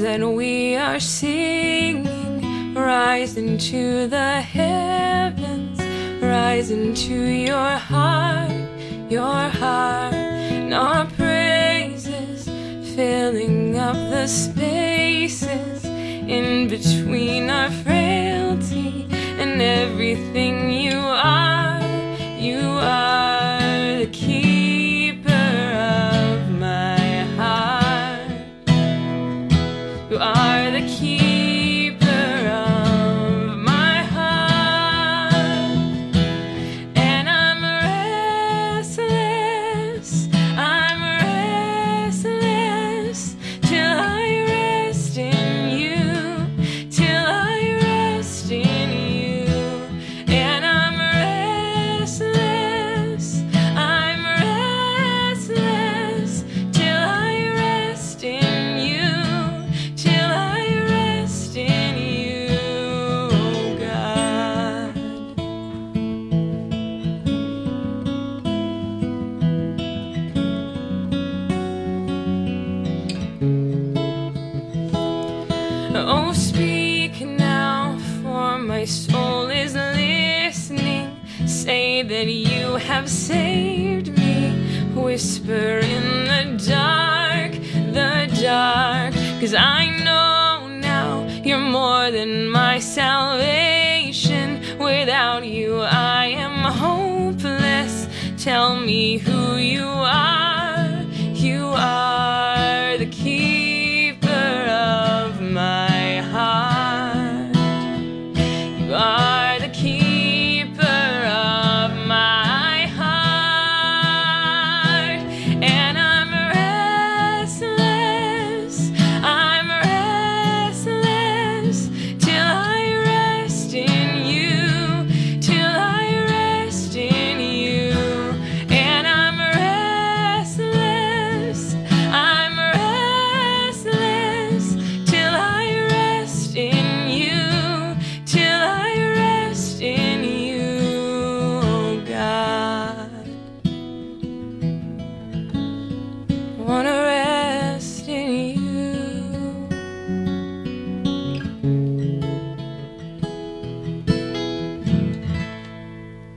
That 0.00 0.20
we 0.20 0.76
are 0.76 0.98
singing. 0.98 2.74
Rise 2.74 3.36
into 3.36 4.06
the 4.08 4.40
heavens, 4.40 5.78
rise 6.22 6.70
into 6.70 7.14
your 7.14 7.76
heart, 7.76 8.50
your 9.10 9.48
heart, 9.60 10.14
and 10.14 10.72
our 10.72 11.04
praises 11.06 12.44
filling 12.94 13.76
up 13.76 13.96
the 13.96 14.26
spaces 14.26 15.84
in 15.84 16.68
between 16.68 17.50
our 17.50 17.70
frailty 17.82 19.06
and 19.38 19.60
everything 19.60 20.70
you 20.70 20.98
are. 20.98 21.80
You 22.38 22.60
are 22.60 23.59